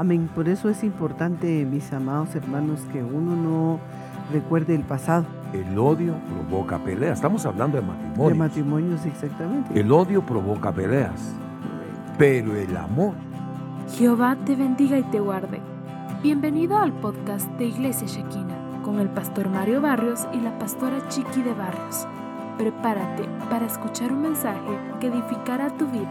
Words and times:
Amén. 0.00 0.30
Por 0.34 0.48
eso 0.48 0.70
es 0.70 0.82
importante, 0.82 1.66
mis 1.66 1.92
amados 1.92 2.34
hermanos, 2.34 2.80
que 2.90 3.02
uno 3.02 3.36
no 3.36 3.80
recuerde 4.32 4.74
el 4.74 4.80
pasado. 4.80 5.26
El 5.52 5.78
odio 5.78 6.14
provoca 6.26 6.78
peleas. 6.78 7.18
Estamos 7.18 7.44
hablando 7.44 7.76
de 7.76 7.86
matrimonios. 7.86 8.28
De 8.28 8.34
matrimonios, 8.34 9.04
exactamente. 9.04 9.78
El 9.78 9.92
odio 9.92 10.24
provoca 10.24 10.72
peleas. 10.72 11.34
Pero 12.16 12.56
el 12.56 12.74
amor. 12.78 13.12
Jehová 13.94 14.38
te 14.46 14.56
bendiga 14.56 14.98
y 14.98 15.02
te 15.02 15.20
guarde. 15.20 15.60
Bienvenido 16.22 16.78
al 16.78 16.94
podcast 16.94 17.50
de 17.58 17.66
Iglesia 17.66 18.06
Shekina 18.06 18.56
con 18.82 19.00
el 19.00 19.10
pastor 19.10 19.50
Mario 19.50 19.82
Barrios 19.82 20.26
y 20.32 20.40
la 20.40 20.58
pastora 20.58 20.96
Chiqui 21.08 21.42
de 21.42 21.52
Barrios. 21.52 22.06
Prepárate 22.56 23.24
para 23.50 23.66
escuchar 23.66 24.14
un 24.14 24.22
mensaje 24.22 24.78
que 24.98 25.08
edificará 25.08 25.68
tu 25.76 25.86
vida. 25.88 26.08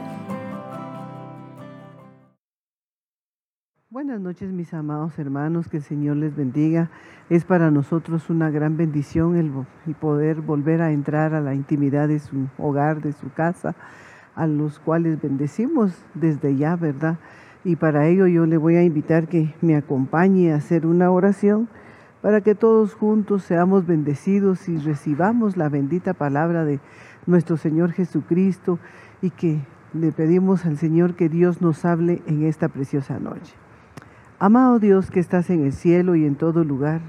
Noches 4.30 4.52
mis 4.52 4.76
amados 4.76 5.18
hermanos, 5.18 5.70
que 5.70 5.78
el 5.78 5.84
Señor 5.84 6.18
les 6.18 6.36
bendiga. 6.36 6.92
Es 7.32 7.46
para 7.46 7.72
nosotros 7.72 8.30
una 8.30 8.52
gran 8.52 8.78
bendición 8.78 9.36
el, 9.36 9.52
poder 9.96 10.42
volver 10.42 10.84
a 10.84 10.92
entrar 10.92 11.34
a 11.34 11.42
la 11.42 11.56
intimidad 11.56 12.08
de 12.08 12.20
su 12.20 12.48
hogar, 12.60 13.02
de 13.02 13.12
su 13.12 13.34
casa, 13.34 13.74
a 14.36 14.46
los 14.46 14.78
cuales 14.78 15.20
bendecimos 15.20 16.06
desde 16.14 16.56
ya, 16.56 16.76
¿verdad? 16.76 17.18
Y 17.64 17.76
para 17.76 18.06
ello 18.06 18.28
yo 18.28 18.46
le 18.46 18.58
voy 18.58 18.76
a 18.76 18.84
invitar 18.84 19.28
que 19.28 19.56
me 19.62 19.76
acompañe 19.76 20.54
a 20.54 20.58
hacer 20.58 20.86
una 20.86 21.10
oración 21.10 21.68
para 22.22 22.42
que 22.42 22.54
todos 22.54 22.94
juntos 22.94 23.42
seamos 23.42 23.88
bendecidos 23.88 24.70
y 24.70 24.78
recibamos 24.78 25.58
la 25.58 25.70
bendita 25.70 26.14
palabra 26.14 26.66
de 26.66 26.80
nuestro 27.26 27.58
Señor 27.58 27.94
Jesucristo 27.94 28.78
y 29.24 29.32
que 29.32 29.60
le 29.96 30.12
pedimos 30.12 30.68
al 30.68 30.78
Señor 30.78 31.16
que 31.16 31.30
Dios 31.30 31.64
nos 31.64 31.84
hable 31.84 32.22
en 32.28 32.44
esta 32.44 32.68
preciosa 32.68 33.18
noche. 33.18 33.56
Amado 34.42 34.80
Dios 34.80 35.12
que 35.12 35.20
estás 35.20 35.50
en 35.50 35.66
el 35.66 35.74
cielo 35.74 36.16
y 36.16 36.24
en 36.24 36.36
todo 36.36 36.64
lugar, 36.64 37.02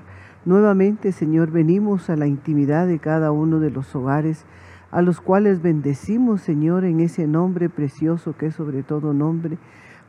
nuevamente 0.45 1.13
Señor 1.13 1.53
venimos 1.53 2.11
a 2.11 2.17
la 2.17 2.27
intimidad 2.27 2.89
de 2.89 2.99
cada 2.99 3.31
uno 3.31 3.61
de 3.61 3.71
los 3.71 3.95
hogares, 3.95 4.45
a 4.91 5.01
los 5.01 5.21
cuales 5.21 5.63
bendecimos 5.63 6.41
Señor 6.41 6.85
en 6.85 6.99
ese 6.99 7.29
nombre 7.29 7.69
precioso 7.69 8.37
que 8.37 8.47
es 8.47 8.57
sobre 8.57 8.83
todo 8.83 9.15
nombre. 9.15 9.59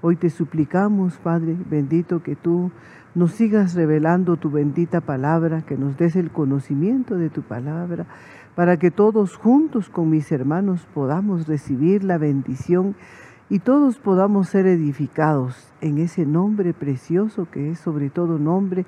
Hoy 0.02 0.16
te 0.16 0.32
suplicamos, 0.32 1.20
Padre 1.20 1.56
bendito, 1.70 2.24
que 2.24 2.36
tú 2.36 2.72
nos 3.14 3.34
sigas 3.34 3.76
revelando 3.76 4.38
tu 4.38 4.50
bendita 4.50 5.00
palabra, 5.00 5.62
que 5.62 5.78
nos 5.78 5.98
des 5.98 6.16
el 6.16 6.32
conocimiento 6.32 7.18
de 7.18 7.30
tu 7.30 7.44
palabra, 7.44 8.08
para 8.56 8.78
que 8.78 8.90
todos 8.90 9.38
juntos 9.38 9.90
con 9.90 10.10
mis 10.10 10.32
hermanos 10.32 10.88
podamos 10.92 11.48
recibir 11.48 12.04
la 12.04 12.18
bendición 12.18 12.96
y 13.52 13.60
todos 13.60 13.98
podamos 13.98 14.48
ser 14.48 14.66
edificados 14.66 15.74
en 15.82 15.98
ese 15.98 16.26
nombre 16.26 16.74
precioso 16.74 17.50
que 17.52 17.72
es 17.72 17.80
sobre 17.80 18.10
todo 18.10 18.40
nombre. 18.40 18.86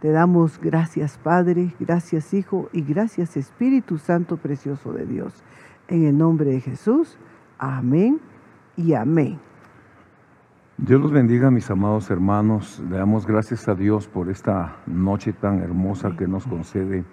Te 0.00 0.12
damos 0.12 0.60
gracias 0.60 1.18
Padre, 1.18 1.74
gracias 1.80 2.32
Hijo 2.32 2.68
y 2.72 2.82
gracias 2.82 3.36
Espíritu 3.36 3.98
Santo 3.98 4.36
precioso 4.36 4.92
de 4.92 5.04
Dios. 5.04 5.42
En 5.88 6.04
el 6.04 6.16
nombre 6.16 6.50
de 6.50 6.60
Jesús, 6.60 7.18
amén 7.58 8.20
y 8.76 8.94
amén. 8.94 9.40
Dios 10.78 11.00
los 11.00 11.10
bendiga, 11.10 11.50
mis 11.50 11.68
amados 11.68 12.08
hermanos. 12.08 12.80
Le 12.88 12.98
damos 12.98 13.26
gracias 13.26 13.66
a 13.66 13.74
Dios 13.74 14.06
por 14.06 14.30
esta 14.30 14.76
noche 14.86 15.32
tan 15.32 15.58
hermosa 15.58 16.14
que 16.16 16.28
nos 16.28 16.46
concede 16.46 17.04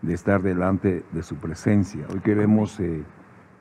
de 0.00 0.14
estar 0.14 0.40
delante 0.40 1.04
de 1.12 1.22
su 1.22 1.36
presencia. 1.36 2.06
Hoy 2.10 2.20
queremos 2.20 2.80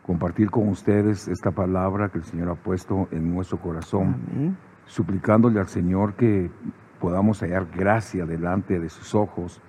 compartir 0.05 0.51
con 0.51 0.69
ustedes 0.69 1.27
esta 1.27 1.51
palabra 1.51 2.09
que 2.09 2.19
el 2.19 2.25
Señor 2.25 2.49
ha 2.49 2.55
puesto 2.55 3.07
en 3.11 3.33
nuestro 3.33 3.59
corazón, 3.59 4.55
suplicándole 4.85 5.59
al 5.59 5.67
Señor 5.67 6.13
que 6.13 6.51
podamos 6.99 7.41
hallar 7.41 7.67
gracia 7.75 8.25
delante 8.25 8.79
de 8.79 8.89
sus 8.89 9.15
ojos 9.15 9.61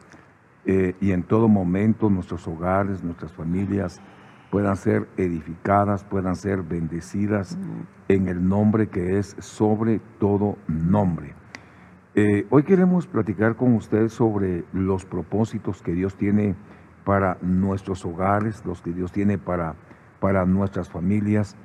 eh, 0.67 0.95
y 1.01 1.13
en 1.13 1.23
todo 1.23 1.49
momento 1.49 2.11
nuestros 2.11 2.47
hogares, 2.47 3.03
nuestras 3.03 3.33
familias 3.33 4.03
puedan 4.51 4.77
ser 4.77 5.09
edificadas, 5.17 6.05
puedan 6.05 6.37
ser 6.37 6.63
bendecidas 6.63 7.59
en 8.09 8.29
el 8.29 8.47
nombre 8.47 8.89
que 8.89 9.19
es 9.19 9.37
sobre 9.39 10.01
todo 10.19 10.59
nombre. 10.69 11.35
Eh, 12.15 12.47
hoy 12.51 12.63
queremos 12.63 13.07
platicar 13.07 13.57
con 13.57 13.75
ustedes 13.75 14.13
sobre 14.13 14.65
los 14.73 15.07
propósitos 15.07 15.83
que 15.83 15.93
Dios 15.93 16.15
tiene 16.15 16.57
para 17.05 17.39
nuestros 17.41 18.05
hogares, 18.05 18.63
los 18.67 18.83
que 18.83 18.93
Dios 18.93 19.13
tiene 19.13 19.39
para 19.39 19.77
para 20.21 20.45
nuestras 20.45 20.89
familias. 20.89 21.57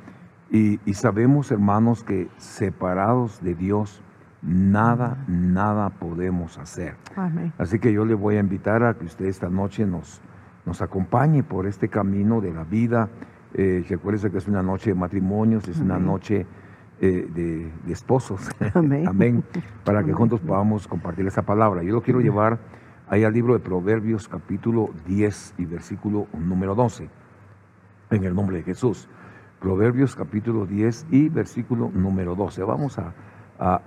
Y, 0.52 0.80
sabemos, 0.94 1.50
hermanos, 1.52 2.04
que 2.04 2.28
separados 2.38 3.42
de 3.42 3.56
Dios, 3.56 4.02
nada, 4.42 5.24
nada 5.28 5.90
podemos 5.92 6.58
hacer. 6.58 6.96
Así 7.58 7.80
que 7.80 7.94
yo 7.94 8.04
le 8.04 8.16
voy 8.16 8.36
a 8.36 8.42
invitar 8.42 8.84
a 8.84 8.96
que 8.96 9.06
usted 9.06 9.26
esta 9.26 9.50
noche 9.50 9.86
nos, 9.86 10.20
nos 10.66 10.82
acompañe 10.82 11.42
por 11.42 11.68
este 11.68 11.88
camino 11.88 12.42
de 12.42 12.54
la 12.54 12.66
vida. 12.66 13.08
Eh, 13.54 13.86
recuerde 13.88 14.30
que 14.30 14.40
es 14.40 14.48
una 14.50 14.62
noche 14.62 14.90
de 14.90 14.96
matrimonios, 14.96 15.70
es 15.70 15.80
una 15.80 15.98
noche 15.98 16.46
eh, 17.00 17.30
de, 17.34 17.92
esposos. 17.92 18.50
Amén. 18.74 19.46
Para 19.86 20.04
que 20.04 20.12
juntos 20.12 20.42
podamos 20.42 20.86
compartir 20.86 21.26
esa 21.28 21.44
palabra. 21.44 21.82
Yo 21.82 21.94
lo 21.94 22.02
quiero 22.02 22.20
llevar 22.20 22.60
ahí 23.08 23.24
al 23.24 23.32
libro 23.32 23.54
de 23.54 23.60
Proverbios 23.60 24.28
capítulo 24.28 24.90
10 25.08 25.54
y 25.60 25.66
versículo 25.66 26.28
número 26.34 26.76
12 26.76 27.21
en 28.12 28.24
el 28.24 28.36
nombre 28.36 28.58
de 28.58 28.64
Jesús. 28.64 29.08
Proverbios 29.60 30.16
capítulo 30.16 30.66
10 30.66 31.08
y 31.12 31.30
versículo 31.30 31.90
número 31.94 32.36
12. 32.36 32.64
Vamos 32.64 33.00
a, 33.00 33.14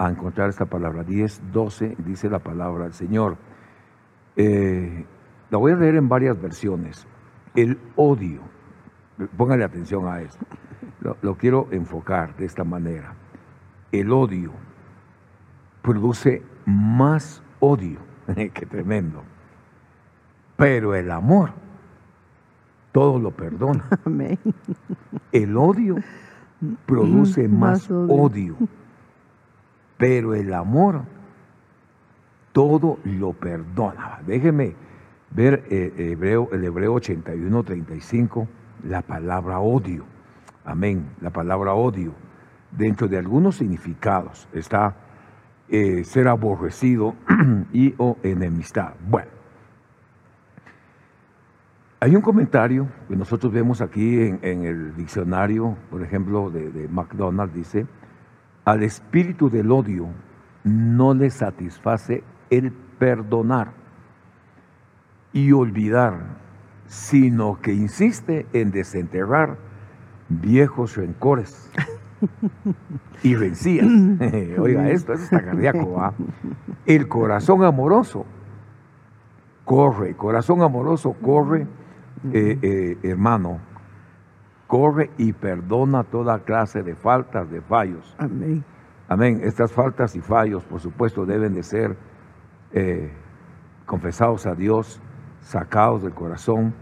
encontrar 0.08 0.50
esta 0.50 0.66
palabra. 0.66 1.02
10, 1.02 1.52
12 1.52 1.96
dice 1.98 2.30
la 2.30 2.38
palabra 2.38 2.84
del 2.84 2.92
Señor. 2.94 3.36
Eh, 4.36 5.04
la 5.50 5.58
voy 5.58 5.72
a 5.72 5.76
leer 5.76 5.96
en 5.96 6.08
varias 6.08 6.40
versiones. 6.40 7.06
El 7.54 7.78
odio, 7.96 8.40
póngale 9.36 9.64
atención 9.64 10.06
a 10.06 10.20
esto, 10.20 10.44
lo, 11.00 11.16
lo 11.22 11.36
quiero 11.36 11.68
enfocar 11.70 12.36
de 12.36 12.46
esta 12.46 12.64
manera. 12.64 13.14
El 13.92 14.12
odio 14.12 14.52
produce 15.82 16.42
más 16.66 17.42
odio, 17.60 17.98
que 18.34 18.66
tremendo. 18.66 19.22
Pero 20.56 20.94
el 20.94 21.10
amor 21.10 21.63
todo 22.94 23.18
lo 23.18 23.32
perdona. 23.32 23.84
El 25.32 25.56
odio 25.56 25.96
produce 26.86 27.48
más, 27.48 27.90
odio. 27.90 28.56
pero 29.98 30.34
el 30.34 30.54
amor 30.54 31.02
todo 32.52 33.00
lo 33.02 33.32
perdona. 33.32 34.20
Déjeme 34.24 34.76
ver 35.32 35.64
eh, 35.70 35.92
hebreo, 36.12 36.48
el 36.52 36.64
Hebreo 36.64 36.94
81, 36.94 37.64
35, 37.64 38.48
la 38.84 39.02
palabra 39.02 39.58
odio. 39.58 40.04
Amén. 40.64 41.04
La 41.20 41.30
palabra 41.30 41.74
odio. 41.74 42.12
Dentro 42.70 43.08
de 43.08 43.18
algunos 43.18 43.56
significados 43.56 44.46
está 44.52 44.94
eh, 45.68 46.04
ser 46.04 46.28
aborrecido 46.28 47.16
y 47.72 47.92
o 47.98 48.18
enemistad. 48.22 48.94
Bueno, 49.08 49.32
hay 52.04 52.14
un 52.14 52.20
comentario 52.20 52.86
que 53.08 53.16
nosotros 53.16 53.50
vemos 53.50 53.80
aquí 53.80 54.20
en, 54.20 54.64
el 54.66 54.94
diccionario, 54.94 55.74
por 55.88 56.02
ejemplo, 56.02 56.50
de, 56.50 56.70
de 56.70 56.86
McDonald's, 56.86 57.54
dice, 57.54 57.86
al 58.66 58.82
espíritu 58.82 59.48
del 59.48 59.72
odio 59.72 60.08
no 60.64 61.14
le 61.14 61.30
satisface 61.30 62.22
el 62.50 62.72
perdonar 62.72 63.72
y 65.32 65.52
olvidar, 65.52 66.36
sino 66.84 67.58
que 67.62 67.72
insiste 67.72 68.44
en 68.52 68.70
desenterrar 68.70 69.56
viejos 70.28 70.98
rencores 70.98 71.70
y 73.22 73.34
vencías. 73.34 73.86
Oiga, 74.58 74.90
esto, 74.90 75.14
es 75.14 75.22
está 75.22 75.42
cardíaco. 75.42 76.12
El 76.84 77.08
corazón 77.08 77.64
amoroso 77.64 78.26
corre, 79.64 80.14
corazón 80.16 80.60
amoroso 80.60 81.14
corre 81.14 81.66
eh, 82.32 82.58
eh, 82.62 82.98
hermano, 83.02 83.60
corre 84.66 85.10
y 85.18 85.32
perdona 85.32 86.04
toda 86.04 86.40
clase 86.40 86.82
de 86.82 86.94
faltas, 86.94 87.50
de 87.50 87.60
fallos. 87.60 88.14
Amén. 88.18 88.64
Amén. 89.08 89.40
Estas 89.42 89.72
faltas 89.72 90.16
y 90.16 90.20
fallos, 90.20 90.64
por 90.64 90.80
supuesto, 90.80 91.26
deben 91.26 91.54
de 91.54 91.62
ser 91.62 91.96
eh, 92.72 93.12
confesados 93.84 94.46
a 94.46 94.54
Dios, 94.54 95.00
sacados 95.40 96.02
del 96.02 96.14
corazón, 96.14 96.74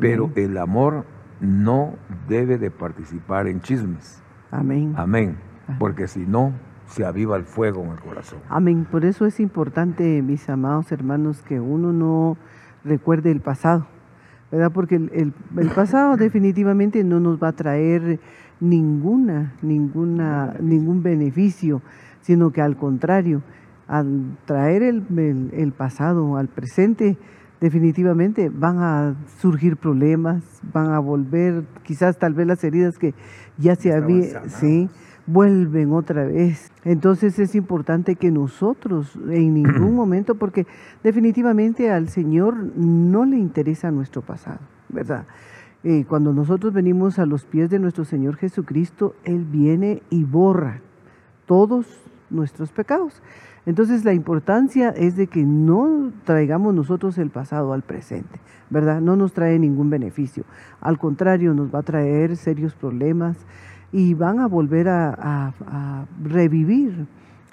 pero 0.00 0.30
el 0.34 0.58
amor 0.58 1.04
no 1.40 1.94
debe 2.28 2.58
de 2.58 2.70
participar 2.70 3.46
en 3.46 3.60
chismes. 3.60 4.22
Amén. 4.50 4.94
Amén. 4.96 5.36
Porque 5.78 6.08
si 6.08 6.26
no, 6.26 6.52
se 6.86 7.04
aviva 7.04 7.36
el 7.36 7.44
fuego 7.44 7.84
en 7.84 7.92
el 7.92 8.00
corazón. 8.00 8.40
Amén. 8.48 8.86
Por 8.90 9.04
eso 9.04 9.24
es 9.24 9.38
importante, 9.38 10.22
mis 10.22 10.48
amados 10.48 10.90
hermanos, 10.90 11.42
que 11.42 11.60
uno 11.60 11.92
no 11.92 12.36
recuerde 12.84 13.30
el 13.30 13.40
pasado 13.40 13.86
¿verdad? 14.50 14.72
Porque 14.72 14.96
el, 14.96 15.32
pasado 15.74 16.16
definitivamente 16.16 17.04
no 17.04 17.20
nos 17.20 17.42
va 17.42 17.48
a 17.48 17.52
traer 17.52 18.18
ninguna, 18.60 19.54
ninguna, 19.62 20.56
ningún 20.60 21.02
beneficio, 21.02 21.82
sino 22.20 22.50
que 22.50 22.60
al 22.60 22.76
contrario, 22.76 23.42
al 23.86 24.36
traer 24.46 24.82
el, 24.82 25.72
pasado 25.76 26.36
al 26.36 26.48
presente, 26.48 27.16
definitivamente 27.60 28.50
van 28.52 28.78
a 28.78 29.14
surgir 29.38 29.76
problemas, 29.76 30.42
van 30.72 30.92
a 30.92 30.98
volver, 30.98 31.64
quizás 31.82 32.18
tal 32.18 32.34
vez 32.34 32.46
las 32.46 32.64
heridas 32.64 32.98
que 32.98 33.14
ya 33.58 33.74
se 33.74 33.92
habían, 33.92 34.48
sí, 34.48 34.88
vuelven 35.32 35.92
otra 35.92 36.24
vez. 36.24 36.70
Entonces 36.84 37.38
es 37.38 37.54
importante 37.54 38.16
que 38.16 38.30
nosotros 38.30 39.18
en 39.28 39.54
ningún 39.54 39.94
momento, 39.96 40.34
porque 40.34 40.66
definitivamente 41.02 41.90
al 41.90 42.08
Señor 42.08 42.56
no 42.76 43.24
le 43.24 43.36
interesa 43.36 43.90
nuestro 43.90 44.22
pasado, 44.22 44.60
¿verdad? 44.88 45.26
Eh, 45.82 46.04
cuando 46.06 46.32
nosotros 46.32 46.72
venimos 46.72 47.18
a 47.18 47.26
los 47.26 47.44
pies 47.44 47.70
de 47.70 47.78
nuestro 47.78 48.04
Señor 48.04 48.36
Jesucristo, 48.36 49.14
Él 49.24 49.44
viene 49.44 50.02
y 50.10 50.24
borra 50.24 50.80
todos 51.46 51.86
nuestros 52.28 52.70
pecados. 52.70 53.22
Entonces 53.66 54.04
la 54.04 54.14
importancia 54.14 54.90
es 54.90 55.16
de 55.16 55.26
que 55.26 55.44
no 55.44 56.12
traigamos 56.24 56.74
nosotros 56.74 57.18
el 57.18 57.30
pasado 57.30 57.72
al 57.72 57.82
presente, 57.82 58.40
¿verdad? 58.70 59.00
No 59.00 59.16
nos 59.16 59.32
trae 59.32 59.58
ningún 59.58 59.90
beneficio. 59.90 60.44
Al 60.80 60.98
contrario, 60.98 61.54
nos 61.54 61.74
va 61.74 61.80
a 61.80 61.82
traer 61.82 62.36
serios 62.36 62.74
problemas 62.74 63.36
y 63.92 64.14
van 64.14 64.40
a 64.40 64.46
volver 64.46 64.88
a, 64.88 65.52
revivir 66.22 67.06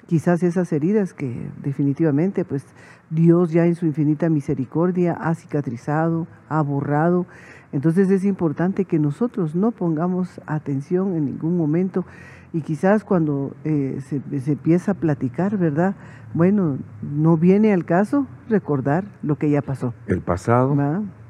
quizás 0.06 0.42
esas 0.42 0.72
heridas 0.72 1.12
que 1.12 1.50
definitivamente 1.62 2.44
pues 2.44 2.64
Dios 3.10 3.52
ya 3.52 3.66
en 3.66 3.74
su 3.74 3.86
infinita 3.86 4.28
misericordia 4.28 5.14
ha 5.20 5.34
cicatrizado, 5.34 6.26
ha 6.48 6.62
borrado. 6.62 7.26
Entonces 7.72 8.10
es 8.10 8.24
importante 8.24 8.84
que 8.84 8.98
nosotros 8.98 9.54
no 9.54 9.70
pongamos 9.70 10.40
atención 10.46 11.14
en 11.14 11.26
ningún 11.26 11.56
momento 11.56 12.04
y 12.52 12.62
quizás 12.62 13.04
cuando 13.04 13.54
eh, 13.64 13.98
se, 14.00 14.22
empieza 14.50 14.92
a 14.92 14.94
platicar, 14.94 15.58
¿verdad? 15.58 15.94
Bueno, 16.32 16.78
no 17.02 17.36
viene 17.36 17.74
al 17.74 17.84
caso 17.84 18.26
recordar 18.48 19.04
lo 19.22 19.36
que 19.36 19.50
ya 19.50 19.60
pasó. 19.60 19.92
El 20.06 20.22
pasado, 20.22 20.74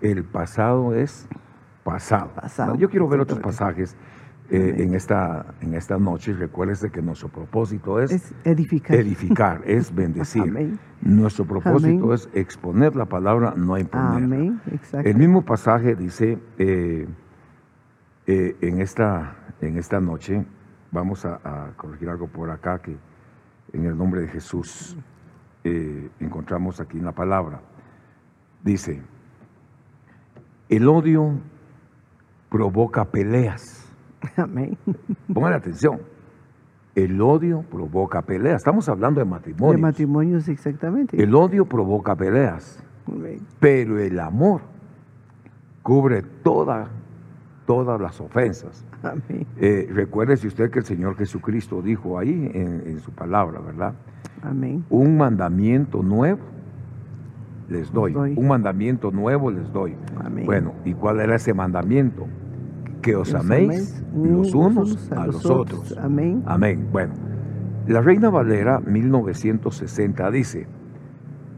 el 0.00 0.24
pasado 0.24 0.94
es 0.94 1.28
pasado. 1.82 2.76
Yo 2.76 2.90
quiero 2.90 3.08
ver 3.08 3.20
otros 3.20 3.40
pasajes 3.40 3.96
eh, 4.50 4.74
en, 4.78 4.94
esta, 4.94 5.54
en 5.60 5.74
esta 5.74 5.98
noche. 5.98 6.32
Recuérdese 6.32 6.90
que 6.90 7.02
nuestro 7.02 7.28
propósito 7.28 8.00
es, 8.00 8.34
edificar. 8.44 8.96
edificar, 8.96 9.62
es 9.66 9.94
bendecir. 9.94 10.78
Nuestro 11.00 11.44
propósito 11.44 12.14
es 12.14 12.28
exponer 12.34 12.96
la 12.96 13.06
palabra, 13.06 13.54
no 13.56 13.78
imponer. 13.78 14.52
El 15.04 15.16
mismo 15.16 15.44
pasaje 15.44 15.94
dice 15.94 16.38
eh, 16.58 17.06
en, 18.26 18.80
esta, 18.80 19.36
en 19.60 19.78
esta 19.78 20.00
noche, 20.00 20.44
Vamos 20.90 21.26
a, 21.26 21.72
corregir 21.76 22.08
algo 22.08 22.28
por 22.28 22.50
acá 22.50 22.80
que 22.80 22.96
en 23.72 23.84
el 23.84 23.96
nombre 23.96 24.22
de 24.22 24.28
Jesús 24.28 24.96
eh, 25.62 26.08
encontramos 26.18 26.80
aquí 26.80 26.98
en 26.98 27.04
la 27.04 27.12
palabra. 27.12 27.60
Dice, 28.64 29.02
el 30.70 30.88
odio 30.88 31.38
provoca 32.48 33.04
peleas. 33.04 33.87
Amén. 34.36 34.76
Pongan 35.32 35.52
atención. 35.52 36.00
El 36.94 37.20
odio 37.20 37.62
provoca 37.62 38.22
peleas. 38.22 38.56
Estamos 38.56 38.88
hablando 38.88 39.20
de 39.20 39.24
matrimonios. 39.24 39.76
De 39.76 39.82
matrimonios, 39.82 40.48
exactamente. 40.48 41.22
El 41.22 41.34
odio 41.34 41.64
provoca 41.64 42.16
peleas. 42.16 42.82
Pero 43.60 43.98
el 43.98 44.18
amor 44.18 44.62
cubre 45.82 46.22
toda 46.42 46.88
todas 47.68 48.00
las 48.00 48.18
ofensas. 48.18 48.82
Eh, 49.58 49.90
recuerde 49.92 50.38
si 50.38 50.46
usted 50.46 50.70
que 50.70 50.78
el 50.78 50.86
Señor 50.86 51.16
Jesucristo 51.16 51.82
dijo 51.82 52.18
ahí 52.18 52.50
en, 52.54 52.98
su 53.00 53.12
palabra, 53.12 53.60
¿verdad? 53.60 53.92
Amén. 54.42 54.86
Un 54.88 55.18
mandamiento 55.18 56.02
nuevo 56.02 56.40
les 57.68 57.92
doy. 57.92 58.14
Un 58.14 58.48
mandamiento 58.48 59.10
nuevo 59.10 59.50
les 59.50 59.70
doy. 59.70 59.94
Bueno, 60.46 60.72
¿y 60.86 60.94
cuál 60.94 61.20
era 61.20 61.36
ese 61.36 61.52
mandamiento? 61.52 62.26
Que 63.08 63.16
os, 63.16 63.32
améis, 63.32 64.04
los 64.14 64.52
unos 64.52 65.10
a, 65.12 65.26
los 65.26 65.46
otros. 65.46 65.96
Amén. 65.96 66.42
Amén. 66.44 66.88
Bueno, 66.92 67.14
la 67.86 68.02
Reina 68.02 68.28
Valera 68.28 68.80
1960 68.80 70.30
dice, 70.30 70.66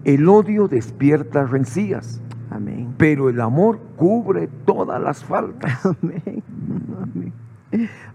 el 0.05 0.29
odio 0.29 0.69
despierta 0.69 1.44
rencillas 1.47 2.23
Amén. 2.50 2.94
Pero 2.99 3.29
el 3.29 3.41
amor 3.41 3.81
cubre 3.97 4.49
todas 4.64 5.02
las 5.02 5.25
faltas. 5.25 5.85
Amén. 6.02 7.32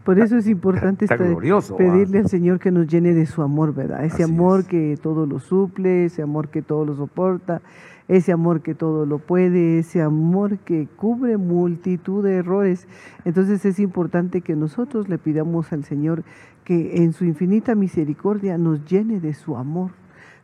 Por 0.06 0.18
eso 0.18 0.38
es 0.38 0.48
importante 0.48 1.06
pedirle 1.06 2.20
al 2.20 2.30
Señor 2.30 2.60
que 2.60 2.72
nos 2.72 2.88
llene 2.88 3.14
de 3.14 3.26
su 3.26 3.42
amor, 3.42 3.74
¿verdad? 3.74 4.06
Ese 4.06 4.24
amor 4.24 4.64
que 4.64 4.98
todo 5.02 5.26
lo 5.26 5.40
suple, 5.40 6.06
ese 6.06 6.22
amor 6.22 6.48
que 6.48 6.62
todo 6.62 6.86
lo 6.86 6.96
soporta, 6.96 7.62
ese 8.08 8.32
amor 8.32 8.62
que 8.62 8.76
todo 8.76 9.06
lo 9.06 9.20
puede, 9.20 9.80
ese 9.80 10.02
amor 10.02 10.60
que 10.60 10.88
cubre 10.96 11.38
multitud 11.38 12.24
de 12.24 12.36
errores. 12.36 12.88
Entonces 13.24 13.66
es 13.66 13.80
importante 13.80 14.42
que 14.42 14.56
nosotros 14.56 15.10
le 15.10 15.18
pidamos 15.18 15.74
al 15.74 15.84
Señor 15.84 16.24
que 16.64 17.04
en 17.04 17.14
su 17.14 17.26
infinita 17.26 17.76
misericordia 17.76 18.58
nos 18.58 18.86
llene 18.86 19.20
de 19.20 19.34
su 19.34 19.58
amor. 19.58 19.92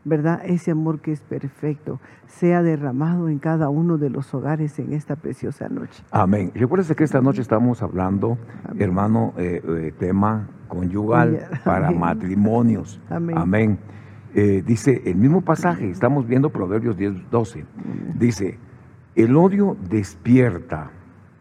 ¿verdad? 0.04 0.42
Ese 0.46 0.72
amor 0.72 1.00
que 1.00 1.12
es 1.12 1.22
perfecto 1.22 2.00
sea 2.28 2.64
derramado 2.64 3.30
en 3.30 3.40
cada 3.40 3.70
uno 3.70 3.98
de 3.98 4.10
los 4.10 4.34
hogares 4.34 4.80
en 4.80 4.94
esta 4.94 5.16
preciosa 5.16 5.70
noche. 5.70 6.04
Amén. 6.12 6.52
Recuérdese 6.56 6.96
que 6.96 7.04
esta 7.04 7.22
noche 7.22 7.42
estamos 7.42 7.84
hablando, 7.84 8.38
hermano, 8.78 9.34
eh, 9.38 9.62
eh, 9.64 9.94
tema 9.98 10.48
conyugal 10.68 11.48
para 11.64 11.92
matrimonios. 11.92 13.00
Amén. 13.10 13.78
Eh, 14.34 14.64
dice 14.66 15.02
el 15.06 15.16
mismo 15.16 15.42
pasaje, 15.42 15.90
estamos 15.90 16.28
viendo 16.28 16.50
Proverbios 16.50 16.96
10, 16.98 17.30
12. 17.30 17.66
Dice, 18.18 18.58
el 19.16 19.36
odio 19.36 19.76
despierta, 19.90 20.92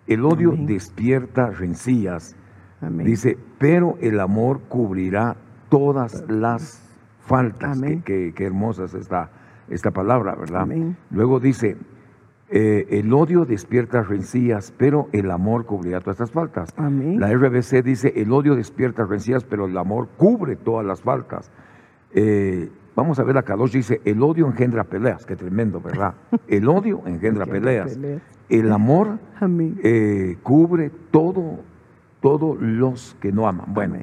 el 0.07 0.25
odio 0.25 0.55
despierta 0.57 1.51
rencillas. 1.51 2.37
Dice, 2.81 3.37
pero 3.59 3.97
el 4.01 4.19
amor 4.19 4.61
cubrirá 4.69 5.37
todas 5.69 6.25
las 6.29 6.83
faltas. 7.21 7.81
Qué, 8.05 8.35
hermosa 8.39 8.85
es 8.85 8.95
esta, 8.95 9.31
esta 9.69 9.91
palabra, 9.93 10.35
¿verdad? 10.35 10.67
Luego 11.11 11.39
dice, 11.39 11.77
eh, 12.49 12.99
el 12.99 13.13
odio 13.13 13.45
despierta 13.45 14.03
rencillas, 14.03 14.75
pero 14.77 15.09
el 15.13 15.31
amor 15.31 15.67
cubrirá 15.67 16.01
todas 16.01 16.17
estas 16.17 16.33
faltas. 16.33 16.75
La 16.77 17.33
RBC 17.33 17.85
dice, 17.85 18.13
el 18.17 18.33
odio 18.33 18.57
despierta 18.57 19.05
rencillas, 19.05 19.45
pero 19.45 19.67
el 19.67 19.79
amor 19.79 20.09
cubre 20.17 20.57
todas 20.57 20.85
las 20.85 21.03
faltas. 21.03 21.53
Eh, 22.13 22.69
vamos 22.95 23.19
a 23.19 23.25
ver 23.25 23.39
acá, 23.39 23.57
dos 23.57 23.73
dice, 23.73 24.01
el 24.05 24.23
odio 24.23 24.47
engendra 24.47 24.85
peleas, 24.85 25.25
qué 25.27 25.37
tremendo, 25.37 25.81
¿verdad? 25.81 26.15
El 26.49 26.69
odio 26.69 27.03
engendra 27.07 27.47
peleas. 27.47 27.99
El 28.49 28.73
amor 28.73 29.19
eh, 29.83 30.37
cubre 30.43 30.91
todo, 31.11 31.61
todos 32.21 32.61
los 32.61 33.17
que 33.21 33.33
no 33.33 33.47
aman. 33.47 33.73
Bueno. 33.73 33.97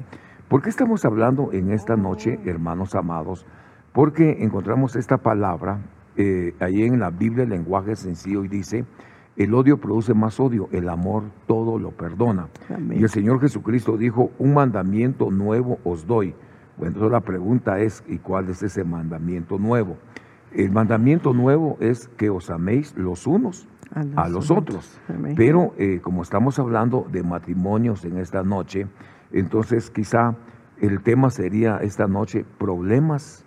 ¿Por 0.48 0.62
qué 0.62 0.70
estamos 0.70 1.04
hablando 1.04 1.50
en 1.52 1.70
esta 1.72 1.94
noche, 1.94 2.40
hermanos 2.46 2.94
amados? 2.94 3.44
Porque 3.92 4.38
encontramos 4.40 4.96
esta 4.96 5.18
palabra 5.18 5.80
eh, 6.16 6.54
ahí 6.58 6.84
en 6.84 6.98
la 6.98 7.10
Biblia, 7.10 7.44
el 7.44 7.50
lenguaje 7.50 7.96
sencillo, 7.96 8.42
y 8.44 8.48
dice, 8.48 8.86
el 9.36 9.52
odio 9.52 9.76
produce 9.76 10.14
más 10.14 10.40
odio, 10.40 10.70
el 10.72 10.88
amor 10.88 11.24
todo 11.46 11.78
lo 11.78 11.90
perdona. 11.90 12.48
Y 12.90 13.02
el 13.02 13.10
Señor 13.10 13.40
Jesucristo 13.42 13.98
dijo, 13.98 14.30
un 14.38 14.54
mandamiento 14.54 15.30
nuevo 15.30 15.80
os 15.84 16.06
doy. 16.06 16.34
Bueno, 16.78 16.94
entonces 16.94 17.12
la 17.12 17.20
pregunta 17.20 17.80
es, 17.80 18.04
¿y 18.06 18.18
cuál 18.18 18.48
es 18.48 18.62
ese 18.62 18.84
mandamiento 18.84 19.58
nuevo? 19.58 19.96
El 20.52 20.70
mandamiento 20.70 21.34
nuevo 21.34 21.76
es 21.80 22.08
que 22.16 22.30
os 22.30 22.50
améis 22.50 22.96
los 22.96 23.26
unos 23.26 23.66
a 24.16 24.28
los, 24.28 24.50
otros. 24.50 25.00
Pero 25.36 25.74
eh, 25.76 26.00
como 26.00 26.22
estamos 26.22 26.58
hablando 26.58 27.06
de 27.10 27.22
matrimonios 27.22 28.04
en 28.04 28.18
esta 28.18 28.42
noche, 28.42 28.86
entonces 29.32 29.90
quizá 29.90 30.36
el 30.80 31.02
tema 31.02 31.30
sería 31.30 31.78
esta 31.78 32.06
noche 32.06 32.44
problemas 32.58 33.44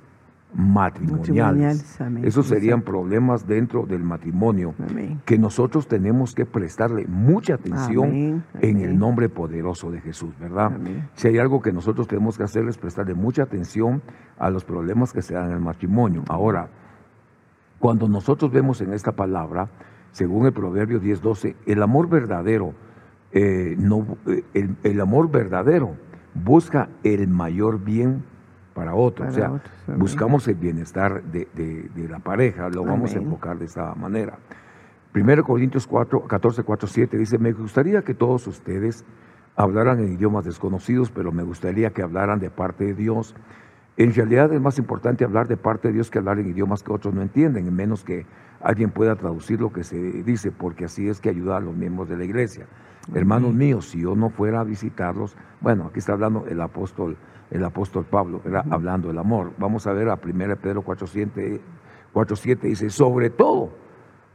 matrimoniales. 0.53 2.00
Esos 2.24 2.48
serían 2.48 2.81
problemas 2.81 3.48
dentro 3.48 3.86
del 3.86 4.03
matrimonio 4.03 4.74
que 5.25 5.38
nosotros 5.38 5.88
tenemos 5.88 6.36
que 6.36 6.46
prestarle 6.46 7.05
mucha 7.08 7.55
atención 7.55 8.43
en 8.62 8.77
el 8.77 8.98
nombre 8.98 9.29
poderoso 9.29 9.91
de 9.91 10.01
Jesús, 10.01 10.38
¿verdad? 10.39 10.72
Si 11.15 11.27
hay 11.27 11.38
algo 11.38 11.62
que 11.62 11.72
nosotros 11.72 12.08
tenemos 12.08 12.38
que 12.38 12.43
hacer 12.43 12.67
es 12.67 12.77
prestarle 12.77 13.13
mucha 13.13 13.43
atención 13.43 14.01
a 14.38 14.50
los 14.50 14.65
problemas 14.65 15.13
que 15.13 15.22
se 15.22 15.34
dan 15.34 15.48
en 15.48 15.53
el 15.53 15.60
matrimonio. 15.60 16.24
Ahora, 16.27 16.70
cuando 17.79 18.08
nosotros 18.08 18.51
vemos 18.51 18.81
en 18.81 18.93
esta 18.93 19.12
palabra, 19.13 19.70
según 20.12 20.46
el 20.46 20.53
Proverbio 20.53 21.01
10:12, 21.01 21.55
el 21.65 21.81
amor 21.81 22.10
verdadero 22.10 22.74
eh, 23.34 23.75
no, 23.77 24.17
eh, 24.27 24.43
el, 24.84 25.00
amor 25.00 25.31
verdadero 25.31 25.96
busca 26.34 26.89
el 27.03 27.29
mayor 27.29 27.81
bien 27.81 28.24
para 28.74 28.96
otro. 28.96 29.28
o 29.28 29.32
sea, 29.32 29.62
buscamos 29.98 30.48
el 30.48 30.56
bienestar 30.56 31.24
de, 31.24 31.90
la 32.10 32.20
pareja, 32.20 32.70
lo 32.70 32.84
vamos 32.84 33.13
a 33.13 33.18
enfocar 33.18 33.58
de 33.58 33.66
esta 33.66 33.94
manera. 33.96 34.38
1 35.13 35.44
Corintios 35.44 35.88
4, 35.88 36.25
14, 36.25 36.63
4, 36.63 36.88
7 36.88 37.18
dice, 37.18 37.38
me 37.38 37.51
gustaría 37.51 38.01
que 38.01 38.13
todos 38.13 38.48
ustedes 38.48 39.04
hablaran 39.56 40.00
en 40.00 40.13
idiomas 40.13 40.46
desconocidos, 40.46 41.12
pero 41.12 41.32
me 41.32 41.44
gustaría 41.44 41.92
que 41.92 42.01
hablaran 42.01 42.40
de 42.40 42.50
parte 42.50 42.86
de 42.86 42.94
Dios. 42.94 43.36
En 43.98 44.13
realidad 44.13 44.54
es 44.54 44.62
más 44.62 44.78
importante 44.80 45.25
hablar 45.25 45.50
de 45.50 45.58
parte 45.58 45.90
de 45.90 45.96
Dios 45.96 46.10
que 46.10 46.20
hablar 46.20 46.40
en 46.40 46.48
idiomas 46.48 46.82
que 46.82 46.94
otros 46.94 47.13
no 47.13 47.22
entienden, 47.22 47.68
en 47.68 47.75
menos 47.75 48.06
que 48.06 48.25
alguien 48.62 48.90
pueda 48.90 49.16
traducir 49.16 49.60
lo 49.60 49.74
que 49.74 49.84
se 49.84 49.98
dice, 50.24 50.51
porque 50.51 50.86
así 50.86 51.10
es 51.10 51.20
que 51.20 51.30
ayuda 51.30 51.58
a 51.58 51.60
los 51.60 51.75
miembros 51.75 52.08
de 52.08 52.16
la 52.16 52.24
iglesia. 52.24 52.68
Hermanos 53.13 53.54
míos, 53.54 53.90
si 53.90 54.01
yo 54.01 54.16
no 54.16 54.30
fuera 54.30 54.62
a 54.62 54.63
visitarlos, 54.63 55.36
bueno, 55.60 55.88
aquí 55.90 56.00
está 56.00 56.13
hablando 56.13 56.46
el 56.48 56.62
apóstol, 56.62 57.18
el 57.51 57.63
apóstol 57.63 58.05
Pablo, 58.05 58.41
era 58.46 58.65
hablando 58.70 59.10
del 59.10 59.20
amor. 59.20 59.51
Vamos 59.58 59.86
a 59.86 59.93
ver 59.93 60.10
a 60.10 60.15
1 60.15 60.55
Pedro 60.58 60.84
4.7, 60.84 62.62
dice, 62.62 62.89
sobre 62.89 63.29
todo, 63.29 63.70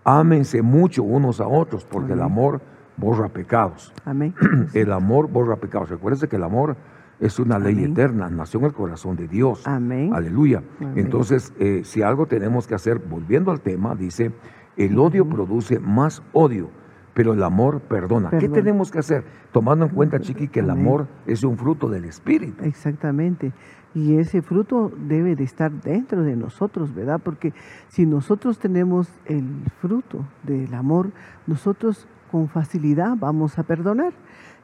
ámense 0.04 0.62
mucho 0.62 1.02
unos 1.02 1.40
a 1.40 1.48
otros, 1.48 1.84
porque 1.84 2.12
el 2.12 2.22
amor 2.22 2.60
borra 2.96 3.28
pecados. 3.28 3.92
Amén. 4.04 4.34
el 4.74 4.92
amor 4.92 5.28
borra 5.28 5.56
pecados. 5.56 5.88
Recuérdense 5.90 6.28
que 6.28 6.36
el 6.36 6.44
amor 6.44 6.76
es 7.18 7.38
una 7.38 7.58
ley 7.58 7.82
eterna, 7.82 8.28
nació 8.28 8.60
en 8.60 8.66
el 8.66 8.72
corazón 8.74 9.16
de 9.16 9.26
Dios. 9.26 9.66
Amén. 9.66 10.12
Aleluya. 10.14 10.62
Entonces, 10.94 11.52
eh, 11.58 11.80
si 11.84 12.02
algo 12.02 12.26
tenemos 12.26 12.66
que 12.66 12.74
hacer, 12.74 12.98
volviendo 12.98 13.50
al 13.50 13.60
tema, 13.60 13.94
dice, 13.94 14.32
el 14.76 14.98
odio 14.98 15.26
produce 15.26 15.78
más 15.78 16.22
odio, 16.34 16.68
pero 17.16 17.32
el 17.32 17.42
amor 17.42 17.80
perdona. 17.80 18.28
¿Qué 18.28 18.46
tenemos 18.46 18.90
que 18.90 18.98
hacer? 18.98 19.24
Tomando 19.50 19.86
en 19.86 19.92
cuenta, 19.92 20.20
Chiqui, 20.20 20.48
que 20.48 20.60
el 20.60 20.68
amor 20.68 21.08
es 21.24 21.44
un 21.44 21.56
fruto 21.56 21.88
del 21.88 22.04
Espíritu. 22.04 22.62
Exactamente. 22.62 23.54
Y 23.94 24.18
ese 24.18 24.42
fruto 24.42 24.92
debe 24.94 25.34
de 25.34 25.42
estar 25.42 25.72
dentro 25.72 26.22
de 26.22 26.36
nosotros, 26.36 26.94
¿verdad? 26.94 27.18
Porque 27.24 27.54
si 27.88 28.04
nosotros 28.04 28.58
tenemos 28.58 29.08
el 29.24 29.46
fruto 29.80 30.26
del 30.42 30.74
amor, 30.74 31.10
nosotros 31.46 32.06
con 32.30 32.50
facilidad 32.50 33.16
vamos 33.18 33.58
a 33.58 33.62
perdonar. 33.62 34.12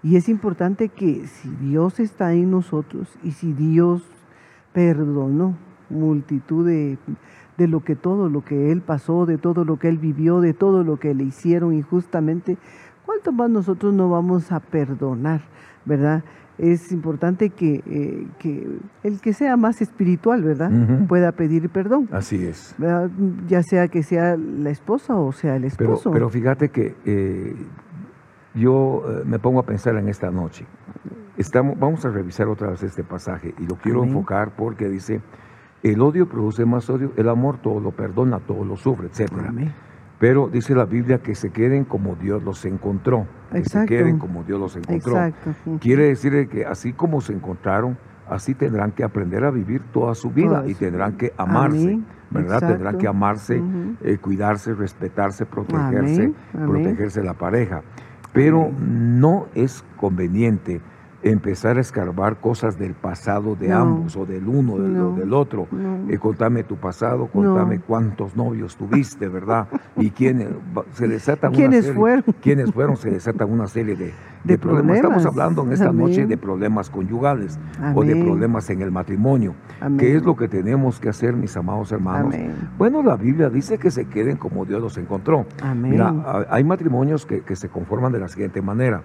Y 0.02 0.16
es 0.16 0.28
importante 0.28 0.90
que 0.90 1.26
si 1.26 1.48
Dios 1.56 2.00
está 2.00 2.34
en 2.34 2.50
nosotros 2.50 3.08
y 3.22 3.30
si 3.30 3.54
Dios 3.54 4.02
perdonó 4.74 5.56
multitud 5.88 6.66
de, 6.66 6.98
de, 7.56 7.68
lo 7.68 7.80
que 7.80 7.96
todo 7.96 8.28
lo 8.28 8.44
que 8.44 8.72
Él 8.72 8.80
pasó, 8.80 9.26
de 9.26 9.38
todo 9.38 9.64
lo 9.64 9.78
que 9.78 9.88
Él 9.88 9.98
vivió, 9.98 10.40
de 10.40 10.54
todo 10.54 10.84
lo 10.84 10.98
que 10.98 11.14
le 11.14 11.24
hicieron 11.24 11.74
injustamente, 11.74 12.58
¿cuánto 13.04 13.32
más 13.32 13.50
nosotros 13.50 13.92
no 13.94 14.08
vamos 14.08 14.52
a 14.52 14.60
perdonar, 14.60 15.42
verdad? 15.84 16.24
Es 16.58 16.92
importante 16.92 17.50
que, 17.50 17.82
eh, 17.86 18.26
que 18.38 18.68
el 19.02 19.20
que 19.20 19.32
sea 19.32 19.56
más 19.56 19.80
espiritual, 19.80 20.42
¿verdad? 20.42 20.70
Pueda 21.08 21.32
pedir 21.32 21.70
perdón. 21.70 22.08
Así 22.12 22.44
es. 22.44 22.76
Ya 23.48 23.62
sea 23.62 23.88
que 23.88 24.02
sea 24.02 24.36
la 24.36 24.70
esposa 24.70 25.14
o 25.16 25.32
sea 25.32 25.56
el 25.56 25.64
esposo. 25.64 26.10
Pero, 26.10 26.12
pero 26.12 26.28
fíjate 26.28 26.68
que 26.68 26.94
eh, 27.06 27.56
yo 28.54 29.02
eh, 29.08 29.22
me 29.24 29.38
pongo 29.38 29.60
a 29.60 29.66
pensar 29.66 29.96
en 29.96 30.08
esta 30.08 30.30
noche. 30.30 30.66
Estamos, 31.36 31.78
vamos 31.78 32.04
a 32.04 32.10
revisar 32.10 32.48
otra 32.48 32.70
vez 32.70 32.82
este 32.82 33.02
pasaje 33.02 33.54
y 33.58 33.66
lo 33.66 33.76
quiero 33.76 34.04
enfocar 34.04 34.54
porque 34.54 34.88
dice, 34.88 35.22
el 35.82 36.00
odio 36.00 36.28
produce 36.28 36.64
más 36.64 36.88
odio, 36.90 37.12
el 37.16 37.28
amor 37.28 37.58
todo 37.58 37.80
lo 37.80 37.90
perdona, 37.90 38.38
todo 38.38 38.64
lo 38.64 38.76
sufre, 38.76 39.08
etc. 39.08 39.32
Pero 40.18 40.48
dice 40.48 40.74
la 40.74 40.84
Biblia 40.84 41.18
que 41.18 41.34
se 41.34 41.50
queden 41.50 41.84
como 41.84 42.14
Dios 42.14 42.42
los 42.44 42.64
encontró, 42.64 43.26
que 43.50 43.64
se 43.64 43.84
queden 43.86 44.18
como 44.18 44.44
Dios 44.44 44.60
los 44.60 44.76
encontró. 44.76 45.16
Quiere 45.80 46.06
decir 46.06 46.48
que 46.48 46.64
así 46.64 46.92
como 46.92 47.20
se 47.20 47.32
encontraron, 47.32 47.98
así 48.28 48.54
tendrán 48.54 48.92
que 48.92 49.02
aprender 49.02 49.44
a 49.44 49.50
vivir 49.50 49.82
toda 49.92 50.14
su 50.14 50.30
vida 50.30 50.64
y 50.66 50.74
tendrán 50.74 51.16
que 51.16 51.32
amarse, 51.36 52.00
¿verdad? 52.30 52.60
Tendrán 52.60 52.98
que 52.98 53.08
amarse, 53.08 53.60
eh, 54.02 54.18
cuidarse, 54.18 54.74
respetarse, 54.74 55.44
protegerse, 55.46 56.32
protegerse 56.52 57.24
la 57.24 57.34
pareja. 57.34 57.82
Pero 58.32 58.70
no 58.70 59.48
es 59.54 59.84
conveniente 59.96 60.80
empezar 61.22 61.78
a 61.78 61.80
escarbar 61.80 62.36
cosas 62.36 62.78
del 62.78 62.94
pasado 62.94 63.54
de 63.54 63.72
ambos 63.72 64.16
o 64.16 64.26
del 64.26 64.48
uno 64.48 64.78
del, 64.78 65.16
del 65.16 65.32
otro. 65.32 65.68
Eh, 66.08 66.18
contame 66.18 66.64
tu 66.64 66.76
pasado, 66.76 67.26
contame 67.26 67.80
cuántos 67.80 68.36
novios 68.36 68.76
tuviste, 68.76 69.28
¿verdad? 69.28 69.68
Y 69.96 70.10
quiénes 70.10 70.48
se 70.92 71.06
desatan 71.06 71.52
¿Quiénes 71.52 71.92
fueron? 71.92 72.24
quiénes 72.40 72.72
fueron, 72.72 72.96
se 72.96 73.10
desatan 73.10 73.50
una 73.50 73.66
serie 73.66 73.96
de, 74.44 74.58
problemas. 74.58 74.96
Estamos 74.96 75.24
hablando 75.24 75.62
en 75.62 75.72
esta 75.72 75.92
noche 75.92 76.26
de 76.26 76.36
problemas 76.36 76.90
conyugales 76.90 77.58
o 77.94 78.04
de 78.04 78.16
problemas 78.16 78.68
en 78.70 78.82
el 78.82 78.90
matrimonio. 78.90 79.54
¿Qué 79.98 80.16
es 80.16 80.24
lo 80.24 80.36
que 80.36 80.48
tenemos 80.48 80.98
que 80.98 81.08
hacer, 81.08 81.34
mis 81.34 81.56
amados 81.56 81.92
hermanos? 81.92 82.34
Bueno, 82.78 83.02
la 83.02 83.16
Biblia 83.16 83.48
dice 83.48 83.78
que 83.78 83.90
se 83.90 84.06
queden 84.06 84.36
como 84.36 84.64
Dios 84.64 84.80
los 84.80 84.98
encontró. 84.98 85.46
Mira, 85.76 86.46
hay 86.50 86.64
matrimonios 86.64 87.26
que, 87.26 87.42
que 87.42 87.54
se 87.54 87.68
conforman 87.68 88.12
de 88.12 88.18
la 88.18 88.28
siguiente 88.28 88.60
manera. 88.60 89.02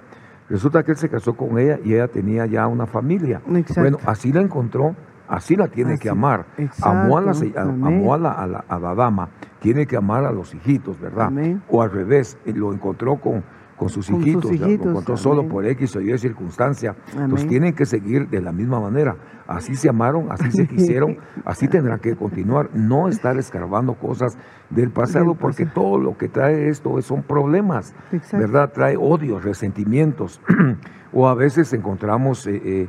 Resulta 0.50 0.84
que 0.84 0.92
él 0.92 0.98
se 0.98 1.10
casó 1.10 1.36
con 1.36 1.60
ella 1.60 1.80
y 1.84 1.94
ella 1.94 2.08
tenía 2.08 2.46
ya 2.46 2.68
una 2.68 2.86
familia. 2.86 3.42
Bueno, 3.76 3.98
así 4.06 4.32
la 4.32 4.42
encontró, 4.42 4.96
así 5.28 5.56
la 5.56 5.68
tiene 5.68 5.98
que 5.98 6.10
amar. 6.10 6.46
Amó, 6.82 7.18
a 7.18 7.22
la, 7.22 7.32
amó 7.56 8.14
a, 8.14 8.18
la, 8.18 8.32
a, 8.32 8.80
la, 8.80 8.96
dama, 8.96 9.30
tiene 9.60 9.86
que 9.86 9.98
amar 9.98 10.24
a 10.26 10.32
los 10.32 10.54
hijitos, 10.54 11.00
¿verdad? 11.00 11.32
O 11.70 11.82
al 11.82 11.92
revés, 11.92 12.38
lo 12.46 12.74
encontró 12.74 13.18
con, 13.18 13.44
con 13.78 13.90
sus 13.90 14.10
hijitos, 14.10 14.60
lo 14.60 14.68
encontró 14.68 15.16
solo 15.16 15.48
por 15.48 15.66
X 15.66 15.96
o 15.96 16.02
Y 16.02 16.18
circunstancia. 16.18 16.96
Pues 17.30 17.48
tienen 17.48 17.74
que 17.74 17.86
seguir 17.86 18.28
de 18.28 18.42
la 18.42 18.52
misma 18.52 18.80
manera. 18.80 19.16
Así 19.48 19.76
se 19.76 19.88
amaron, 19.88 20.32
así 20.32 20.52
se 20.52 20.68
quisieron, 20.68 21.20
así 21.46 21.68
tendrá 21.68 22.00
que 22.00 22.16
continuar. 22.16 22.70
No 22.74 23.08
estar 23.08 23.38
escarbando 23.38 23.94
cosas 23.94 24.38
del 24.70 24.90
pasado, 24.90 25.36
porque 25.36 25.66
todo 25.66 26.00
lo 26.00 26.18
que 26.18 26.28
trae 26.28 26.68
esto 26.68 27.02
son 27.02 27.24
problemas, 27.24 27.96
¿verdad? 28.34 28.74
Trae 28.74 28.98
odios, 28.98 29.44
resentimientos. 29.44 30.42
o 31.14 31.28
a 31.28 31.36
veces 31.36 31.72
encontramos 31.74 32.46
eh, 32.48 32.62
eh, 32.64 32.88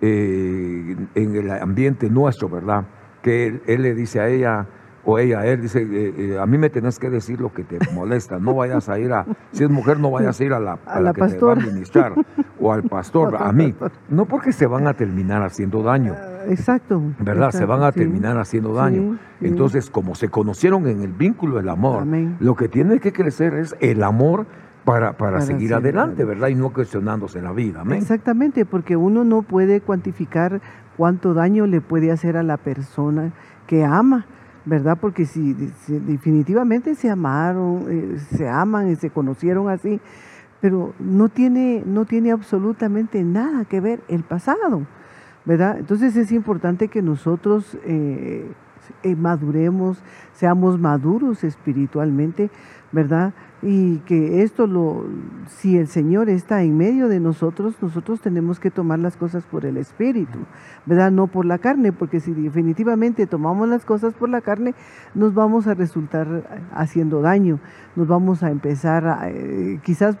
eh, 0.00 0.96
en 1.14 1.36
el 1.36 1.50
ambiente 1.50 2.08
nuestro, 2.08 2.48
¿verdad? 2.48 2.86
Que 3.22 3.60
él 3.66 3.82
le 3.82 3.94
dice 3.94 4.20
a 4.20 4.28
ella, 4.28 4.66
o 5.04 5.18
ella, 5.18 5.46
él 5.46 5.62
dice, 5.62 5.82
eh, 5.82 6.14
eh, 6.16 6.38
a 6.38 6.46
mí 6.46 6.58
me 6.58 6.70
tenés 6.70 6.98
que 6.98 7.08
decir 7.10 7.40
lo 7.40 7.52
que 7.52 7.64
te 7.64 7.78
molesta, 7.94 8.38
no 8.38 8.54
vayas 8.54 8.88
a 8.88 8.98
ir 8.98 9.12
a, 9.12 9.26
si 9.52 9.64
es 9.64 9.70
mujer, 9.70 9.98
no 9.98 10.10
vayas 10.10 10.40
a 10.40 10.44
ir 10.44 10.52
a 10.52 10.60
la, 10.60 10.78
a 10.84 11.00
la, 11.00 11.12
que 11.12 11.26
te 11.26 11.38
va 11.38 11.52
a 11.52 11.56
administrar, 11.56 12.12
o 12.60 12.72
al 12.72 12.82
pastor, 12.82 13.36
a 13.40 13.52
mí, 13.52 13.74
no 14.08 14.26
porque 14.26 14.52
se 14.52 14.66
van 14.66 14.86
a 14.86 14.94
terminar 14.94 15.42
haciendo 15.42 15.82
daño. 15.82 16.14
Ah, 16.16 16.44
exacto. 16.48 17.02
¿Verdad? 17.20 17.50
se 17.50 17.64
van 17.64 17.82
a 17.82 17.92
terminar 17.92 18.38
haciendo 18.38 18.74
daño. 18.74 19.18
Entonces, 19.40 19.90
como 19.90 20.14
se 20.14 20.28
conocieron 20.28 20.86
en 20.86 21.02
el 21.02 21.12
vínculo 21.12 21.56
del 21.56 21.68
amor, 21.68 22.06
lo 22.40 22.54
que 22.54 22.68
tiene 22.68 23.00
que 23.00 23.12
crecer 23.12 23.54
es 23.54 23.76
el 23.80 24.02
amor 24.02 24.46
para, 24.84 25.12
para, 25.18 25.40
seguir 25.42 25.74
adelante, 25.74 26.24
¿verdad? 26.24 26.48
Y 26.48 26.54
no 26.54 26.72
cuestionándose 26.72 27.42
la 27.42 27.52
vida. 27.52 27.82
Exactamente, 27.90 28.64
porque 28.64 28.96
uno 28.96 29.24
no 29.24 29.42
puede 29.42 29.80
cuantificar 29.80 30.60
cuánto 30.96 31.34
daño 31.34 31.66
le 31.66 31.80
puede 31.80 32.10
hacer 32.10 32.36
a 32.36 32.42
la 32.42 32.56
persona 32.56 33.32
que 33.66 33.84
ama. 33.84 34.26
¿Verdad? 34.68 34.98
Porque 35.00 35.24
si, 35.24 35.54
definitivamente 35.88 36.94
se 36.94 37.08
amaron, 37.08 37.86
eh, 37.88 38.18
se 38.36 38.48
aman 38.48 38.90
y 38.90 38.96
se 38.96 39.08
conocieron 39.08 39.70
así, 39.70 39.98
pero 40.60 40.92
no 40.98 41.30
tiene, 41.30 41.82
no 41.86 42.04
tiene 42.04 42.32
absolutamente 42.32 43.22
nada 43.24 43.64
que 43.64 43.80
ver 43.80 44.00
el 44.08 44.24
pasado, 44.24 44.86
¿verdad? 45.46 45.78
Entonces 45.78 46.16
es 46.16 46.32
importante 46.32 46.88
que 46.88 47.00
nosotros 47.00 47.78
eh, 47.84 48.46
eh, 49.02 49.16
maduremos, 49.16 50.02
seamos 50.34 50.78
maduros 50.78 51.44
espiritualmente, 51.44 52.50
¿verdad? 52.92 53.32
Y 53.60 53.98
que 54.00 54.44
esto 54.44 54.68
lo, 54.68 55.04
si 55.48 55.78
el 55.78 55.88
Señor 55.88 56.28
está 56.28 56.62
en 56.62 56.76
medio 56.76 57.08
de 57.08 57.18
nosotros, 57.18 57.74
nosotros 57.82 58.20
tenemos 58.20 58.60
que 58.60 58.70
tomar 58.70 59.00
las 59.00 59.16
cosas 59.16 59.44
por 59.46 59.64
el 59.64 59.76
Espíritu, 59.76 60.38
¿verdad? 60.86 61.10
No 61.10 61.26
por 61.26 61.44
la 61.44 61.58
carne, 61.58 61.92
porque 61.92 62.20
si 62.20 62.32
definitivamente 62.32 63.26
tomamos 63.26 63.68
las 63.68 63.84
cosas 63.84 64.14
por 64.14 64.28
la 64.28 64.42
carne, 64.42 64.74
nos 65.14 65.34
vamos 65.34 65.66
a 65.66 65.74
resultar 65.74 66.68
haciendo 66.72 67.20
daño, 67.20 67.58
nos 67.96 68.06
vamos 68.06 68.44
a 68.44 68.50
empezar, 68.50 69.08
a, 69.08 69.28
eh, 69.28 69.80
quizás 69.82 70.16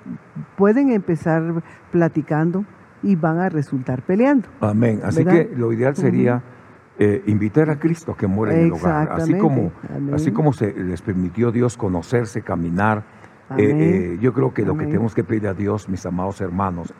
pueden 0.56 0.90
empezar 0.90 1.62
platicando 1.92 2.64
y 3.04 3.14
van 3.14 3.38
a 3.38 3.48
resultar 3.48 4.02
peleando. 4.02 4.48
Amén. 4.60 5.00
Así 5.04 5.24
que 5.24 5.48
lo 5.56 5.72
ideal 5.72 5.94
sería... 5.94 6.42
Eh, 7.00 7.22
invitar 7.26 7.70
a 7.70 7.78
Cristo 7.78 8.10
a 8.10 8.16
que 8.16 8.26
muera 8.26 8.52
en 8.56 8.66
el 8.66 8.72
hogar. 8.72 9.12
Así 9.12 9.38
como, 9.38 9.70
así 10.12 10.32
como 10.32 10.52
se 10.52 10.74
les 10.74 11.00
permitió 11.00 11.52
Dios 11.52 11.76
conocerse, 11.76 12.42
caminar. 12.42 13.04
Eh, 13.56 13.64
eh, 13.64 14.18
yo 14.20 14.32
creo 14.34 14.52
que 14.52 14.62
lo 14.62 14.76
que 14.76 14.84
tenemos 14.84 15.14
que 15.14 15.24
pedir 15.24 15.48
a 15.48 15.54
Dios, 15.54 15.88
mis 15.88 16.04
amados 16.04 16.40
hermanos, 16.40 16.92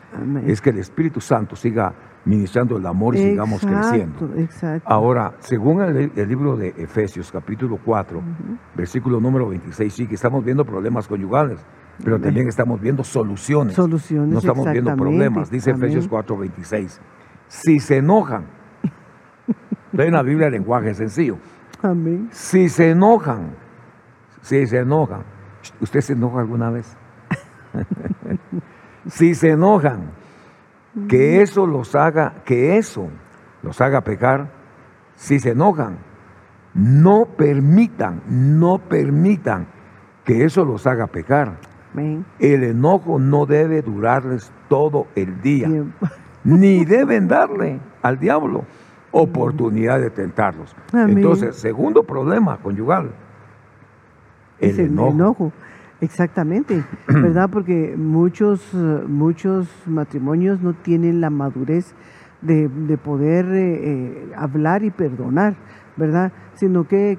es 0.47 0.61
que 0.61 0.71
el 0.71 0.79
Espíritu 0.79 1.21
Santo 1.21 1.55
siga 1.55 1.93
ministrando 2.25 2.77
el 2.77 2.85
amor 2.87 3.15
y 3.15 3.19
sigamos 3.19 3.61
creciendo. 3.61 4.29
Ahora, 4.83 5.33
según 5.39 5.81
el, 5.81 6.27
libro 6.27 6.57
de 6.57 6.69
Efesios, 6.69 7.31
capítulo 7.31 7.77
4, 7.83 8.21
versículo 8.75 9.19
número 9.19 9.47
26, 9.49 9.93
sí 9.93 10.07
que 10.07 10.15
estamos 10.15 10.43
viendo 10.43 10.65
problemas 10.65 11.07
conyugales, 11.07 11.59
pero 12.03 12.19
también 12.19 12.47
estamos 12.47 12.81
viendo 12.81 13.03
soluciones. 13.03 13.75
Soluciones. 13.75 14.29
No 14.29 14.39
estamos 14.39 14.71
viendo 14.71 14.95
problemas. 14.95 15.51
Dice 15.51 15.71
Efesios 15.71 16.07
4, 16.07 16.35
26. 16.35 16.99
Si 17.47 17.79
se 17.79 17.97
enojan, 17.97 18.45
en 19.93 20.13
la 20.13 20.23
Biblia 20.23 20.47
el 20.47 20.53
lenguaje 20.53 20.95
sencillo. 20.95 21.37
Amén. 21.83 22.27
Si 22.31 22.69
se 22.69 22.91
enojan, 22.91 23.51
si 24.41 24.65
se 24.65 24.79
enojan, 24.79 25.23
¿usted 25.81 26.01
se 26.01 26.13
enoja 26.13 26.39
alguna 26.39 26.69
vez? 26.69 26.97
si 29.07 29.35
se 29.35 29.51
enojan, 29.51 30.11
que 31.07 31.41
eso 31.41 31.67
los 31.67 31.95
haga, 31.95 32.35
que 32.45 32.77
eso 32.77 33.09
los 33.61 33.79
haga 33.81 34.01
pecar, 34.01 34.51
si 35.15 35.39
se 35.39 35.51
enojan, 35.51 35.97
no 36.73 37.25
permitan, 37.25 38.21
no 38.27 38.79
permitan 38.79 39.67
que 40.23 40.45
eso 40.45 40.65
los 40.65 40.85
haga 40.87 41.07
pecar. 41.07 41.57
Amén. 41.93 42.25
El 42.39 42.63
enojo 42.63 43.19
no 43.19 43.45
debe 43.45 43.81
durarles 43.81 44.51
todo 44.67 45.07
el 45.15 45.41
día, 45.41 45.69
ni 46.43 46.85
deben 46.85 47.27
darle 47.27 47.79
al 48.01 48.19
diablo 48.19 48.65
oportunidad 49.11 49.99
de 49.99 50.09
tentarlos. 50.09 50.75
Amén. 50.93 51.17
Entonces, 51.17 51.55
segundo 51.55 52.03
problema 52.03 52.57
conyugal, 52.57 53.11
el, 54.61 54.69
Es 54.69 54.79
el 54.79 54.87
enojo. 54.87 55.09
enojo. 55.11 55.53
Exactamente, 56.01 56.83
¿verdad? 57.07 57.49
Porque 57.51 57.95
muchos, 57.97 58.73
muchos 59.07 59.67
matrimonios 59.85 60.61
no 60.61 60.73
tienen 60.73 61.19
la 61.21 61.29
madurez 61.29 61.93
de, 62.41 62.69
de 62.69 62.97
poder 62.97 63.45
eh, 63.47 63.79
eh, 63.83 64.31
hablar 64.37 64.83
y 64.83 64.91
perdonar, 64.91 65.55
¿verdad? 65.97 66.31
Sino 66.55 66.87
que, 66.87 67.17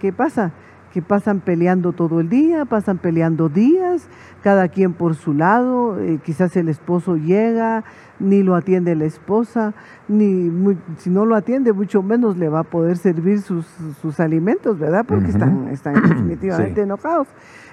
¿qué 0.00 0.12
pasa? 0.12 0.52
Que 0.94 1.02
pasan 1.02 1.40
peleando 1.40 1.92
todo 1.92 2.20
el 2.20 2.28
día, 2.28 2.64
pasan 2.66 2.98
peleando 2.98 3.48
días, 3.48 4.08
cada 4.44 4.68
quien 4.68 4.92
por 4.92 5.16
su 5.16 5.34
lado, 5.34 5.98
eh, 5.98 6.20
quizás 6.24 6.56
el 6.56 6.68
esposo 6.68 7.16
llega, 7.16 7.82
ni 8.20 8.44
lo 8.44 8.54
atiende 8.54 8.94
la 8.94 9.04
esposa, 9.04 9.74
ni 10.06 10.52
si 10.98 11.10
no 11.10 11.24
lo 11.26 11.34
atiende, 11.34 11.72
mucho 11.72 12.00
menos 12.04 12.36
le 12.36 12.48
va 12.48 12.60
a 12.60 12.62
poder 12.62 12.96
servir 12.96 13.40
sus, 13.40 13.66
sus 14.00 14.20
alimentos, 14.20 14.78
¿verdad? 14.78 15.04
Porque 15.04 15.30
están, 15.30 15.66
están 15.72 15.94
definitivamente 16.08 16.74
Sí. 16.76 16.80
enojados. 16.82 17.26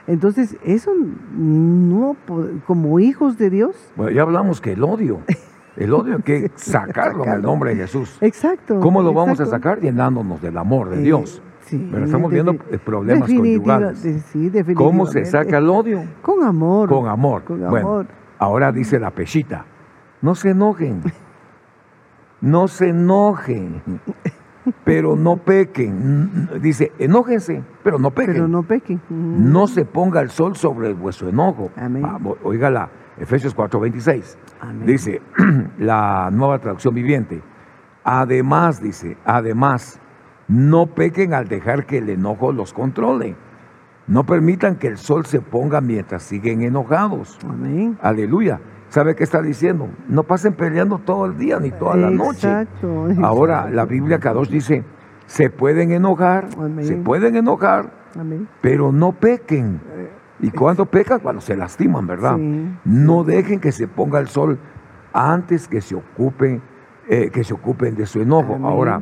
Entonces, 0.07 0.57
eso 0.63 0.91
no, 1.37 2.15
como 2.65 2.99
hijos 2.99 3.37
de 3.37 3.51
Dios, 3.51 3.75
Bueno, 3.95 4.11
ya 4.13 4.23
hablamos 4.23 4.61
que 4.61 4.71
el 4.73 4.83
odio, 4.83 5.19
el 5.77 5.93
odio 5.93 6.15
hay 6.15 6.21
que 6.23 6.51
sacarlo 6.55 7.23
en 7.25 7.33
el 7.33 7.41
nombre 7.43 7.75
de 7.75 7.81
Jesús. 7.83 8.17
exacto. 8.21 8.79
¿Cómo 8.79 9.03
lo 9.03 9.13
vamos 9.13 9.39
a 9.39 9.45
sacar? 9.45 9.79
Llenándonos 9.79 10.41
del 10.41 10.57
amor 10.57 10.89
de 10.89 10.97
Eh, 11.01 11.03
Dios. 11.03 11.41
Sí, 11.77 11.89
Pero 11.91 12.05
estamos 12.05 12.31
viendo 12.31 12.51
eh, 12.53 12.77
problemas 12.83 13.27
conyugales. 13.29 14.03
de- 14.03 14.19
sí, 14.19 14.51
¿Cómo 14.75 15.05
se 15.05 15.25
saca 15.25 15.57
el 15.57 15.69
odio? 15.69 16.03
Con 16.21 16.43
amor. 16.43 16.89
Con 16.89 17.07
amor. 17.07 17.43
Con 17.43 17.59
Bueno, 17.69 17.87
amor. 17.89 18.07
ahora 18.39 18.71
dice 18.71 18.99
la 18.99 19.11
pechita, 19.11 19.65
no 20.21 20.35
se 20.35 20.49
enojen, 20.51 21.01
no 22.41 22.67
se 22.67 22.89
enojen, 22.89 23.81
pero 24.83 25.15
no 25.15 25.37
pequen. 25.37 26.49
Dice, 26.61 26.91
enójense, 26.99 27.63
pero 27.83 27.99
no 27.99 28.11
pequen. 28.11 28.33
Pero 28.33 28.47
no 28.47 28.63
pequen. 28.63 29.01
No 29.09 29.67
se 29.67 29.85
ponga 29.85 30.21
el 30.21 30.29
sol 30.29 30.55
sobre 30.55 30.93
vuestro 30.93 31.29
enojo. 31.29 31.69
Amén. 31.75 32.01
Vamos, 32.01 32.37
Oígala, 32.43 32.89
Efesios 33.17 33.55
4:26. 33.55 34.37
Amén. 34.59 34.85
Dice 34.87 35.21
la 35.77 36.29
nueva 36.31 36.59
traducción 36.59 36.93
viviente. 36.95 37.41
Además, 38.03 38.81
dice, 38.81 39.15
además, 39.25 40.00
no 40.51 40.87
pequen 40.87 41.33
al 41.33 41.47
dejar 41.47 41.85
que 41.85 41.99
el 41.99 42.09
enojo 42.09 42.51
los 42.51 42.73
controle. 42.73 43.37
No 44.07 44.25
permitan 44.25 44.75
que 44.75 44.87
el 44.87 44.97
sol 44.97 45.25
se 45.25 45.39
ponga 45.39 45.79
mientras 45.79 46.23
siguen 46.23 46.61
enojados. 46.61 47.39
Amén. 47.47 47.97
Aleluya. 48.01 48.59
¿Sabe 48.89 49.15
qué 49.15 49.23
está 49.23 49.41
diciendo? 49.41 49.87
No 50.09 50.23
pasen 50.23 50.53
peleando 50.53 50.97
todo 50.97 51.25
el 51.25 51.37
día 51.37 51.57
ni 51.61 51.71
toda 51.71 51.95
la 51.95 52.09
noche. 52.09 52.49
Exacto. 52.49 53.07
Ahora 53.23 53.69
la 53.69 53.85
Biblia 53.85 54.19
Kadosh 54.19 54.49
dice, 54.49 54.83
se 55.25 55.49
pueden 55.49 55.93
enojar, 55.93 56.49
Amén. 56.57 56.83
se 56.83 56.97
pueden 56.97 57.37
enojar, 57.37 57.89
Amén. 58.19 58.49
pero 58.59 58.91
no 58.91 59.13
pequen. 59.13 59.79
¿Y 60.41 60.51
cuando 60.51 60.85
pecan? 60.85 61.21
Cuando 61.21 61.39
se 61.39 61.55
lastiman, 61.55 62.05
¿verdad? 62.07 62.35
Sí, 62.35 62.75
No 62.83 63.23
dejen 63.23 63.61
que 63.61 63.71
se 63.71 63.87
ponga 63.87 64.19
el 64.19 64.27
sol 64.27 64.59
antes 65.13 65.69
que 65.69 65.79
se 65.79 65.95
ocupen, 65.95 66.61
eh, 67.07 67.29
que 67.31 67.45
se 67.45 67.53
ocupen 67.53 67.95
de 67.95 68.05
su 68.05 68.19
enojo. 68.21 68.59
Ahora, 68.63 69.01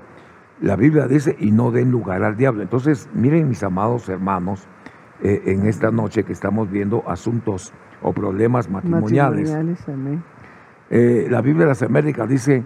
la 0.62 0.76
Biblia 0.76 1.08
dice, 1.08 1.36
y 1.39 1.52
no 1.52 1.72
den 1.72 1.91
lugar 1.91 2.24
al 2.24 2.36
diablo. 2.36 2.62
Entonces, 2.62 3.10
miren 3.13 3.48
mis 3.48 3.63
amados 3.63 4.10
hermanos, 4.10 4.67
eh, 5.22 5.41
en 5.48 5.65
esta 5.65 5.91
noche 5.91 6.24
que 6.24 6.34
estamos 6.34 6.69
viendo 6.69 7.04
asuntos 7.08 7.74
o 8.02 8.13
problemas 8.13 8.69
matrimoniales. 8.69 9.52
Matrimoniales. 9.52 10.24
Eh, 10.89 11.28
la 11.30 11.41
Biblia 11.41 11.65
de 11.65 11.69
las 11.69 11.84
Américas 11.84 12.28
dice, 12.28 12.63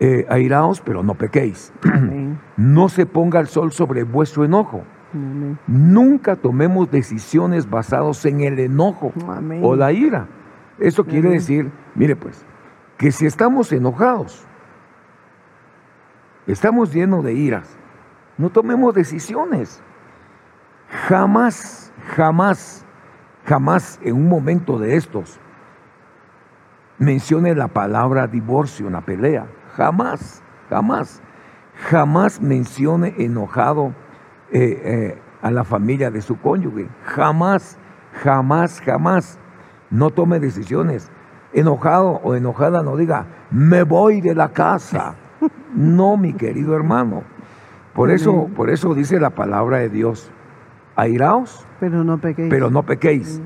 eh, 0.00 0.26
airaos, 0.28 0.80
pero 0.80 1.02
no 1.02 1.14
pequéis. 1.14 1.72
Amén. 1.82 2.38
No 2.56 2.88
se 2.88 3.06
ponga 3.06 3.40
el 3.40 3.46
sol 3.46 3.72
sobre 3.72 4.02
vuestro 4.02 4.44
enojo. 4.44 4.82
Amén. 5.14 5.58
Nunca 5.66 6.36
tomemos 6.36 6.90
decisiones 6.90 7.68
basadas 7.70 8.24
en 8.26 8.40
el 8.40 8.58
enojo 8.58 9.12
Amén. 9.28 9.60
o 9.62 9.76
la 9.76 9.92
ira. 9.92 10.28
Eso 10.78 11.04
quiere 11.04 11.30
decir, 11.30 11.70
mire 11.94 12.16
pues, 12.16 12.44
que 12.96 13.10
si 13.12 13.26
estamos 13.26 13.72
enojados, 13.72 14.47
estamos 16.52 16.92
llenos 16.92 17.22
de 17.22 17.34
iras, 17.34 17.76
no 18.36 18.50
tomemos 18.50 18.94
decisiones. 18.94 19.82
Jamás, 21.08 21.92
jamás, 22.16 22.84
jamás 23.44 24.00
en 24.02 24.16
un 24.16 24.28
momento 24.28 24.78
de 24.78 24.96
estos 24.96 25.38
mencione 26.98 27.54
la 27.54 27.68
palabra 27.68 28.26
divorcio 28.26 28.86
en 28.86 28.94
la 28.94 29.02
pelea. 29.02 29.46
Jamás, 29.76 30.42
jamás, 30.68 31.22
jamás 31.90 32.40
mencione 32.40 33.14
enojado 33.18 33.94
eh, 34.50 34.80
eh, 34.84 35.22
a 35.42 35.50
la 35.50 35.64
familia 35.64 36.10
de 36.10 36.22
su 36.22 36.40
cónyuge. 36.40 36.88
Jamás, 37.04 37.78
jamás, 38.22 38.80
jamás. 38.80 39.38
No 39.90 40.10
tome 40.10 40.40
decisiones. 40.40 41.10
Enojado 41.52 42.20
o 42.22 42.34
enojada 42.34 42.82
no 42.82 42.96
diga, 42.96 43.26
me 43.50 43.82
voy 43.82 44.20
de 44.20 44.34
la 44.34 44.50
casa. 44.50 45.14
No, 45.74 46.16
mi 46.16 46.32
querido 46.32 46.74
hermano. 46.74 47.22
Por 47.94 48.10
eso, 48.10 48.48
por 48.56 48.70
eso 48.70 48.94
dice 48.94 49.18
la 49.20 49.30
palabra 49.30 49.78
de 49.78 49.88
Dios. 49.88 50.30
Airaos, 50.96 51.66
Pero 51.80 52.02
no 52.04 52.18
pequéis. 52.18 52.48
pero 52.50 52.70
no 52.70 52.82
pequéis. 52.84 53.40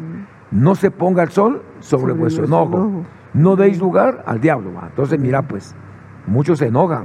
No 0.50 0.74
se 0.74 0.90
ponga 0.90 1.22
el 1.22 1.30
sol 1.30 1.62
sobre, 1.80 2.00
Sobre 2.02 2.12
vuestro 2.14 2.44
enojo. 2.46 2.76
enojo. 2.76 3.02
No 3.34 3.56
deis 3.56 3.78
lugar 3.78 4.22
al 4.26 4.40
diablo. 4.40 4.72
¿va? 4.74 4.86
Entonces, 4.88 5.18
mira, 5.18 5.42
pues, 5.42 5.74
muchos 6.26 6.58
se 6.58 6.66
enojan 6.66 7.04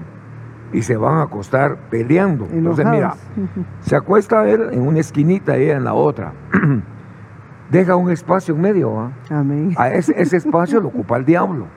y 0.74 0.82
se 0.82 0.98
van 0.98 1.18
a 1.20 1.24
acostar 1.24 1.78
peleando. 1.90 2.48
Entonces, 2.52 2.86
mira, 2.86 3.16
se 3.80 3.96
acuesta 3.96 4.48
él 4.50 4.70
en 4.72 4.82
una 4.86 5.00
esquinita 5.00 5.58
y 5.58 5.64
ella 5.64 5.78
en 5.78 5.84
la 5.86 5.94
otra. 5.94 6.34
Deja 7.72 7.96
un 7.96 8.10
espacio 8.12 8.56
en 8.56 8.62
medio. 8.62 8.94
¿va? 8.94 9.12
Amén. 9.30 9.74
A 9.78 9.90
ese, 9.90 10.14
ese 10.22 10.38
espacio 10.38 10.80
lo 10.80 10.88
ocupa 10.90 11.18
el 11.18 11.26
diablo. 11.26 11.68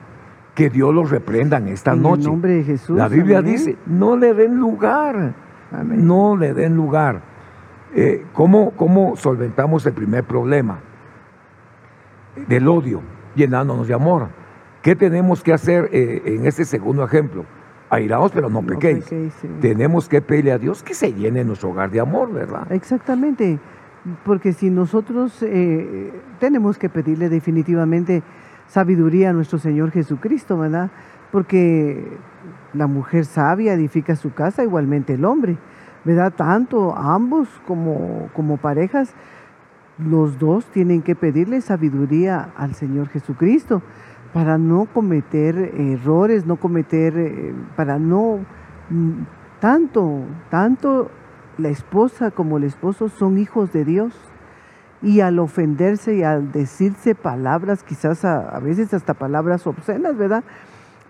Que 0.55 0.69
Dios 0.69 0.93
los 0.93 1.09
reprenda 1.09 1.57
en 1.57 1.69
esta 1.69 1.93
en 1.93 2.01
noche. 2.01 2.23
el 2.23 2.27
nombre 2.31 2.51
de 2.53 2.63
Jesús. 2.63 2.97
La 2.97 3.07
Biblia 3.07 3.39
amén. 3.39 3.51
dice, 3.53 3.77
no 3.85 4.17
le 4.17 4.33
den 4.33 4.57
lugar. 4.57 5.33
Amén. 5.71 6.05
No 6.05 6.35
le 6.35 6.53
den 6.53 6.75
lugar. 6.75 7.21
Eh, 7.93 8.25
¿cómo, 8.33 8.71
¿Cómo 8.71 9.15
solventamos 9.15 9.85
el 9.85 9.93
primer 9.93 10.23
problema? 10.23 10.79
Del 12.47 12.67
odio, 12.67 13.01
llenándonos 13.35 13.87
de 13.87 13.93
amor. 13.93 14.27
¿Qué 14.81 14.95
tenemos 14.95 15.43
que 15.43 15.53
hacer 15.53 15.89
eh, 15.91 16.21
en 16.25 16.45
este 16.45 16.65
segundo 16.65 17.03
ejemplo? 17.03 17.45
Airaos, 17.89 18.31
pero 18.31 18.49
no 18.49 18.61
No 18.61 18.67
pequéis. 18.67 19.03
pequéis, 19.03 19.33
sí. 19.41 19.49
Tenemos 19.59 20.07
que 20.07 20.21
pedirle 20.21 20.53
a 20.53 20.57
Dios 20.57 20.81
que 20.81 20.93
se 20.93 21.13
llene 21.13 21.43
nuestro 21.43 21.69
hogar 21.71 21.91
de 21.91 21.99
amor, 21.99 22.31
¿verdad? 22.31 22.71
Exactamente, 22.71 23.59
porque 24.23 24.53
si 24.53 24.69
nosotros 24.69 25.43
eh, 25.43 26.11
tenemos 26.39 26.77
que 26.77 26.87
pedirle 26.89 27.27
definitivamente 27.27 28.23
sabiduría 28.71 29.31
a 29.31 29.33
nuestro 29.33 29.59
Señor 29.59 29.91
Jesucristo, 29.91 30.57
¿verdad? 30.57 30.91
Porque 31.29 32.17
la 32.73 32.87
mujer 32.87 33.25
sabia 33.25 33.73
edifica 33.73 34.15
su 34.15 34.33
casa, 34.33 34.63
igualmente 34.63 35.15
el 35.15 35.25
hombre, 35.25 35.57
¿verdad? 36.05 36.31
Tanto 36.33 36.95
ambos 36.95 37.49
como, 37.67 38.29
como 38.33 38.55
parejas, 38.57 39.13
los 39.97 40.39
dos 40.39 40.65
tienen 40.67 41.01
que 41.01 41.15
pedirle 41.15 41.59
sabiduría 41.59 42.51
al 42.55 42.73
Señor 42.73 43.09
Jesucristo 43.09 43.81
para 44.33 44.57
no 44.57 44.85
cometer 44.85 45.57
errores, 45.77 46.45
no 46.45 46.55
cometer, 46.55 47.17
eh, 47.17 47.53
para 47.75 47.99
no 47.99 48.39
mm, 48.89 49.11
tanto, 49.59 50.21
tanto 50.49 51.11
la 51.57 51.67
esposa 51.67 52.31
como 52.31 52.57
el 52.57 52.63
esposo 52.63 53.09
son 53.09 53.37
hijos 53.37 53.73
de 53.73 53.83
Dios. 53.83 54.30
Y 55.01 55.21
al 55.21 55.39
ofenderse 55.39 56.15
y 56.15 56.23
al 56.23 56.51
decirse 56.51 57.15
palabras, 57.15 57.83
quizás 57.83 58.23
a, 58.23 58.59
veces 58.59 58.93
hasta 58.93 59.13
palabras 59.15 59.65
obscenas, 59.65 60.15
¿verdad? 60.17 60.43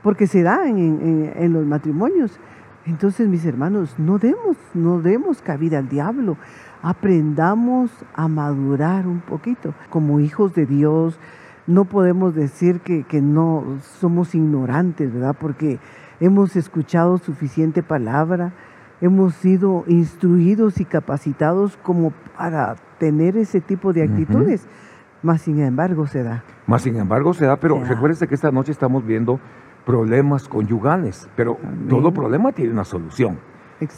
Porque 0.02 0.28
se 0.28 0.44
dan 0.44 0.68
en, 0.78 0.78
en- 1.02 1.34
en 1.36 1.54
los 1.54 1.66
matrimonios. 1.66 2.40
Entonces, 2.86 3.28
mis 3.28 3.46
hermanos, 3.46 3.96
no 4.00 4.18
demos, 4.18 4.58
no 4.74 5.02
demos 5.02 5.42
cabida 5.42 5.78
al 5.80 5.90
diablo. 5.90 6.38
Aprendamos 6.82 7.92
a 8.16 8.28
madurar 8.28 9.08
un 9.08 9.20
poquito. 9.20 9.74
Como 9.90 10.20
hijos 10.20 10.54
de 10.56 10.66
Dios, 10.66 11.20
no 11.68 11.86
podemos 11.86 12.34
decir 12.34 12.80
que, 12.80 13.04
que 13.04 13.22
no 13.22 13.64
somos 14.00 14.34
ignorantes, 14.34 15.14
¿verdad? 15.14 15.36
Porque 15.40 15.80
hemos 16.20 16.56
escuchado 16.56 17.18
suficiente 17.18 17.84
palabra, 17.84 18.54
hemos 19.02 19.34
sido 19.36 19.84
instruidos 19.88 20.80
y 20.80 20.86
capacitados 20.86 21.78
como 21.78 22.12
para 22.38 22.76
tener 23.00 23.36
ese 23.36 23.60
tipo 23.60 23.92
de 23.94 24.04
actitudes. 24.04 24.68
Más 25.24 25.42
sin 25.42 25.60
embargo 25.60 26.08
se 26.08 26.24
da. 26.24 26.44
Más 26.68 26.84
sin 26.84 26.96
embargo 26.96 27.34
se 27.34 27.46
da, 27.46 27.58
pero 27.58 27.84
recuérdense 27.84 28.28
que 28.28 28.36
esta 28.36 28.52
noche 28.52 28.72
estamos 28.72 29.06
viendo 29.06 29.40
problemas 29.86 30.48
conyugales, 30.48 31.30
pero 31.36 31.58
todo 31.90 32.14
problema 32.14 32.52
tiene 32.52 32.72
una 32.72 32.86
solución. 32.86 33.40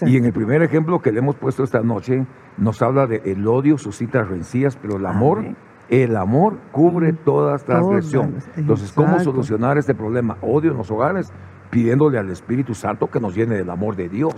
Y 0.06 0.16
en 0.16 0.26
el 0.26 0.34
primer 0.34 0.62
ejemplo 0.64 1.02
que 1.02 1.12
le 1.12 1.20
hemos 1.20 1.36
puesto 1.36 1.64
esta 1.64 1.82
noche, 1.82 2.26
nos 2.58 2.82
habla 2.82 3.06
de 3.06 3.22
el 3.26 3.46
odio 3.48 3.78
suscita 3.78 4.24
rencillas, 4.24 4.78
pero 4.78 4.96
el 4.96 5.06
amor, 5.06 5.44
el 5.90 6.16
amor 6.16 6.58
cubre 6.72 7.12
toda 7.12 7.58
transgresión. 7.58 8.36
Entonces, 8.56 8.94
¿cómo 8.94 9.20
solucionar 9.20 9.78
este 9.78 9.94
problema? 9.94 10.38
Odio 10.42 10.72
en 10.72 10.78
los 10.78 10.90
hogares, 10.90 11.34
pidiéndole 11.74 12.20
al 12.20 12.30
Espíritu 12.30 12.74
Santo 12.76 13.08
que 13.08 13.20
nos 13.20 13.36
llene 13.36 13.56
del 13.56 13.70
amor 13.70 13.96
de 13.96 14.08
Dios. 14.08 14.34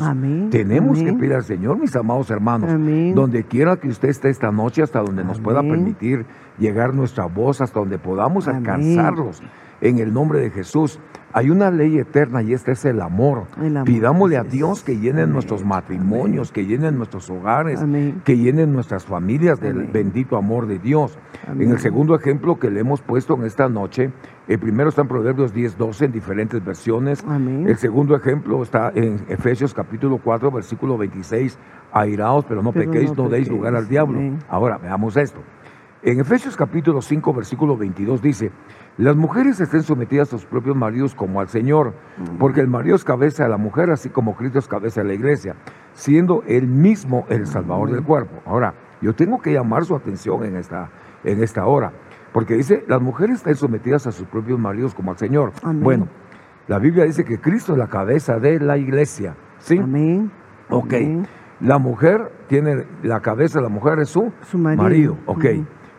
Tenemos 0.50 0.98
que 1.04 1.14
pedir 1.14 1.34
al 1.34 1.44
Señor, 1.44 1.78
mis 1.78 1.96
amados 1.96 2.32
hermanos, 2.32 2.72
donde 3.14 3.44
quiera 3.44 3.78
que 3.78 3.90
usted 3.90 4.10
esté 4.10 4.30
esta 4.30 4.52
noche, 4.52 4.82
hasta 4.82 5.02
donde 5.02 5.24
nos 5.24 5.40
pueda 5.40 5.62
permitir 5.62 6.26
llegar 6.58 6.94
nuestra 6.94 7.26
voz, 7.26 7.62
hasta 7.62 7.80
donde 7.80 7.98
podamos 7.98 8.48
alcanzarlos 8.48 9.44
en 9.82 10.00
el 10.00 10.14
nombre 10.14 10.40
de 10.40 10.50
Jesús. 10.50 11.00
Hay 11.36 11.50
una 11.50 11.70
ley 11.70 11.98
eterna 11.98 12.42
y 12.42 12.54
este 12.54 12.72
es 12.72 12.86
el 12.86 13.02
amor. 13.02 13.48
Pidámosle 13.84 14.38
a 14.38 14.46
Dios 14.46 14.84
que 14.84 14.98
llenen 14.98 15.34
nuestros 15.34 15.66
matrimonios, 15.66 16.54
que 16.54 16.66
llenen 16.66 16.96
nuestros 16.96 17.30
hogares, 17.30 17.84
que 18.24 18.38
llenen 18.38 18.72
nuestras 18.72 19.04
familias 19.04 19.60
del 19.60 19.84
bendito 19.88 20.38
amor 20.38 20.66
de 20.66 20.80
Dios. 20.80 21.20
En 21.50 21.72
el 21.72 21.80
segundo 21.80 22.16
ejemplo 22.16 22.58
que 22.58 22.72
le 22.72 22.80
hemos 22.80 23.02
puesto 23.02 23.36
en 23.36 23.44
esta 23.44 23.68
noche, 23.68 24.14
el 24.48 24.60
primero 24.60 24.88
está 24.88 25.02
en 25.02 25.10
Proverbios 25.10 25.54
10, 25.54 25.78
12 25.78 26.06
en 26.06 26.12
diferentes 26.14 26.64
versiones. 26.64 27.22
El 27.28 27.76
segundo 27.76 28.16
ejemplo 28.16 28.64
está 28.64 28.94
en 28.96 29.20
Efesios 29.28 29.74
capítulo 29.74 30.22
4, 30.24 30.52
versículo 30.52 30.98
26. 30.98 31.60
Airaos, 31.92 32.46
pero 32.46 32.64
no 32.64 32.72
pequéis, 32.72 33.14
no, 33.14 33.28
deis 33.28 33.50
lugar 33.50 33.76
al 33.76 33.90
diablo. 33.90 34.22
Ahora, 34.48 34.78
veamos 34.78 35.18
esto. 35.18 35.42
En 36.06 36.20
Efesios 36.20 36.56
capítulo 36.56 37.02
5, 37.02 37.34
versículo 37.34 37.76
22 37.76 38.22
dice, 38.22 38.52
las 39.00 39.16
mujeres 39.16 39.60
estén 39.60 39.82
sometidas 39.82 40.28
a 40.28 40.38
sus 40.38 40.46
propios 40.46 40.76
maridos 40.76 41.16
como 41.16 41.42
al 41.42 41.48
Señor, 41.48 41.96
porque 42.38 42.62
el 42.62 42.68
marido 42.68 42.96
es 42.96 43.04
cabeza 43.04 43.46
de 43.46 43.50
la 43.50 43.58
mujer, 43.58 43.90
así 43.90 44.10
como 44.10 44.36
Cristo 44.36 44.60
es 44.60 44.68
cabeza 44.68 45.02
de 45.02 45.08
la 45.08 45.16
iglesia, 45.16 45.56
siendo 45.94 46.44
él 46.46 46.68
mismo 46.68 47.26
el 47.28 47.48
salvador 47.48 47.92
del 47.92 48.04
cuerpo. 48.04 48.40
Ahora, 48.46 48.76
yo 49.02 49.16
tengo 49.16 49.42
que 49.42 49.52
llamar 49.52 49.84
su 49.84 49.96
atención 49.96 50.46
en 50.46 50.58
esta, 50.58 50.92
en 51.24 51.42
esta 51.42 51.66
hora, 51.66 51.92
porque 52.34 52.54
dice, 52.54 52.86
las 52.88 53.02
mujeres 53.02 53.38
estén 53.38 53.56
sometidas 53.56 54.06
a 54.06 54.12
sus 54.12 54.28
propios 54.28 54.60
maridos 54.60 54.94
como 54.94 55.10
al 55.10 55.18
Señor. 55.18 55.54
Bueno, 55.64 56.08
la 56.68 56.78
Biblia 56.78 57.06
dice 57.06 57.26
que 57.26 57.42
Cristo 57.42 57.72
es 57.72 57.80
la 57.80 57.88
cabeza 57.88 58.38
de 58.38 58.60
la 58.60 58.78
iglesia, 58.78 59.36
¿sí? 59.58 59.80
Amén. 59.80 60.30
Ok. 60.70 60.94
La 61.62 61.80
mujer 61.80 62.32
tiene, 62.48 62.86
la 63.02 63.22
cabeza 63.22 63.58
de 63.58 63.64
la 63.64 63.70
mujer 63.70 63.98
es 63.98 64.10
su, 64.10 64.32
marido. 64.56 65.18
Ok. 65.26 65.46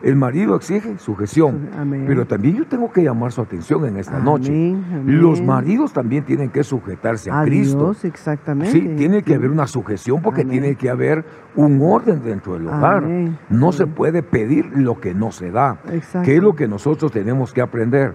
El 0.03 0.15
marido 0.15 0.55
exige 0.55 0.99
sujeción, 0.99 1.69
pero 2.05 2.27
también 2.27 2.57
yo 2.57 2.67
tengo 2.67 2.91
que 2.91 3.03
llamar 3.03 3.31
su 3.31 3.41
atención 3.41 3.83
en 3.85 3.97
esta 3.97 4.19
noche. 4.19 4.75
Los 5.05 5.41
maridos 5.41 5.91
también 5.91 6.23
tienen 6.23 6.49
que 6.49 6.63
sujetarse 6.63 7.31
a, 7.31 7.43
Cristo. 7.43 7.95
exactamente. 8.03 8.71
Sí, 8.71 8.93
tiene 8.95 9.23
que 9.23 9.33
haber 9.33 9.49
una 9.49 9.65
sujeción 9.65 10.21
porque 10.21 10.45
tiene 10.45 10.75
que 10.75 10.89
haber 10.89 11.25
un 11.55 11.81
orden 11.81 12.21
dentro 12.23 12.53
del 12.53 12.67
hogar. 12.67 13.03
No 13.49 13.71
se 13.71 13.87
puede 13.87 14.21
pedir 14.21 14.71
lo 14.75 14.99
que 14.99 15.15
no 15.15 15.31
se 15.31 15.51
da. 15.51 15.79
¿Qué 16.23 16.37
es 16.37 16.43
lo 16.43 16.55
que 16.55 16.67
nosotros 16.67 17.11
tenemos 17.11 17.51
que 17.51 17.61
aprender? 17.61 18.13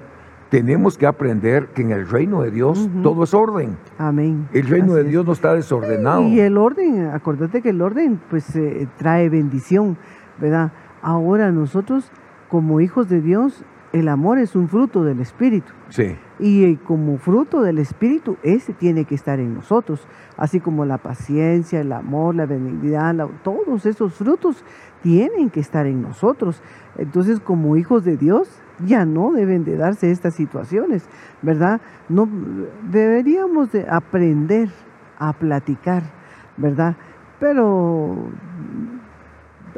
Tenemos 0.51 0.99
que 0.99 1.07
aprender 1.07 1.69
que 1.69 1.81
en 1.81 1.93
el 1.93 2.07
reino 2.07 2.43
de 2.43 2.51
Dios 2.51 2.89
todo 3.03 3.25
es 3.25 3.35
orden. 3.35 3.77
Amén. 3.99 4.49
El 4.53 4.69
reino 4.69 4.95
de 4.95 5.03
Dios 5.03 5.27
no 5.27 5.33
está 5.33 5.55
desordenado. 5.55 6.23
Y 6.23 6.41
el 6.41 6.59
orden, 6.59 7.07
acuérdate 7.07 7.63
que 7.63 7.71
el 7.71 7.81
orden 7.81 8.21
pues 8.29 8.55
eh, 8.55 8.87
trae 8.99 9.31
bendición, 9.31 9.97
¿verdad? 10.39 10.71
Ahora 11.03 11.51
nosotros, 11.51 12.11
como 12.49 12.81
hijos 12.81 13.09
de 13.09 13.21
Dios, 13.21 13.65
el 13.93 14.09
amor 14.09 14.39
es 14.39 14.57
un 14.57 14.69
fruto 14.69 15.05
del 15.05 15.21
Espíritu. 15.21 15.73
Sí. 15.91 16.17
Y 16.39 16.65
eh, 16.65 16.79
como 16.83 17.19
fruto 17.19 17.61
del 17.61 17.79
Espíritu, 17.79 18.37
ese 18.43 18.73
tiene 18.73 19.05
que 19.05 19.15
estar 19.15 19.39
en 19.39 19.55
nosotros, 19.55 20.07
así 20.37 20.61
como 20.61 20.85
la 20.87 20.99
paciencia, 20.99 21.81
el 21.81 21.93
amor, 21.93 22.35
la 22.35 22.47
benignidad, 22.47 23.15
todos 23.43 23.85
esos 23.85 24.15
frutos 24.15 24.65
tienen 25.03 25.51
que 25.51 25.61
estar 25.61 25.87
en 25.87 26.03
nosotros. 26.03 26.63
Entonces, 26.97 27.41
como 27.41 27.77
hijos 27.77 28.05
de 28.05 28.17
Dios, 28.17 28.49
ya 28.87 29.05
no 29.05 29.33
deben 29.33 29.65
de 29.65 29.77
darse 29.77 30.11
estas 30.11 30.35
situaciones, 30.35 31.07
¿verdad? 31.43 31.81
No 32.09 32.29
deberíamos 32.91 33.73
de 33.73 33.87
aprender 33.89 34.71
a 35.19 35.33
platicar, 35.35 36.03
¿verdad? 36.57 36.97
Pero 37.39 38.17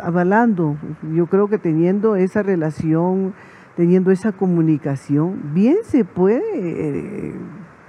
avalando, 0.03 0.77
yo 1.13 1.27
creo 1.27 1.49
que 1.49 1.59
teniendo 1.59 2.17
esa 2.17 2.43
relación, 2.43 3.35
teniendo 3.77 4.11
esa 4.11 4.33
comunicación, 4.33 5.55
bien 5.55 5.77
se 5.85 6.05
puede 6.05 6.43
eh, 6.55 7.35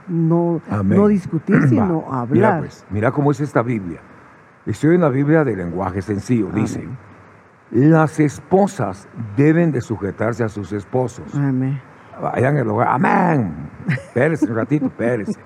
no, 0.07 0.61
no, 0.83 1.07
discutir, 1.07 1.61
sino 1.69 2.05
hablar. 2.11 2.29
Mira, 2.29 2.59
pues, 2.59 2.85
mira 2.89 3.11
cómo 3.11 3.31
es 3.31 3.39
esta 3.39 3.61
Biblia. 3.61 3.99
Estoy 4.65 4.95
en 4.95 5.01
la 5.01 5.09
Biblia 5.09 5.43
de 5.43 5.55
lenguaje 5.55 6.01
sencillo. 6.01 6.49
Dice, 6.51 6.87
las 7.71 8.19
esposas 8.19 9.07
deben 9.37 9.71
de 9.71 9.81
sujetarse 9.81 10.43
a 10.43 10.49
sus 10.49 10.71
esposos. 10.73 11.33
Amén. 11.35 11.79
Vayan 12.21 12.57
el 12.57 12.67
hogar. 12.69 12.87
Amén. 12.89 13.53
Espérese 13.87 14.49
un 14.49 14.55
ratito, 14.55 14.87
espérese. 14.87 15.39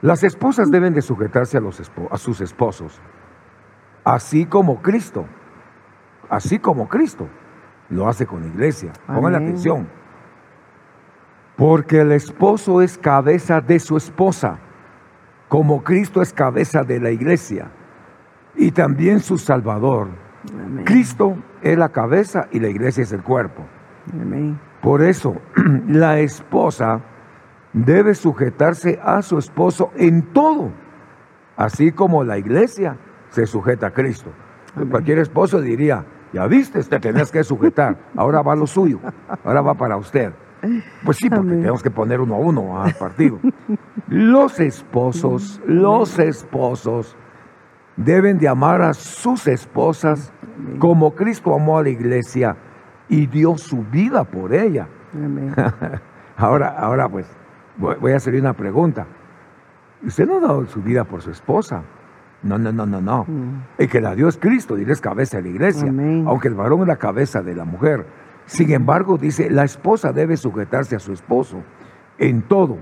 Las 0.00 0.22
esposas 0.22 0.70
deben 0.70 0.94
de 0.94 1.02
sujetarse 1.02 1.56
a, 1.56 1.60
los 1.60 1.80
a 2.10 2.18
sus 2.18 2.40
esposos, 2.40 3.00
así 4.04 4.44
como 4.44 4.82
Cristo 4.82 5.26
así 6.34 6.58
como 6.58 6.88
Cristo 6.88 7.28
lo 7.88 8.08
hace 8.08 8.26
con 8.26 8.42
la 8.42 8.48
iglesia. 8.48 8.92
Pongan 9.06 9.36
atención. 9.36 9.88
Porque 11.56 12.00
el 12.00 12.12
esposo 12.12 12.82
es 12.82 12.98
cabeza 12.98 13.60
de 13.60 13.78
su 13.78 13.96
esposa, 13.96 14.58
como 15.48 15.84
Cristo 15.84 16.20
es 16.20 16.32
cabeza 16.32 16.82
de 16.82 16.98
la 16.98 17.10
iglesia 17.10 17.70
y 18.56 18.72
también 18.72 19.20
su 19.20 19.38
Salvador. 19.38 20.08
Cristo 20.84 21.36
es 21.62 21.78
la 21.78 21.90
cabeza 21.90 22.48
y 22.50 22.60
la 22.60 22.68
iglesia 22.68 23.02
es 23.02 23.12
el 23.12 23.22
cuerpo. 23.22 23.64
Por 24.82 25.02
eso, 25.02 25.36
la 25.88 26.18
esposa 26.18 27.00
debe 27.72 28.14
sujetarse 28.14 29.00
a 29.02 29.22
su 29.22 29.38
esposo 29.38 29.92
en 29.96 30.22
todo, 30.32 30.70
así 31.56 31.92
como 31.92 32.24
la 32.24 32.36
iglesia 32.36 32.96
se 33.30 33.46
sujeta 33.46 33.88
a 33.88 33.90
Cristo. 33.92 34.30
Cualquier 34.90 35.18
esposo 35.20 35.60
diría, 35.60 36.04
ya 36.34 36.48
viste, 36.48 36.82
te 36.82 36.98
tenés 36.98 37.30
que 37.30 37.44
sujetar. 37.44 37.96
Ahora 38.16 38.42
va 38.42 38.56
lo 38.56 38.66
suyo. 38.66 38.98
Ahora 39.44 39.60
va 39.60 39.74
para 39.74 39.96
usted. 39.96 40.32
Pues 41.04 41.18
sí, 41.18 41.30
porque 41.30 41.50
tenemos 41.50 41.80
que 41.80 41.90
poner 41.90 42.20
uno 42.20 42.34
a 42.34 42.38
uno 42.38 42.82
al 42.82 42.92
partido. 42.94 43.38
Los 44.08 44.58
esposos, 44.58 45.62
los 45.64 46.18
esposos 46.18 47.16
deben 47.96 48.38
de 48.38 48.48
amar 48.48 48.82
a 48.82 48.94
sus 48.94 49.46
esposas 49.46 50.32
como 50.80 51.14
Cristo 51.14 51.54
amó 51.54 51.78
a 51.78 51.84
la 51.84 51.90
iglesia 51.90 52.56
y 53.08 53.26
dio 53.26 53.56
su 53.56 53.84
vida 53.84 54.24
por 54.24 54.52
ella. 54.52 54.88
ahora, 56.36 56.68
ahora 56.76 57.08
pues, 57.08 57.28
voy 57.76 58.10
a 58.10 58.16
hacerle 58.16 58.40
una 58.40 58.54
pregunta. 58.54 59.06
Usted 60.04 60.26
no 60.26 60.38
ha 60.38 60.40
dado 60.40 60.66
su 60.66 60.82
vida 60.82 61.04
por 61.04 61.22
su 61.22 61.30
esposa. 61.30 61.84
No, 62.44 62.58
no, 62.58 62.70
no, 62.72 62.86
no, 62.86 63.00
no. 63.00 63.24
Mm. 63.24 63.62
El 63.78 63.88
que 63.88 64.00
la 64.00 64.14
dio 64.14 64.28
es 64.28 64.36
Cristo 64.36 64.78
y 64.78 64.88
es 64.88 65.00
cabeza 65.00 65.38
de 65.38 65.44
la 65.44 65.48
iglesia, 65.48 65.92
aunque 66.26 66.48
el 66.48 66.54
varón 66.54 66.82
es 66.82 66.88
la 66.88 66.96
cabeza 66.96 67.42
de 67.42 67.54
la 67.54 67.64
mujer. 67.64 68.06
Sin 68.46 68.70
embargo, 68.70 69.16
dice, 69.16 69.50
la 69.50 69.64
esposa 69.64 70.12
debe 70.12 70.36
sujetarse 70.36 70.94
a 70.94 70.98
su 70.98 71.12
esposo 71.12 71.62
en 72.18 72.42
todo, 72.42 72.76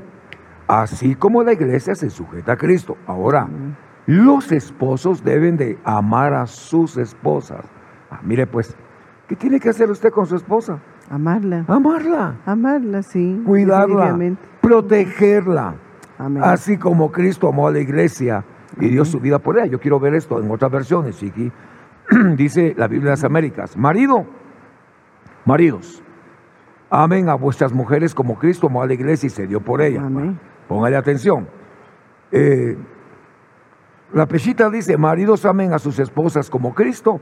así 0.67 1.15
como 1.15 1.45
la 1.45 1.53
iglesia 1.53 1.95
se 1.95 2.11
sujeta 2.11 2.53
a 2.53 2.57
Cristo. 2.57 2.97
Ahora, 3.07 3.49
los 4.07 4.51
esposos 4.51 5.23
deben 5.23 5.57
de 5.57 5.79
amar 5.85 6.35
a 6.35 6.47
sus 6.47 6.97
esposas. 6.97 7.65
Ah, 8.11 8.21
mire 8.25 8.49
pues, 8.49 8.77
¿qué 9.29 9.37
tiene 9.37 9.61
que 9.61 9.69
hacer 9.69 9.89
usted 9.89 10.11
con 10.11 10.27
su 10.27 10.35
esposa? 10.35 10.81
Amarla. 11.09 11.65
Amarla. 11.69 12.35
Amarla, 12.45 13.03
sí. 13.03 13.41
Cuidarla. 13.47 14.19
Protegerla. 14.61 15.77
Así 16.41 16.77
como 16.77 17.13
Cristo 17.13 17.49
amó 17.49 17.69
a 17.69 17.73
la 17.73 17.81
iglesia 17.81 18.45
y 18.81 18.89
dio 18.89 19.05
su 19.05 19.21
vida 19.21 19.39
por 19.39 19.59
ella. 19.59 19.67
Yo 19.67 19.81
quiero 19.81 20.01
ver 20.01 20.15
esto 20.15 20.41
en 20.41 20.51
otras 20.51 20.71
versiones, 20.71 21.19
Chiqui. 21.19 21.51
Dice 22.37 22.75
la 22.77 22.89
Biblia 22.89 23.11
de 23.11 23.13
las 23.13 23.25
Américas, 23.25 23.77
marido, 23.77 24.27
maridos, 25.45 26.03
amen 26.91 27.29
a 27.29 27.35
vuestras 27.35 27.73
mujeres 27.73 28.15
como 28.15 28.39
Cristo 28.39 28.67
amó 28.67 28.83
a 28.83 28.87
la 28.87 28.95
iglesia 28.95 29.27
y 29.27 29.31
se 29.31 29.47
dio 29.47 29.61
por 29.61 29.81
ella. 29.81 30.03
Póngale 30.69 30.97
atención. 30.97 31.49
Eh, 32.31 32.77
la 34.13 34.27
pechita 34.27 34.69
dice, 34.69 34.97
maridos 34.97 35.45
amen 35.47 35.73
a 35.73 35.79
sus 35.79 35.99
esposas 35.99 36.51
como 36.51 36.75
Cristo 36.75 37.21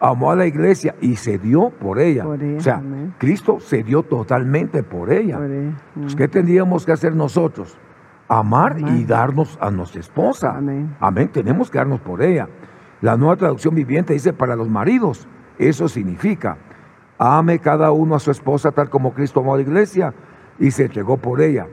amó 0.00 0.32
a 0.32 0.36
la 0.36 0.46
iglesia 0.46 0.96
y 1.00 1.14
se 1.14 1.38
dio 1.38 1.70
por 1.70 2.00
ella. 2.00 2.26
o 2.26 2.60
sea, 2.60 2.82
Cristo 3.18 3.60
se 3.60 3.84
dio 3.84 4.02
totalmente 4.02 4.82
por 4.82 5.12
ella. 5.12 5.38
Pues, 5.94 6.16
¿Qué 6.16 6.26
tendríamos 6.26 6.84
que 6.84 6.92
hacer 6.92 7.14
nosotros? 7.14 7.78
Amar 8.38 8.78
y 8.78 9.04
darnos 9.04 9.58
a 9.60 9.70
nuestra 9.70 10.00
esposa. 10.00 10.56
Amén. 11.00 11.28
Tenemos 11.28 11.70
que 11.70 11.78
darnos 11.78 12.00
por 12.00 12.22
ella. 12.22 12.48
La 13.02 13.16
nueva 13.16 13.36
traducción 13.36 13.74
viviente 13.74 14.14
dice 14.14 14.32
para 14.32 14.56
los 14.56 14.70
maridos. 14.70 15.28
Eso 15.58 15.86
significa, 15.86 16.56
ame 17.18 17.58
cada 17.58 17.92
uno 17.92 18.14
a 18.14 18.18
su 18.18 18.30
esposa 18.30 18.72
tal 18.72 18.88
como 18.88 19.12
Cristo 19.12 19.40
amó 19.40 19.52
a 19.52 19.56
la 19.56 19.62
iglesia 19.62 20.14
y 20.58 20.70
se 20.70 20.84
entregó 20.84 21.18
por 21.18 21.42
ella. 21.42 21.66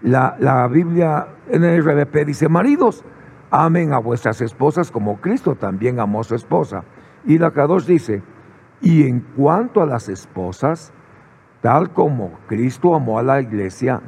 La, 0.00 0.36
la 0.38 0.66
Biblia 0.68 1.28
en 1.50 1.64
el 1.64 1.84
RBP 1.84 2.24
dice, 2.24 2.48
maridos, 2.48 3.04
amen 3.50 3.92
a 3.92 3.98
vuestras 3.98 4.40
esposas 4.40 4.90
como 4.90 5.20
Cristo 5.20 5.56
también 5.56 6.00
amó 6.00 6.20
a 6.20 6.24
su 6.24 6.34
esposa. 6.34 6.84
Y 7.26 7.36
la 7.36 7.52
K2 7.52 7.84
dice, 7.84 8.22
y 8.80 9.06
en 9.06 9.20
cuanto 9.20 9.82
a 9.82 9.86
las 9.86 10.08
esposas, 10.08 10.92
tal 11.60 11.90
como 11.92 12.38
Cristo 12.46 12.94
amó 12.94 13.18
a 13.18 13.22
la 13.22 13.42
iglesia, 13.42 14.00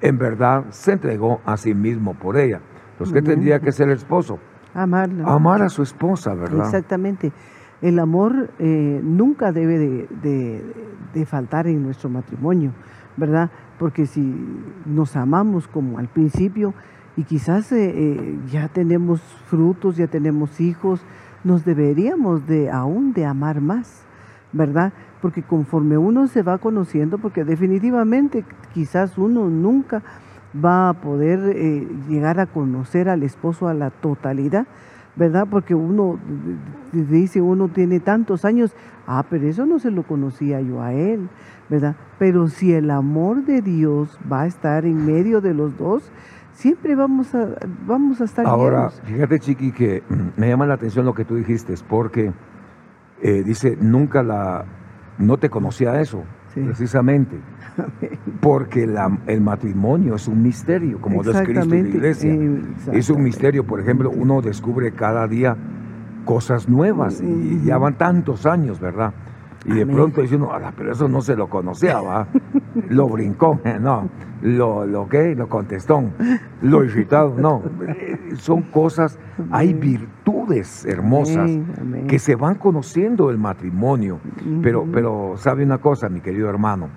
en 0.00 0.18
verdad 0.18 0.64
se 0.70 0.92
entregó 0.92 1.40
a 1.44 1.56
sí 1.56 1.74
mismo 1.74 2.14
por 2.14 2.36
ella. 2.36 2.60
¿qué 3.12 3.22
tendría 3.22 3.60
que 3.60 3.70
ser 3.72 3.88
el 3.88 3.96
esposo? 3.96 4.38
Amarla. 4.74 5.24
Amar 5.32 5.62
a 5.62 5.68
su 5.68 5.82
esposa, 5.82 6.34
¿verdad? 6.34 6.66
Exactamente. 6.66 7.32
El 7.80 7.98
amor 8.00 8.50
eh, 8.58 9.00
nunca 9.04 9.52
debe 9.52 9.78
de, 9.78 10.08
de- 10.22 10.74
de 11.14 11.24
faltar 11.26 11.66
en 11.68 11.82
nuestro 11.82 12.10
matrimonio, 12.10 12.72
¿verdad? 13.16 13.50
Porque 13.78 14.04
si 14.06 14.20
nos 14.84 15.16
amamos 15.16 15.68
como 15.68 15.98
al 15.98 16.08
principio 16.08 16.74
y 17.16 17.22
quizás 17.22 17.70
eh, 17.72 17.92
eh, 17.94 18.38
ya 18.50 18.68
tenemos 18.68 19.20
frutos, 19.46 19.96
ya 19.96 20.08
tenemos 20.08 20.60
hijos, 20.60 21.00
nos 21.44 21.64
deberíamos 21.64 22.46
de 22.46 22.68
aún 22.70 23.12
de 23.12 23.24
amar 23.26 23.60
más, 23.60 24.04
¿verdad? 24.52 24.92
Porque 25.20 25.42
conforme 25.42 25.98
uno 25.98 26.26
se 26.28 26.42
va 26.42 26.58
conociendo, 26.58 27.18
porque 27.18 27.44
definitivamente 27.44 28.44
quizás 28.72 29.18
uno 29.18 29.48
nunca 29.48 30.02
va 30.54 30.90
a 30.90 30.94
poder 30.94 31.40
eh, 31.54 31.86
llegar 32.08 32.40
a 32.40 32.46
conocer 32.46 33.08
al 33.08 33.22
esposo 33.22 33.68
a 33.68 33.74
la 33.74 33.90
totalidad, 33.90 34.66
¿verdad? 35.16 35.46
Porque 35.50 35.74
uno 35.74 36.18
dice, 36.92 37.40
uno 37.40 37.68
tiene 37.68 38.00
tantos 38.00 38.44
años, 38.44 38.74
ah, 39.06 39.24
pero 39.28 39.46
eso 39.46 39.66
no 39.66 39.78
se 39.78 39.90
lo 39.90 40.04
conocía 40.04 40.60
yo 40.60 40.80
a 40.80 40.92
él, 40.92 41.28
¿verdad? 41.68 41.96
Pero 42.18 42.48
si 42.48 42.72
el 42.72 42.90
amor 42.90 43.44
de 43.44 43.60
Dios 43.60 44.18
va 44.30 44.42
a 44.42 44.46
estar 44.46 44.84
en 44.84 45.04
medio 45.04 45.40
de 45.40 45.54
los 45.54 45.76
dos, 45.76 46.10
siempre 46.52 46.94
vamos 46.94 47.34
a, 47.34 47.48
vamos 47.86 48.20
a 48.20 48.24
estar 48.24 48.46
Ahora, 48.46 48.90
llenos. 48.90 49.02
fíjate, 49.04 49.38
Chiqui, 49.40 49.72
que 49.72 50.02
me 50.36 50.48
llama 50.48 50.66
la 50.66 50.74
atención 50.74 51.04
lo 51.04 51.14
que 51.14 51.24
tú 51.24 51.36
dijiste, 51.36 51.72
es 51.72 51.82
porque 51.82 52.32
eh, 53.20 53.42
dice, 53.44 53.76
nunca 53.80 54.22
la, 54.22 54.64
no 55.18 55.36
te 55.36 55.48
conocía 55.50 56.00
eso, 56.00 56.22
Sí. 56.54 56.60
precisamente, 56.62 57.36
porque 58.40 58.86
la- 58.86 59.18
el 59.26 59.40
matrimonio 59.40 60.14
es 60.14 60.28
un 60.28 60.42
misterio, 60.42 61.00
como 61.00 61.22
lo 61.22 61.30
es 61.32 61.40
Cristo 61.42 61.66
y 61.74 61.82
la 61.82 61.88
iglesia. 61.88 62.38
Es 62.92 63.10
un 63.10 63.22
misterio, 63.22 63.64
por 63.64 63.80
ejemplo, 63.80 64.10
uno 64.10 64.40
descubre 64.40 64.92
cada 64.92 65.26
día 65.26 65.56
cosas 66.24 66.68
nuevas 66.68 67.20
y 67.22 67.62
ya 67.64 67.78
van 67.78 67.96
tantos 67.96 68.46
años, 68.46 68.80
¿verdad? 68.80 69.12
Y 69.64 69.72
de 69.74 69.82
Amén. 69.82 69.96
pronto 69.96 70.22
dice 70.22 70.36
uno, 70.36 70.52
"Ala, 70.52 70.72
pero 70.76 70.92
eso 70.92 71.08
no 71.08 71.20
se 71.20 71.34
lo 71.36 71.48
conocía, 71.48 72.00
¿va? 72.00 72.28
Lo 72.88 73.08
brincó, 73.08 73.58
no, 73.80 74.08
lo, 74.40 74.86
lo 74.86 75.08
que, 75.08 75.34
lo 75.34 75.48
contestó, 75.48 76.00
lo 76.62 76.84
irritado, 76.84 77.34
no. 77.36 77.62
Eh, 77.88 78.16
Son 78.36 78.62
cosas, 78.62 79.18
hay 79.50 79.74
virtudes 79.74 80.84
hermosas 80.86 81.50
Amén, 81.80 82.06
que 82.06 82.18
se 82.20 82.36
van 82.36 82.54
conociendo 82.54 83.30
el 83.30 83.38
matrimonio. 83.38 84.20
Pero, 84.62 84.86
pero 84.92 85.32
sabe 85.36 85.64
una 85.64 85.78
cosa, 85.78 86.08
mi 86.08 86.20
querido 86.20 86.48
hermano, 86.48 86.88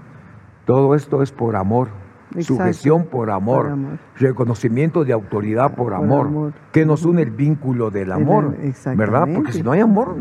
todo 0.65 0.93
esto 0.93 1.23
es 1.23 1.31
por 1.31 1.55
amor. 1.55 1.87
Exacto. 2.35 2.53
Sujeción 2.63 3.05
por 3.07 3.29
amor, 3.31 3.63
Por 3.63 3.71
amor. 3.73 3.99
reconocimiento 4.17 5.03
de 5.03 5.11
autoridad 5.13 5.73
por, 5.73 5.85
Por 5.87 5.93
amor, 5.95 6.27
amor. 6.27 6.53
que 6.71 6.85
nos 6.85 7.03
une 7.05 7.23
el 7.23 7.31
vínculo 7.31 7.89
del 7.89 8.11
amor. 8.11 8.55
¿verdad? 8.95 9.27
Porque 9.33 9.51
si 9.51 9.63
no 9.63 9.71
hay 9.73 9.81
amor, 9.81 10.15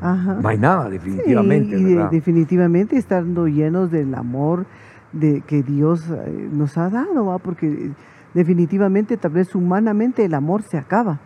Ajá. 0.00 0.38
no 0.40 0.48
hay 0.48 0.58
nada, 0.58 0.88
definitivamente, 0.90 1.76
Sí, 1.78 1.82
y 1.82 1.94
¿verdad? 1.94 2.10
definitivamente 2.10 2.96
estando 2.96 3.46
llenos 3.48 3.90
del 3.90 4.14
amor 4.14 4.66
de 5.12 5.40
que 5.42 5.62
Dios 5.62 6.04
eh, 6.10 6.48
nos 6.52 6.76
ha 6.76 6.90
dado, 6.90 7.26
¿va? 7.26 7.38
porque 7.38 7.66
eh, 7.66 7.90
definitivamente 8.34 9.16
tal 9.16 9.32
vez 9.32 9.54
humanamente 9.54 10.24
el 10.24 10.34
amor 10.34 10.62
se 10.62 10.76
acaba, 10.78 11.20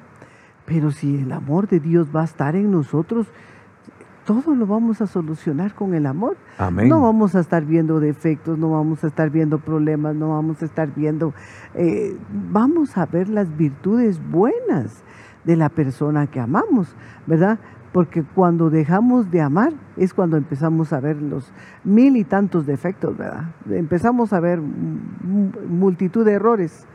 pero 0.67 0.91
si 0.93 1.17
el 1.23 1.33
amor 1.33 1.69
de 1.69 1.81
Dios 1.81 2.09
va 2.15 2.23
a 2.23 2.25
estar 2.25 2.55
en 2.55 2.71
nosotros, 2.71 3.27
todo 4.25 4.55
lo 4.55 4.67
vamos 4.67 5.01
a 5.01 5.09
solucionar 5.09 5.75
con 5.75 5.95
el 5.95 6.07
amor. 6.07 6.37
Amén. 6.59 6.89
No 6.89 7.01
vamos 7.01 7.35
a 7.35 7.41
estar 7.41 7.65
viendo 7.65 7.99
defectos, 7.99 8.57
no 8.59 8.71
vamos 8.71 9.03
a 9.03 9.09
estar 9.09 9.31
viendo 9.31 9.59
problemas, 9.59 10.15
no 10.15 10.29
vamos 10.31 10.63
a 10.63 10.67
estar 10.67 10.95
viendo, 10.95 11.33
eh, 11.75 12.17
vamos 12.53 12.97
a 12.97 13.07
ver 13.07 13.29
las 13.29 13.57
virtudes 13.57 14.21
buenas 14.31 15.03
de 15.43 15.57
la 15.57 15.69
persona 15.71 16.29
que 16.29 16.39
amamos, 16.39 16.95
¿verdad? 17.27 17.59
Porque 17.93 18.23
cuando 18.23 18.71
dejamos 18.71 19.31
de 19.31 19.41
amar 19.41 19.73
es 19.97 20.15
cuando 20.15 20.37
empezamos 20.37 20.93
a 20.93 21.01
ver 21.01 21.21
los 21.21 21.53
mil 21.83 22.17
y 22.17 22.25
tantos 22.25 22.65
defectos, 22.67 23.17
¿verdad? 23.17 23.47
Empezamos 23.69 24.33
a 24.33 24.39
ver 24.41 24.61
multitud 24.61 26.25
de 26.25 26.35
errores 26.35 26.87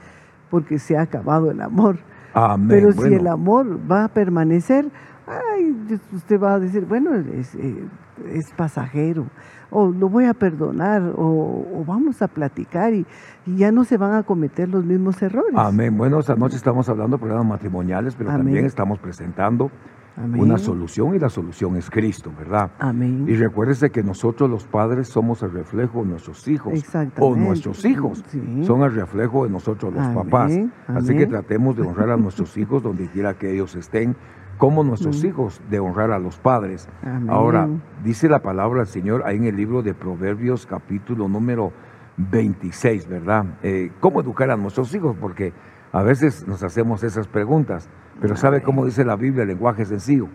porque 0.50 0.80
se 0.80 0.98
ha 0.98 1.02
acabado 1.02 1.52
el 1.52 1.60
amor. 1.62 1.98
Amén. 2.34 2.68
Pero 2.70 2.92
si 2.92 2.98
Bueno, 3.00 3.18
el 3.18 3.28
amor 3.28 3.80
va 3.92 4.06
a 4.06 4.08
permanecer, 4.08 4.86
ay, 5.28 5.76
usted 6.14 6.40
va 6.40 6.54
a 6.54 6.60
decir, 6.60 6.86
bueno, 6.86 7.14
es, 7.16 7.56
eh, 7.56 7.88
es 8.32 8.54
pasajero, 8.54 9.26
o 9.72 9.88
lo 9.88 10.08
voy 10.08 10.26
a 10.26 10.34
perdonar, 10.34 11.02
o, 11.18 11.66
o 11.76 11.84
vamos 11.86 12.22
a 12.22 12.28
platicar 12.28 12.94
y, 12.94 13.06
y 13.46 13.58
ya 13.58 13.72
no 13.72 13.84
se 13.84 13.98
van 13.98 14.14
a 14.14 14.24
cometer 14.24 14.70
los 14.70 14.86
mismos 14.86 15.22
errores. 15.22 15.56
Amén. 15.56 15.98
Bueno, 15.98 16.20
esta 16.20 16.36
noche 16.36 16.56
estamos 16.56 16.88
hablando 16.88 17.18
de 17.18 17.22
problemas 17.22 17.46
matrimoniales, 17.48 18.16
pero 18.16 18.30
Amén. 18.30 18.46
también 18.46 18.66
estamos 18.66 19.00
presentando 19.00 19.72
Amén. 20.18 20.42
una 20.42 20.58
solución 20.58 21.14
y 21.16 21.20
la 21.20 21.30
solución 21.30 21.76
es 21.76 21.90
Cristo, 21.90 22.32
¿verdad? 22.38 22.72
Amén. 22.80 23.26
Y 23.28 23.36
recuérdese 23.36 23.90
que 23.90 24.02
nosotros 24.04 24.50
los 24.50 24.66
padres 24.66 25.10
somos 25.10 25.44
el 25.44 25.52
reflejo 25.52 26.04
de 26.04 26.10
nuestros 26.12 26.48
hijos. 26.48 26.74
O 27.20 27.36
nuestros 27.36 27.84
hijos 27.86 28.24
Sí. 28.28 28.64
son 28.64 28.82
el 28.84 28.94
reflejo 28.96 29.44
de 29.46 29.50
nosotros 29.52 29.94
los 29.94 30.04
Amén, 30.04 30.16
papás. 30.16 30.58
Así 30.88 31.16
que 31.18 31.26
tratemos 31.28 31.76
de 31.76 31.84
honrar 31.84 32.12
a 32.12 32.18
nuestros 32.18 32.56
hijos 32.58 32.82
donde 32.82 33.08
quiera 33.10 33.34
que 33.38 33.52
ellos 33.54 33.76
estén, 33.76 34.16
como 34.58 34.86
nuestros 34.86 35.22
Mm. 35.22 35.28
hijos 35.28 35.62
de 35.70 35.80
honrar 35.80 36.12
a 36.12 36.20
los 36.20 36.38
padres. 36.40 36.88
Ahora, 37.28 37.68
dice 38.04 38.30
la 38.30 38.40
palabra 38.40 38.80
del 38.80 38.88
Señor 38.88 39.24
ahí 39.26 39.36
en 39.36 39.44
el 39.44 39.56
libro 39.58 39.82
de 39.82 39.94
Proverbios 39.94 40.66
capítulo 40.66 41.28
número 41.28 41.74
26, 42.18 43.08
¿verdad? 43.08 43.46
Eh, 43.64 43.92
¿Cómo 44.00 44.22
educar 44.22 44.50
a 44.50 44.56
nuestros 44.56 44.94
hijos? 44.96 45.16
Porque 45.20 45.52
a 45.92 46.04
veces 46.04 46.48
nos 46.48 46.64
hacemos 46.64 47.04
esas 47.04 47.28
preguntas, 47.28 47.90
pero 48.22 48.36
¿sabe 48.36 48.62
cómo 48.62 48.86
dice 48.86 49.04
la 49.06 49.16
Biblia, 49.16 49.44
el 49.44 49.50
lenguaje 49.50 49.86
sencillo? 49.86 50.28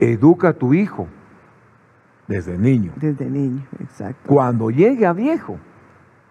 Educa 0.00 0.48
a 0.48 0.52
tu 0.52 0.74
hijo 0.74 1.06
desde 2.26 2.56
niño. 2.58 2.92
Desde 2.96 3.28
niño, 3.28 3.62
exacto. 3.80 4.20
Cuando 4.26 4.70
llegue 4.70 5.06
a 5.06 5.12
viejo, 5.12 5.58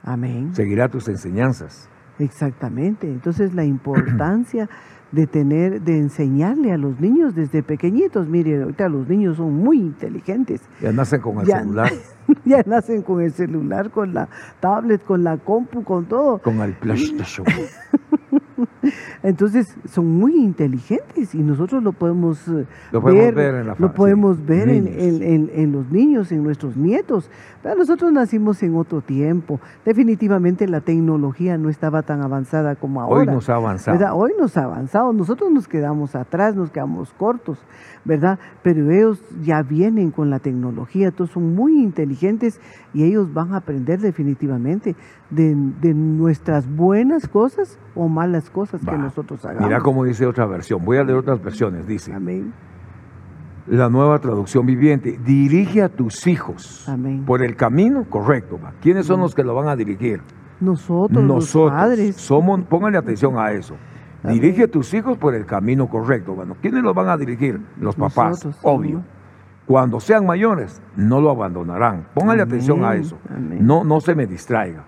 Amén. 0.03 0.53
seguirá 0.53 0.87
tus 0.89 1.07
enseñanzas. 1.07 1.89
Exactamente. 2.19 3.07
Entonces 3.07 3.53
la 3.53 3.65
importancia 3.65 4.69
de 5.11 5.25
tener, 5.25 5.81
de 5.81 5.97
enseñarle 5.99 6.71
a 6.73 6.77
los 6.77 6.99
niños 6.99 7.33
desde 7.35 7.63
pequeñitos. 7.63 8.27
Mire, 8.27 8.61
ahorita 8.61 8.89
los 8.89 9.07
niños 9.07 9.37
son 9.37 9.53
muy 9.53 9.79
inteligentes. 9.79 10.61
Ya 10.81 10.91
nacen 10.91 11.21
con 11.21 11.39
el 11.39 11.45
Ya- 11.47 11.59
celular, 11.59 11.91
ya 12.45 12.61
nacen 12.65 13.01
con 13.03 13.21
el 13.21 13.31
celular, 13.31 13.89
con 13.91 14.13
la 14.13 14.27
tablet, 14.59 15.03
con 15.03 15.23
la 15.23 15.37
compu, 15.37 15.83
con 15.83 16.05
todo. 16.05 16.39
con 16.39 16.59
el 16.61 16.73
PlayStation. 16.73 17.45
Entonces 19.23 19.75
son 19.85 20.07
muy 20.17 20.35
inteligentes 20.35 21.33
y 21.35 21.39
nosotros 21.39 21.83
lo 21.83 21.91
podemos, 21.91 22.47
eh, 22.47 22.65
Lo 22.91 23.01
podemos 23.01 23.35
ver 23.35 23.55
en 23.55 23.67
la 23.67 23.75
fa- 23.75 23.81
lo 23.81 23.93
podemos 23.93 24.45
ver 24.45 24.69
en, 24.69 24.87
en- 24.87 25.23
en- 25.23 25.51
en 25.53 25.71
los 25.71 25.89
niños, 25.91 26.31
en 26.31 26.43
nuestros 26.43 26.75
nietos. 26.77 27.29
Pero 27.63 27.75
nosotros 27.75 28.11
nacimos 28.11 28.61
en 28.63 28.75
otro 28.75 29.01
tiempo. 29.01 29.59
Definitivamente 29.85 30.67
la 30.67 30.81
tecnología 30.81 31.57
no 31.57 31.69
estaba 31.69 32.03
tan 32.03 32.21
avanzada 32.21 32.75
como 32.75 33.01
ahora. 33.01 33.21
Hoy 33.21 33.25
nos 33.27 33.49
ha 33.49 33.55
avanzado. 33.55 33.97
¿verdad? 33.97 34.13
Hoy 34.15 34.31
nos 34.39 34.55
ha 34.57 34.63
avanzado, 34.63 35.11
nosotros 35.13 35.51
nos 35.51 35.67
quedamos 35.67 36.15
atrás, 36.15 36.55
nos 36.55 36.69
quedamos 36.71 37.13
cortos, 37.13 37.57
¿verdad? 38.05 38.39
Pero 38.63 38.89
ellos 38.91 39.21
ya 39.43 39.63
vienen 39.63 40.11
con 40.11 40.29
la 40.29 40.39
tecnología, 40.39 41.11
todos 41.11 41.31
son 41.31 41.55
muy 41.55 41.81
inteligentes 41.81 42.61
y 42.93 43.03
ellos 43.03 43.33
van 43.33 43.53
a 43.53 43.57
aprender 43.57 43.99
definitivamente 43.99 44.95
de, 45.29 45.55
de 45.81 45.93
nuestras 45.93 46.73
buenas 46.73 47.27
cosas 47.27 47.77
o 47.95 48.07
malas 48.07 48.49
cosas 48.49 48.76
que 48.81 48.97
nosotros 48.97 49.43
hagamos. 49.45 49.67
Mira 49.67 49.79
cómo 49.81 50.03
dice 50.03 50.25
otra 50.25 50.45
versión. 50.45 50.83
Voy 50.83 50.97
a 50.97 51.03
leer 51.03 51.17
otras 51.17 51.41
versiones. 51.41 51.87
Dice, 51.87 52.13
Amén. 52.13 52.53
la 53.67 53.89
nueva 53.89 54.19
traducción 54.19 54.65
viviente, 54.65 55.19
dirige 55.23 55.81
a 55.83 55.89
tus 55.89 56.25
hijos 56.27 56.87
Amén. 56.87 57.25
por 57.25 57.43
el 57.43 57.55
camino 57.55 58.05
correcto. 58.09 58.59
¿Quiénes 58.81 59.05
son 59.05 59.19
los 59.21 59.35
que 59.35 59.43
lo 59.43 59.53
van 59.55 59.67
a 59.67 59.75
dirigir? 59.75 60.21
Nosotros, 60.59 61.23
Nosotros. 61.23 61.71
los 61.71 61.71
padres, 61.71 62.15
Somos, 62.15 62.61
pónganle 62.63 62.97
atención 62.97 63.37
a 63.37 63.51
eso. 63.51 63.75
Amén. 64.23 64.39
Dirige 64.39 64.63
a 64.63 64.67
tus 64.67 64.93
hijos 64.93 65.17
por 65.17 65.35
el 65.35 65.45
camino 65.45 65.87
correcto. 65.87 66.33
Bueno, 66.33 66.55
¿quiénes 66.61 66.81
los 66.83 66.95
van 66.95 67.09
a 67.09 67.17
dirigir? 67.17 67.61
Los 67.79 67.95
papás, 67.95 68.43
Nosotros, 68.45 68.59
obvio. 68.63 69.03
Cuando 69.67 69.99
sean 69.99 70.25
mayores, 70.25 70.81
no 70.95 71.19
lo 71.19 71.29
abandonarán. 71.29 72.07
Pónganle 72.13 72.43
Amén, 72.43 72.53
atención 72.53 72.85
a 72.85 72.95
eso. 72.95 73.17
No, 73.59 73.83
no 73.83 73.99
se 73.99 74.15
me 74.15 74.25
distraiga. 74.25 74.85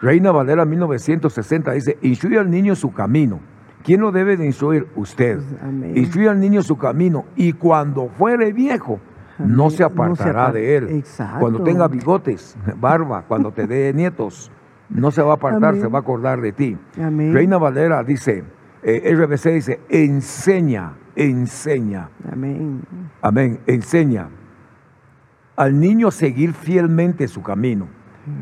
Reina 0.00 0.30
Valera 0.30 0.64
1960 0.64 1.72
dice, 1.72 1.98
instruye 2.02 2.38
al 2.38 2.50
niño 2.50 2.74
su 2.76 2.92
camino. 2.92 3.40
¿Quién 3.82 4.00
lo 4.00 4.12
debe 4.12 4.36
de 4.36 4.46
instruir? 4.46 4.86
Usted. 4.96 5.36
Pues, 5.38 5.62
amén. 5.62 5.96
Instruye 5.96 6.28
al 6.28 6.38
niño 6.40 6.62
su 6.62 6.76
camino 6.76 7.24
y 7.36 7.52
cuando 7.54 8.08
fuere 8.08 8.52
viejo, 8.52 9.00
Amén. 9.38 9.56
no 9.56 9.70
se 9.70 9.70
No 9.70 9.70
se 9.70 9.84
apartará 9.84 10.46
apar- 10.48 10.52
de 10.52 10.76
él. 10.76 10.88
Exacto. 10.90 11.40
Cuando 11.40 11.62
tenga 11.62 11.88
bigotes, 11.88 12.56
barba, 12.80 13.24
cuando 13.26 13.50
te 13.52 13.66
dé 13.66 13.92
nietos, 13.94 14.50
no 14.88 15.10
se 15.10 15.22
va 15.22 15.32
a 15.32 15.34
apartar, 15.36 15.76
se 15.76 15.86
va 15.86 15.98
a 15.98 16.02
acordar 16.02 16.40
de 16.40 16.52
ti. 16.52 16.76
Amén. 17.00 17.32
Reina 17.32 17.58
Valera 17.58 18.02
dice, 18.04 18.44
eh, 18.82 19.12
RBC 19.14 19.52
dice, 19.52 19.80
enseña, 19.88 20.92
enseña. 21.16 22.08
Amén. 22.30 22.82
Amén, 23.22 23.60
enseña 23.66 24.28
al 25.56 25.80
niño 25.80 26.08
a 26.08 26.12
seguir 26.12 26.52
fielmente 26.52 27.26
su 27.26 27.42
camino. 27.42 27.88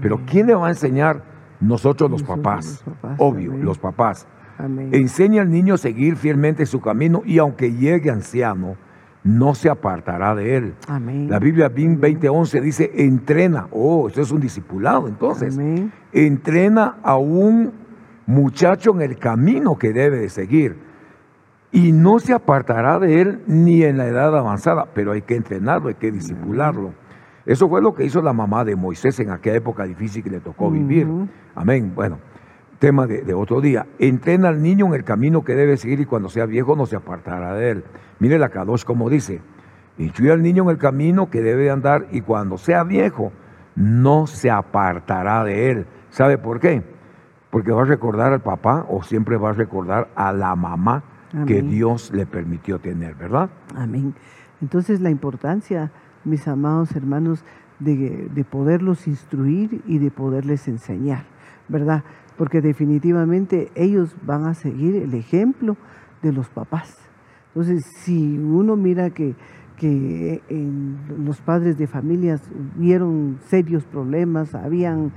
Pero 0.03 0.21
¿quién 0.27 0.47
le 0.49 0.55
va 0.55 0.66
a 0.66 0.71
enseñar? 0.71 1.23
Nosotros 1.66 2.11
los 2.11 2.22
Nosotros 2.22 2.44
papás, 2.44 2.83
los 2.87 2.96
papás, 2.96 3.16
obvio, 3.18 3.52
amén. 3.52 3.64
los 3.64 3.79
papás. 3.79 4.26
Amén. 4.59 4.90
Enseña 4.92 5.42
al 5.42 5.50
niño 5.50 5.74
a 5.74 5.79
seguir 5.79 6.16
fielmente 6.16 6.64
su 6.66 6.81
camino 6.81 7.22
y 7.24 7.38
aunque 7.38 7.72
llegue 7.72 8.11
anciano, 8.11 8.76
no 9.22 9.55
se 9.55 9.68
apartará 9.68 10.35
de 10.35 10.57
él. 10.57 10.74
Amén. 10.88 11.29
La 11.29 11.38
Biblia 11.38 11.68
BIM 11.68 12.00
20:11 12.00 12.61
dice, 12.62 12.90
entrena. 12.94 13.66
Oh, 13.72 14.09
esto 14.09 14.20
es 14.22 14.31
un 14.31 14.40
discipulado. 14.40 15.09
Entonces, 15.09 15.55
Amén. 15.59 15.92
entrena 16.12 16.96
a 17.02 17.16
un 17.16 17.72
muchacho 18.26 18.92
en 18.94 19.02
el 19.02 19.18
camino 19.18 19.76
que 19.79 19.92
debe 19.92 20.18
de 20.18 20.29
seguir. 20.29 20.76
Y 21.72 21.92
no 21.92 22.20
se 22.20 22.33
apartará 22.33 22.98
de 22.98 23.20
él 23.20 23.42
ni 23.46 23.83
en 23.83 23.98
la 23.98 24.07
edad 24.07 24.37
avanzada, 24.38 24.87
pero 24.94 25.12
hay 25.12 25.22
que 25.22 25.35
entrenarlo, 25.37 25.88
hay 25.88 25.94
que 25.96 26.12
discipularlo. 26.12 26.92
Eso 27.46 27.68
fue 27.68 27.80
lo 27.80 27.94
que 27.94 28.04
hizo 28.04 28.20
la 28.20 28.32
mamá 28.32 28.64
de 28.64 28.74
Moisés 28.76 29.18
en 29.20 29.30
aquella 29.30 29.56
época 29.56 29.85
difícil 29.85 30.22
que 30.22 30.30
le 30.30 30.40
tocó 30.40 30.70
vivir. 30.70 31.09
Amén. 31.54 31.92
Bueno, 31.94 32.18
tema 32.80 33.06
de, 33.06 33.22
de 33.22 33.35
otro 33.35 33.61
día. 33.61 33.87
Entrena 33.98 34.48
al 34.48 34.61
niño 34.61 34.87
en 34.87 34.94
el 34.94 35.04
camino 35.04 35.44
que 35.44 35.54
debe 35.54 35.76
seguir 35.76 36.00
y 36.00 36.06
cuando 36.06 36.28
sea 36.28 36.46
viejo 36.46 36.74
no 36.74 36.87
se 36.87 36.96
apartará 36.96 37.54
de 37.54 37.70
él. 37.70 37.85
Mire 38.18 38.38
la 38.38 38.48
Kadosh 38.48 38.85
como 38.85 39.09
dice, 39.09 39.40
instruye 39.96 40.32
al 40.32 40.42
niño 40.42 40.64
en 40.64 40.70
el 40.70 40.78
camino 40.78 41.30
que 41.30 41.40
debe 41.40 41.64
de 41.64 41.70
andar 41.70 42.06
y 42.11 42.20
cuando 42.20 42.59
sea 42.59 42.82
viejo 42.82 43.32
no 43.76 44.26
se 44.26 44.50
apartará 44.50 45.44
de 45.44 45.70
él. 45.70 45.87
¿Sabe 46.11 46.38
por 46.38 46.61
qué? 46.61 46.82
Porque 47.50 47.70
va 47.70 47.82
a 47.82 47.87
recordar 47.87 48.32
al 48.32 48.40
papá 48.40 48.87
o 48.88 49.02
siempre 49.02 49.37
va 49.37 49.50
a 49.50 49.52
recordar 49.52 50.09
a 50.16 50.32
la 50.32 50.56
mamá 50.56 51.04
que. 51.46 51.62
Dios 51.62 52.11
le 52.12 52.26
permitió 52.26 52.78
tener, 52.78 53.14
¿verdad? 53.14 53.50
Amén. 53.74 54.14
Entonces 54.62 55.00
la 55.00 55.11
importancia, 55.11 55.92
mis 56.26 56.46
amados 56.48 56.94
hermanos, 56.94 57.42
de, 57.78 58.28
de 58.34 58.44
poderlos 58.44 59.06
instruir 59.06 59.80
y 59.86 59.98
de 59.98 60.10
poderles 60.10 60.66
enseñar, 60.68 61.24
¿verdad? 61.68 62.04
Porque 62.36 62.60
definitivamente 62.60 63.70
ellos 63.74 64.14
van 64.26 64.44
a 64.44 64.54
seguir 64.54 64.96
el 64.96 65.14
ejemplo 65.14 65.76
de 66.22 66.32
los 66.32 66.48
papás. 66.48 66.98
Entonces, 67.48 67.84
si 68.00 68.36
uno 68.38 68.76
mira 68.76 69.10
que, 69.10 69.34
que 69.76 70.42
en 70.48 70.96
los 71.24 71.40
padres 71.40 71.78
de 71.78 71.86
familias 71.86 72.42
hubieron 72.78 73.38
serios 73.46 73.84
problemas, 73.84 74.54
habían, 74.54 75.12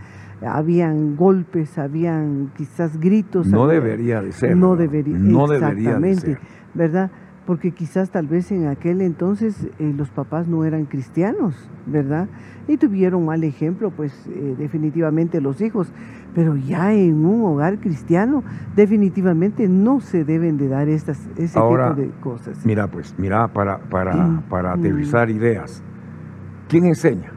habían 0.45 1.15
golpes, 1.15 1.77
habían 1.77 2.51
quizás 2.57 2.99
gritos. 2.99 3.47
No 3.47 3.63
había- 3.63 3.81
debería 3.81 4.21
de 4.21 4.31
ser. 4.31 4.55
no 4.55 4.75
debería, 4.75 5.17
No 5.17 5.47
debería 5.47 5.69
de 5.75 5.79
exactamente, 6.11 6.21
ser. 6.21 6.39
¿verdad? 6.73 7.11
Porque 7.49 7.71
quizás 7.71 8.11
tal 8.11 8.27
vez 8.27 8.51
en 8.51 8.67
aquel 8.67 9.01
entonces 9.01 9.67
eh, 9.79 9.91
los 9.97 10.11
papás 10.11 10.47
no 10.47 10.65
eran 10.65 10.85
cristianos, 10.85 11.55
¿verdad? 11.87 12.27
Y 12.67 12.77
tuvieron 12.77 13.25
mal 13.25 13.43
ejemplo, 13.43 13.89
pues 13.89 14.13
eh, 14.27 14.53
definitivamente 14.55 15.41
los 15.41 15.59
hijos. 15.59 15.91
Pero 16.35 16.55
ya 16.55 16.93
en 16.93 17.25
un 17.25 17.43
hogar 17.43 17.79
cristiano, 17.79 18.43
definitivamente 18.75 19.67
no 19.67 19.99
se 19.99 20.23
deben 20.23 20.57
de 20.57 20.67
dar 20.67 20.89
estas, 20.89 21.27
ese 21.37 21.57
Ahora, 21.57 21.95
tipo 21.95 22.01
de 22.01 22.11
cosas. 22.21 22.63
Mira, 22.67 22.85
pues, 22.85 23.15
mira, 23.17 23.47
para, 23.47 23.79
para, 23.79 24.15
Mm, 24.15 24.41
para 24.43 24.75
mm. 24.75 24.79
aterrizar 24.79 25.31
ideas. 25.31 25.81
¿Quién 26.67 26.85
enseña? 26.85 27.31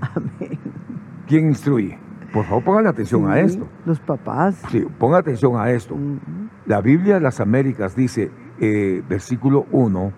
Amén. 0.00 0.60
¿Quién 1.26 1.48
instruye? 1.48 1.98
Por 2.32 2.44
favor, 2.44 2.62
póngale 2.62 2.88
atención 2.88 3.28
a 3.28 3.40
esto. 3.40 3.66
Los 3.84 3.98
papás. 3.98 4.62
Sí, 4.70 4.86
ponga 4.96 5.18
atención 5.18 5.56
a 5.56 5.72
esto. 5.72 5.96
Mm, 5.96 6.18
La 6.66 6.80
Biblia 6.80 7.14
de 7.14 7.20
las 7.20 7.40
Américas 7.40 7.96
dice, 7.96 8.30
eh, 8.60 9.02
versículo 9.08 9.66
1 9.72 10.12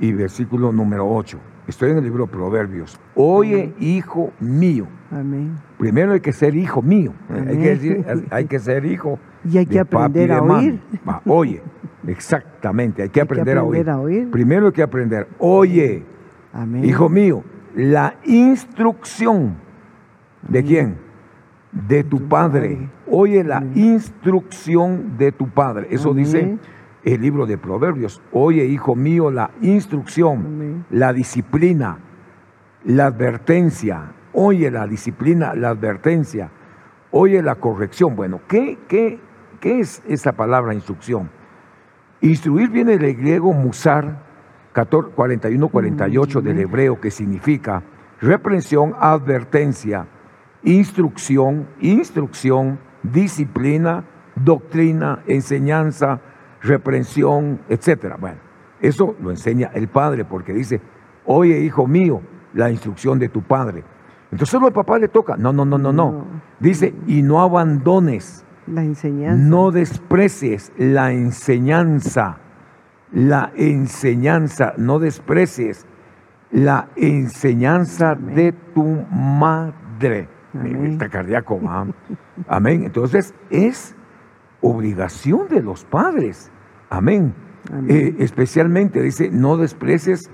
y 0.00 0.12
versículo 0.12 0.72
número 0.72 1.08
8. 1.08 1.38
Estoy 1.66 1.92
en 1.92 1.98
el 1.98 2.04
libro 2.04 2.26
de 2.26 2.32
Proverbios. 2.32 2.98
Oye, 3.14 3.72
hijo 3.78 4.32
mío. 4.40 4.86
Amén. 5.10 5.56
Primero 5.78 6.12
hay 6.12 6.20
que 6.20 6.32
ser 6.32 6.56
hijo 6.56 6.82
mío. 6.82 7.12
Hay 7.30 7.56
que, 7.56 7.68
decir, 7.76 8.04
hay 8.30 8.44
que 8.46 8.58
ser 8.58 8.84
hijo. 8.84 9.18
Y 9.48 9.58
hay 9.58 9.66
que 9.66 9.78
aprender 9.78 10.28
de 10.28 10.34
a 10.34 10.42
oír. 10.42 10.80
Va, 11.08 11.22
oye, 11.26 11.62
exactamente, 12.06 13.02
hay 13.02 13.08
que 13.08 13.20
Hay 13.20 13.26
que 13.26 13.32
aprender, 13.32 13.58
a, 13.58 13.60
a 13.60 13.64
oír. 13.64 13.88
oír. 13.90 14.30
Primero 14.30 14.66
hay 14.66 14.72
que 14.72 14.82
aprender, 14.82 15.28
oye, 15.38 16.04
Amén. 16.52 16.84
hijo 16.84 17.08
mío, 17.08 17.44
la 17.76 18.16
instrucción. 18.24 19.56
¿De 20.48 20.64
quién? 20.64 20.96
De 21.70 22.02
tu 22.02 22.18
tu 22.18 22.28
padre. 22.28 22.74
padre. 22.74 22.88
Oye 23.08 23.44
la 23.44 23.64
instrucción 23.74 25.16
de 25.16 25.30
tu 25.32 25.48
padre. 25.48 25.86
Eso 25.90 26.12
dice 26.12 26.58
el 27.04 27.20
libro 27.20 27.46
de 27.46 27.58
Proverbios. 27.58 28.20
Oye, 28.32 28.64
hijo 28.64 28.94
mío, 28.94 29.30
la 29.30 29.50
instrucción, 29.60 30.84
la 30.90 31.12
disciplina, 31.12 31.98
la 32.84 33.06
advertencia. 33.06 34.12
Oye 34.32 34.70
la 34.70 34.86
disciplina, 34.86 35.54
la 35.54 35.70
advertencia. 35.70 36.50
Oye 37.10 37.42
la 37.42 37.56
corrección. 37.56 38.16
Bueno, 38.16 38.40
¿qué, 38.48 38.78
qué, 38.88 39.20
qué 39.60 39.80
es 39.80 40.02
esa 40.08 40.32
palabra 40.32 40.74
instrucción? 40.74 41.30
Instruir 42.20 42.70
viene 42.70 42.98
del 42.98 43.16
griego 43.16 43.52
musar, 43.52 44.22
41-48 44.74 46.40
del 46.40 46.60
hebreo, 46.60 47.00
que 47.00 47.10
significa 47.10 47.82
reprensión, 48.20 48.94
advertencia, 48.98 50.06
instrucción, 50.62 51.66
instrucción, 51.80 52.78
disciplina, 53.02 54.04
doctrina, 54.36 55.22
enseñanza, 55.26 56.20
reprensión, 56.62 57.60
etcétera. 57.68 58.16
Bueno, 58.18 58.38
eso 58.80 59.16
lo 59.20 59.30
enseña 59.30 59.70
el 59.74 59.88
padre 59.88 60.24
porque 60.24 60.52
dice, 60.52 60.80
oye 61.24 61.60
hijo 61.60 61.86
mío, 61.86 62.20
la 62.54 62.70
instrucción 62.70 63.18
de 63.18 63.28
tu 63.28 63.42
padre. 63.42 63.84
Entonces 64.30 64.48
solo 64.50 64.66
al 64.66 64.72
papá 64.72 64.98
le 64.98 65.08
toca. 65.08 65.36
No, 65.36 65.52
no, 65.52 65.64
no, 65.64 65.78
no, 65.78 65.92
no. 65.92 66.26
Dice, 66.60 66.94
y 67.06 67.22
no 67.22 67.40
abandones, 67.40 68.44
La 68.66 68.82
enseñanza. 68.82 69.44
no 69.44 69.70
desprecies 69.70 70.72
la 70.78 71.12
enseñanza. 71.12 72.38
La 73.12 73.52
enseñanza, 73.56 74.72
no 74.78 74.98
desprecies 74.98 75.86
la 76.50 76.88
enseñanza 76.96 78.12
Amén. 78.12 78.34
de 78.34 78.52
tu 78.52 78.84
madre. 79.10 80.28
Amén. 80.54 80.92
Está 80.92 81.08
cardíaco. 81.08 81.60
Amén. 82.48 82.84
Entonces 82.84 83.34
es 83.50 83.94
obligación 84.60 85.48
de 85.48 85.62
los 85.62 85.84
padres. 85.84 86.51
Amén. 86.92 87.34
Amén. 87.72 87.86
Eh, 87.88 88.16
especialmente 88.18 89.00
dice, 89.00 89.30
no 89.30 89.56
desprecies 89.56 90.30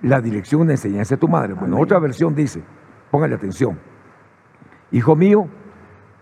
la 0.00 0.20
dirección 0.20 0.66
de 0.66 0.74
enseñanza 0.74 1.16
de 1.16 1.20
tu 1.20 1.28
madre. 1.28 1.52
Bueno, 1.52 1.74
Amén. 1.74 1.84
otra 1.84 1.98
versión 1.98 2.34
dice, 2.34 2.62
póngale 3.10 3.34
atención. 3.34 3.78
Hijo 4.90 5.14
mío, 5.14 5.48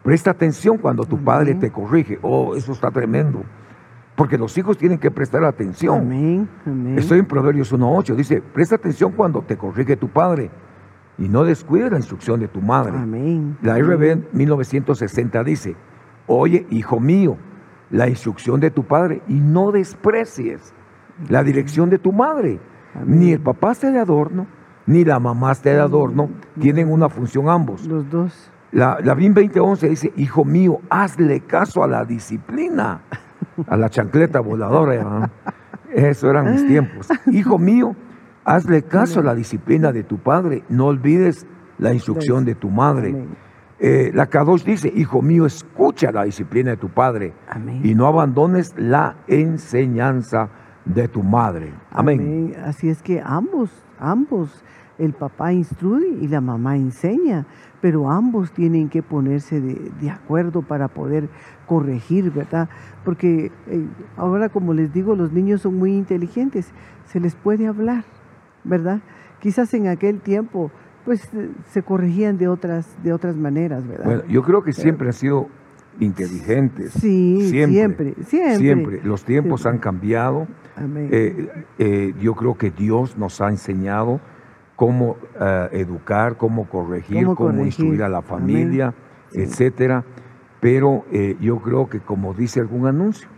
presta 0.03 0.33
atención 0.33 0.79
cuando 0.79 1.05
tu 1.05 1.22
padre 1.22 1.55
te 1.55 1.70
corrige. 1.70 2.18
Oh, 2.22 2.57
eso 2.57 2.72
está 2.72 2.90
tremendo. 2.90 3.44
Porque 4.16 4.37
los 4.38 4.57
hijos 4.59 4.77
tienen 4.77 4.99
que 4.99 5.11
prestar 5.11 5.44
atención. 5.44 6.01
Amén. 6.01 6.49
Amén. 6.64 6.99
Estoy 6.99 7.20
en 7.20 7.27
Proverbios 7.27 7.72
1.8. 7.72 8.16
Dice, 8.16 8.42
presta 8.42 8.75
atención 8.75 9.12
cuando 9.12 9.42
te 9.42 9.57
corrige 9.57 9.96
tu 9.96 10.09
padre 10.09 10.51
y 11.18 11.29
no 11.29 11.44
descuides 11.44 11.92
la 11.92 11.99
instrucción 11.99 12.40
de 12.40 12.49
tu 12.49 12.61
madre. 12.61 12.96
Amén. 12.96 13.57
La 13.62 13.79
RB 13.79 14.33
1960 14.33 15.44
dice, 15.44 15.77
oye, 16.27 16.66
hijo 16.70 16.99
mío, 16.99 17.37
la 17.90 18.09
instrucción 18.09 18.61
de 18.61 18.70
tu 18.70 18.85
padre 18.85 19.22
y 19.29 19.35
no 19.35 19.72
desprecies 19.72 20.72
la 21.29 21.42
dirección 21.42 21.91
de 21.91 21.99
tu 21.99 22.12
madre. 22.12 22.61
Amén. 22.95 23.20
Ni 23.20 23.32
el 23.32 23.41
papá 23.41 23.72
esté 23.72 23.91
de 23.91 23.99
adorno, 23.99 24.47
ni 24.87 25.05
la 25.05 25.18
mamá 25.18 25.53
esté 25.53 25.70
de 25.70 25.80
adorno, 25.80 26.30
tienen 26.61 26.91
una 26.91 27.09
función 27.09 27.49
ambos. 27.49 27.87
Los 27.87 28.09
dos. 28.11 28.51
La, 28.72 28.99
la 29.03 29.14
BIM 29.14 29.32
2011 29.34 29.89
dice, 29.89 30.12
hijo 30.16 30.45
mío, 30.45 30.80
hazle 30.91 31.41
caso 31.41 31.82
a 31.82 31.89
la 31.89 32.05
disciplina, 32.05 33.01
a 33.66 33.76
la 33.76 33.89
chancleta 33.89 34.41
voladora. 34.41 35.30
Eso 35.93 36.28
eran 36.28 36.53
mis 36.53 36.66
tiempos. 36.66 37.09
Hijo 37.32 37.59
mío, 37.59 37.95
hazle 38.45 38.82
caso 38.82 39.20
a 39.20 39.22
la 39.22 39.34
disciplina 39.34 39.93
de 39.93 40.03
tu 40.03 40.18
padre, 40.18 40.64
no 40.68 40.87
olvides 40.87 41.47
la 41.78 41.95
instrucción 41.95 42.45
de 42.45 42.55
tu 42.55 42.68
madre. 42.70 43.11
Amén. 43.11 43.45
Eh, 43.79 44.11
la 44.14 44.31
K2 44.31 44.64
dice, 44.64 44.93
hijo 44.95 45.20
mío, 45.20 45.45
escucha 45.45 46.11
la 46.11 46.24
disciplina 46.24 46.70
de 46.70 46.77
tu 46.79 46.89
padre 46.89 47.35
Amén. 47.49 47.81
y 47.85 47.95
no 47.95 48.07
abandones 48.07 48.74
la 48.79 49.16
enseñanza 49.27 50.49
de 50.87 51.09
tu 51.09 51.22
madre. 51.22 51.72
Amén. 51.91 52.55
Así 52.64 52.89
es 52.89 53.03
que 53.03 53.20
ambos, 53.22 53.70
ambos, 53.99 54.64
el 54.99 55.12
papá 55.12 55.53
instruye 55.53 56.09
y 56.22 56.29
la 56.29 56.41
mamá 56.41 56.77
enseña, 56.77 57.45
pero 57.83 58.11
ambos 58.11 58.51
tienen 58.53 58.89
que 58.89 59.03
ponerse 59.03 59.61
de, 59.61 59.93
de 60.01 60.11
acuerdo 60.11 60.62
para 60.62 60.89
poder 60.89 61.29
corregir, 61.66 62.31
¿verdad? 62.31 62.70
Porque 63.05 63.53
eh, 63.66 63.87
ahora, 64.16 64.49
como 64.49 64.72
les 64.72 64.93
digo, 64.95 65.14
los 65.14 65.33
niños 65.33 65.61
son 65.61 65.77
muy 65.79 65.95
inteligentes, 65.95 66.72
se 67.05 67.20
les 67.20 67.35
puede 67.35 67.66
hablar, 67.66 68.05
¿verdad? 68.64 69.01
Quizás 69.41 69.74
en 69.74 69.89
aquel 69.89 70.20
tiempo 70.20 70.70
pues 71.07 71.30
se 71.70 71.82
corregían 71.82 72.36
de 72.36 72.48
otras, 72.48 73.02
de 73.04 73.12
otras 73.12 73.36
maneras, 73.36 73.86
¿verdad? 73.86 74.04
Bueno, 74.04 74.22
yo 74.28 74.42
creo 74.42 74.62
que 74.62 74.72
siempre 74.72 75.07
han 75.07 75.12
sido 75.12 75.46
inteligentes. 76.00 76.92
Sí, 76.92 77.48
siempre, 77.48 78.14
siempre. 78.24 78.57
Siempre. 78.59 79.00
Los 79.04 79.24
tiempos 79.24 79.62
Siempre. 79.62 79.78
han 79.78 79.78
cambiado. 79.78 80.46
Amén. 80.76 81.09
Eh, 81.12 81.48
eh, 81.78 82.12
yo 82.20 82.34
creo 82.34 82.59
que 82.59 82.70
Dios 82.72 83.16
nos 83.16 83.40
ha 83.40 83.48
enseñado 83.48 84.20
cómo 84.74 85.16
eh, 85.40 85.68
educar, 85.72 86.36
cómo 86.36 86.68
corregir, 86.68 87.24
Cómo 87.24 87.36
cómo, 87.36 87.48
corregir. 87.50 87.66
instruir 87.66 88.02
a 88.02 88.09
la 88.09 88.20
familia, 88.20 88.92
etcétera. 89.32 90.04
Pero 90.61 91.04
eh, 91.12 91.36
yo 91.40 91.59
creo 91.59 91.88
que 91.88 92.00
como 92.00 92.34
dice 92.34 92.59
algún 92.61 92.86
anuncio, 92.88 93.28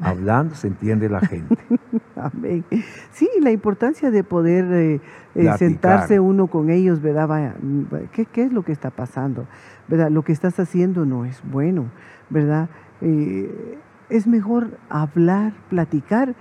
hablando 0.00 0.54
se 0.54 0.66
entiende 0.68 1.08
la 1.08 1.20
gente. 1.20 1.56
Amén. 2.16 2.64
Sí, 3.12 3.28
la 3.40 3.50
importancia 3.50 4.10
de 4.10 4.24
poder 4.24 4.64
eh, 4.72 5.00
eh, 5.34 5.44
sentarse 5.58 6.20
uno 6.20 6.46
con 6.48 6.70
ellos, 6.70 7.00
¿verdad? 7.00 7.28
Vaya, 7.28 7.54
mm, 7.60 7.82
¿qué, 8.12 8.26
¿Qué 8.26 8.42
es 8.44 8.52
lo 8.52 8.62
que 8.62 8.72
está 8.72 8.90
pasando? 8.90 9.46
¿Verdad? 9.88 10.10
Lo 10.10 10.22
que 10.22 10.32
estás 10.32 10.58
haciendo 10.60 11.06
no 11.06 11.24
es 11.24 11.40
bueno, 11.50 11.86
¿verdad? 12.28 12.68
Eh, 13.00 13.78
es 14.08 14.26
mejor 14.26 14.70
hablar, 14.88 15.52
platicar 15.68 16.34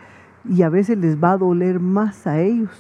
y 0.47 0.64
a 0.64 0.70
veces 0.70 0.97
les 0.97 1.18
va 1.22 1.32
a 1.34 1.38
doler 1.38 1.80
más 1.80 2.26
a 2.28 2.39
ellos 2.39 2.72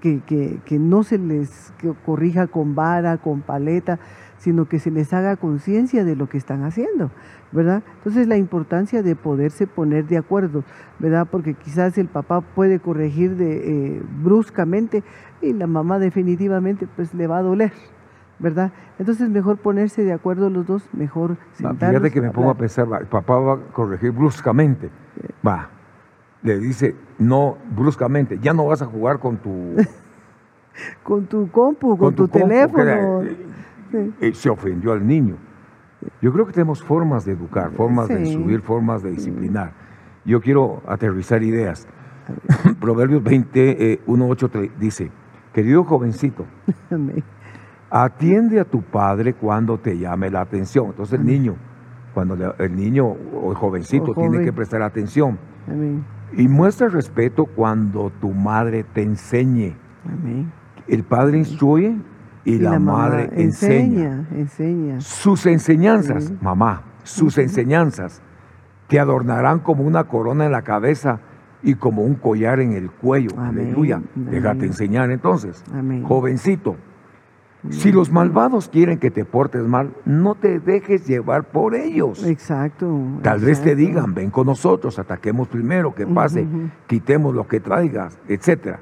que, 0.00 0.20
que- 0.20 0.58
que 0.64 0.78
no 0.78 1.02
se 1.02 1.18
les 1.18 1.72
corrija 2.04 2.46
con 2.46 2.74
vara, 2.74 3.16
con 3.18 3.40
paleta, 3.42 3.98
sino 4.44 4.66
que 4.66 4.78
se 4.78 4.90
les 4.90 5.14
haga 5.14 5.36
conciencia 5.36 6.04
de 6.04 6.16
lo 6.16 6.28
que 6.28 6.36
están 6.36 6.64
haciendo, 6.64 7.10
¿verdad? 7.50 7.82
Entonces 7.96 8.28
la 8.28 8.36
importancia 8.36 9.02
de 9.02 9.16
poderse 9.16 9.66
poner 9.66 10.06
de 10.06 10.18
acuerdo, 10.18 10.64
¿verdad? 10.98 11.26
Porque 11.30 11.54
quizás 11.54 11.96
el 11.96 12.08
papá 12.08 12.42
puede 12.42 12.78
corregir 12.78 13.36
de, 13.36 13.96
eh, 13.96 14.02
bruscamente 14.22 15.02
y 15.40 15.54
la 15.54 15.66
mamá 15.66 15.98
definitivamente 15.98 16.86
pues 16.94 17.14
le 17.14 17.26
va 17.26 17.38
a 17.38 17.42
doler, 17.42 17.72
¿verdad? 18.38 18.70
Entonces 18.98 19.30
mejor 19.30 19.56
ponerse 19.56 20.04
de 20.04 20.12
acuerdo 20.12 20.50
los 20.50 20.66
dos, 20.66 20.86
mejor 20.92 21.38
sentarnos. 21.52 22.02
Fíjate 22.02 22.10
que 22.10 22.20
me 22.20 22.30
pongo 22.30 22.50
a 22.50 22.54
pensar, 22.54 22.86
el 23.00 23.06
papá 23.06 23.38
va 23.38 23.54
a 23.54 23.58
corregir 23.72 24.10
bruscamente. 24.10 24.90
Va, 25.46 25.70
le 26.42 26.58
dice, 26.58 26.94
no, 27.18 27.56
bruscamente, 27.74 28.38
ya 28.42 28.52
no 28.52 28.66
vas 28.66 28.82
a 28.82 28.86
jugar 28.86 29.20
con 29.20 29.38
tu, 29.38 29.74
con 31.02 31.24
tu 31.24 31.50
compu, 31.50 31.96
con, 31.96 32.14
tu, 32.14 32.28
teléfono. 32.28 33.22
eh, 33.22 33.54
Sí. 33.94 34.12
eh, 34.20 34.34
se 34.34 34.50
ofendió 34.50 34.92
al 34.92 35.06
niño. 35.06 35.36
Yo 36.20 36.32
creo 36.32 36.44
que 36.46 36.52
tenemos 36.52 36.82
formas 36.82 37.24
de 37.24 37.32
educar, 37.32 37.70
formas 37.72 38.08
de 38.08 38.20
instruir, 38.20 38.60
formas 38.60 39.02
de 39.02 39.10
disciplinar. 39.12 39.72
Yo 40.24 40.40
quiero 40.40 40.82
aterrizar 40.86 41.42
ideas. 41.42 41.86
Proverbios 42.80 43.22
20, 43.22 43.92
eh, 43.92 44.00
1, 44.06 44.26
8 44.28 44.50
tre- 44.50 44.70
dice, 44.78 45.10
querido 45.52 45.84
jovencito, 45.84 46.44
atiende 47.90 48.60
a 48.60 48.64
tu 48.64 48.82
padre 48.82 49.34
cuando 49.34 49.78
te 49.78 49.96
llame 49.98 50.30
la 50.30 50.40
atención. 50.40 50.86
Entonces 50.86 51.18
el 51.20 51.26
niño, 51.26 51.54
cuando 52.12 52.36
el 52.58 52.76
niño 52.76 53.06
o 53.06 53.50
el 53.50 53.56
jovencito 53.56 54.12
O 54.12 54.14
tiene 54.14 54.44
que 54.44 54.52
prestar 54.52 54.82
atención. 54.82 55.38
Amén. 55.68 56.04
Y 56.36 56.48
muestra 56.48 56.88
respeto 56.88 57.44
cuando 57.46 58.10
tu 58.20 58.32
madre 58.32 58.84
te 58.84 59.02
enseñe. 59.02 59.76
Amén. 60.04 60.50
El 60.88 61.04
padre 61.04 61.38
instruye 61.38 61.96
y, 62.44 62.58
la, 62.58 62.78
madre 62.78 63.30
enseña. 63.34 64.26
enseña. 64.30 64.38
enseña. 64.38 65.00
Sus 65.00 65.46
enseñanzas, 65.46 66.24
Sí. 66.24 66.38
mamá, 66.40 66.82
sus 67.02 67.38
enseñanzas 67.38 68.22
te 68.88 69.00
adornarán 69.00 69.60
como 69.60 69.82
una 69.84 70.04
corona 70.04 70.44
en 70.46 70.52
la 70.52 70.62
cabeza 70.62 71.20
y 71.62 71.74
como 71.76 72.02
un 72.02 72.14
collar 72.16 72.60
en 72.60 72.72
el 72.72 72.90
cuello. 72.90 73.30
Amén, 73.38 73.66
Aleluya. 73.68 73.96
amén. 73.96 74.30
Déjate 74.30 74.66
enseñar 74.66 75.10
entonces. 75.10 75.64
Amén. 75.72 76.04
Jovencito, 76.04 76.76
si 77.70 77.92
los 77.92 78.12
malvados 78.12 78.68
quieren 78.68 78.98
que 78.98 79.10
te 79.10 79.24
portes 79.24 79.62
mal, 79.62 79.94
no 80.04 80.34
te 80.34 80.60
dejes 80.60 81.06
llevar 81.06 81.44
por 81.44 81.74
ellos. 81.74 82.22
Exacto. 82.26 82.94
Tal 83.22 83.40
vez 83.40 83.62
te 83.62 83.74
digan, 83.74 84.12
ven 84.12 84.28
con 84.30 84.46
nosotros, 84.46 84.98
ataquemos 84.98 85.48
primero, 85.48 85.94
que 85.94 86.06
pase, 86.06 86.46
quitemos 86.86 87.34
lo 87.34 87.48
que 87.48 87.60
traigas. 87.60 88.18
Ujú. 88.28 88.80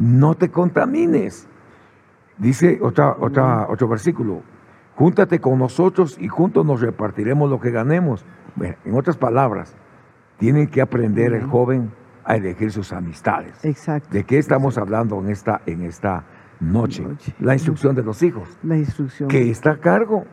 No 0.00 0.36
te 0.36 0.48
contamines. 0.48 1.48
Dice 2.40 2.78
otra, 2.82 3.16
otra, 3.20 3.66
otro 3.68 3.86
versículo, 3.86 4.40
júntate 4.96 5.40
con 5.40 5.58
nosotros 5.58 6.16
y 6.18 6.26
juntos 6.28 6.64
nos 6.66 6.80
repartiremos 6.80 7.48
lo 7.48 7.60
que 7.60 7.70
ganemos. 7.70 8.24
Bueno, 8.56 8.74
en 8.84 8.94
otras 8.96 9.16
palabras, 9.16 9.76
tiene 10.38 10.66
que 10.68 10.80
aprender 10.80 11.34
el 11.34 11.44
joven 11.44 11.92
a 12.24 12.36
elegir 12.36 12.72
sus 12.72 12.92
amistades. 12.92 13.62
Exacto. 13.64 14.08
¿De 14.10 14.24
qué 14.24 14.38
estamos 14.38 14.78
hablando 14.78 15.18
en 15.20 15.28
esta, 15.28 15.60
en 15.66 15.82
esta 15.82 16.24
noche? 16.60 17.02
Noche. 17.04 17.34
La 17.40 17.52
instrucción 17.54 17.94
de 17.94 18.02
los 18.02 18.22
hijos, 18.22 18.48
La 18.62 18.76
instrucción. 18.76 19.28
que 19.28 19.50
está 19.50 19.72
a 19.72 19.76
cargo 19.76 20.24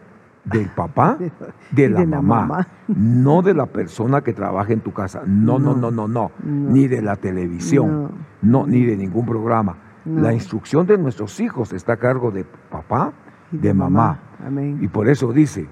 del 0.45 0.69
papá, 0.69 1.17
De- 1.71 1.89
la, 1.89 1.99
de 1.99 2.07
la 2.07 2.21
mamá, 2.21 2.45
mamá. 2.45 2.67
no 2.87 3.41
de 3.41 3.53
la 3.53 3.65
persona 3.65 4.21
que 4.21 4.31
trabaja 4.31 4.71
en 4.71 4.79
tu 4.79 4.93
casa. 4.93 5.23
No, 5.25 5.59
no, 5.59 5.75
no, 5.75 5.91
No. 5.91 6.07
no, 6.07 6.07
no. 6.07 6.31
No. 6.41 6.71
Ni 6.71 6.87
de 6.87 7.01
la 7.01 7.17
televisión, 7.17 8.11
no, 8.41 8.65
ni 8.65 8.85
de 8.85 8.95
ningún 8.95 9.25
programa. 9.25 9.75
No. 10.07 10.21
La 10.21 10.33
instrucción 10.33 10.87
de 10.87 10.97
nuestros 10.97 11.39
hijos 11.39 11.73
está 11.73 11.93
a 11.93 11.97
cargo 11.97 12.31
de 12.31 12.45
papá, 12.45 13.13
Y 13.51 13.57
de 13.57 13.73
mamá. 13.73 14.19
Amén. 14.45 14.79
Y 14.81 14.87
por 14.87 15.09
eso 15.09 15.33
dice, 15.33 15.67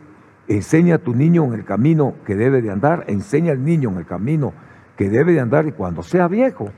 enseña 0.47 0.95
a 0.95 0.97
tu 0.97 1.15
niño 1.15 1.45
en 1.45 1.53
el 1.53 1.65
camino 1.65 2.15
que 2.25 2.35
debe 2.35 2.61
de 2.61 2.71
andar, 2.71 3.05
enseña 3.07 3.51
al 3.51 3.63
niño 3.63 3.89
en 3.89 3.97
el 3.97 4.05
camino 4.05 4.53
que 4.97 5.09
debe 5.09 5.33
de 5.33 5.39
andar 5.39 5.67
y 5.67 5.71
cuando 5.71 6.01
sea 6.03 6.27
viejo, 6.27 6.69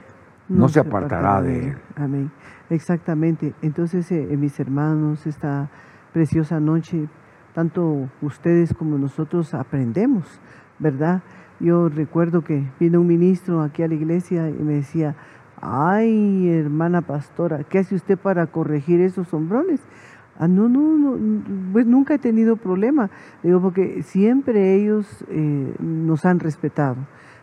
no, 0.49 0.69
se 0.69 0.79
apartará 0.79 1.41
de 1.41 1.69
él. 1.69 1.77
Amén. 1.95 2.31
Exactamente. 2.69 3.53
Entonces, 3.61 4.11
eh, 4.11 4.27
eh, 4.29 4.37
mis 4.37 4.59
hermanos, 4.59 5.27
esta 5.27 5.69
preciosa 6.13 6.59
noche, 6.59 7.07
tanto 7.53 8.09
ustedes 8.21 8.73
como 8.73 8.97
nosotros 8.97 9.53
aprendemos, 9.53 10.39
¿verdad? 10.79 11.21
Yo 11.59 11.89
recuerdo 11.89 12.43
que 12.43 12.69
vino 12.79 13.01
un 13.01 13.07
ministro 13.07 13.61
aquí 13.61 13.83
a 13.83 13.87
la 13.87 13.95
iglesia 13.95 14.49
y 14.49 14.63
me 14.63 14.73
decía, 14.75 15.15
ay, 15.61 16.49
hermana 16.49 17.01
pastora, 17.01 17.63
¿qué 17.63 17.79
hace 17.79 17.95
usted 17.95 18.17
para 18.17 18.47
corregir 18.47 19.01
esos 19.01 19.33
hombrones? 19.33 19.81
Ah, 20.39 20.47
no, 20.47 20.69
no, 20.69 20.97
no, 20.97 21.43
pues 21.73 21.87
nunca 21.87 22.13
he 22.13 22.19
tenido 22.19 22.57
problema. 22.57 23.09
Digo, 23.41 23.59
porque 23.61 24.03
siempre 24.03 24.75
ellos 24.75 25.25
eh, 25.29 25.73
nos 25.79 26.25
han 26.25 26.39
respetado, 26.39 26.97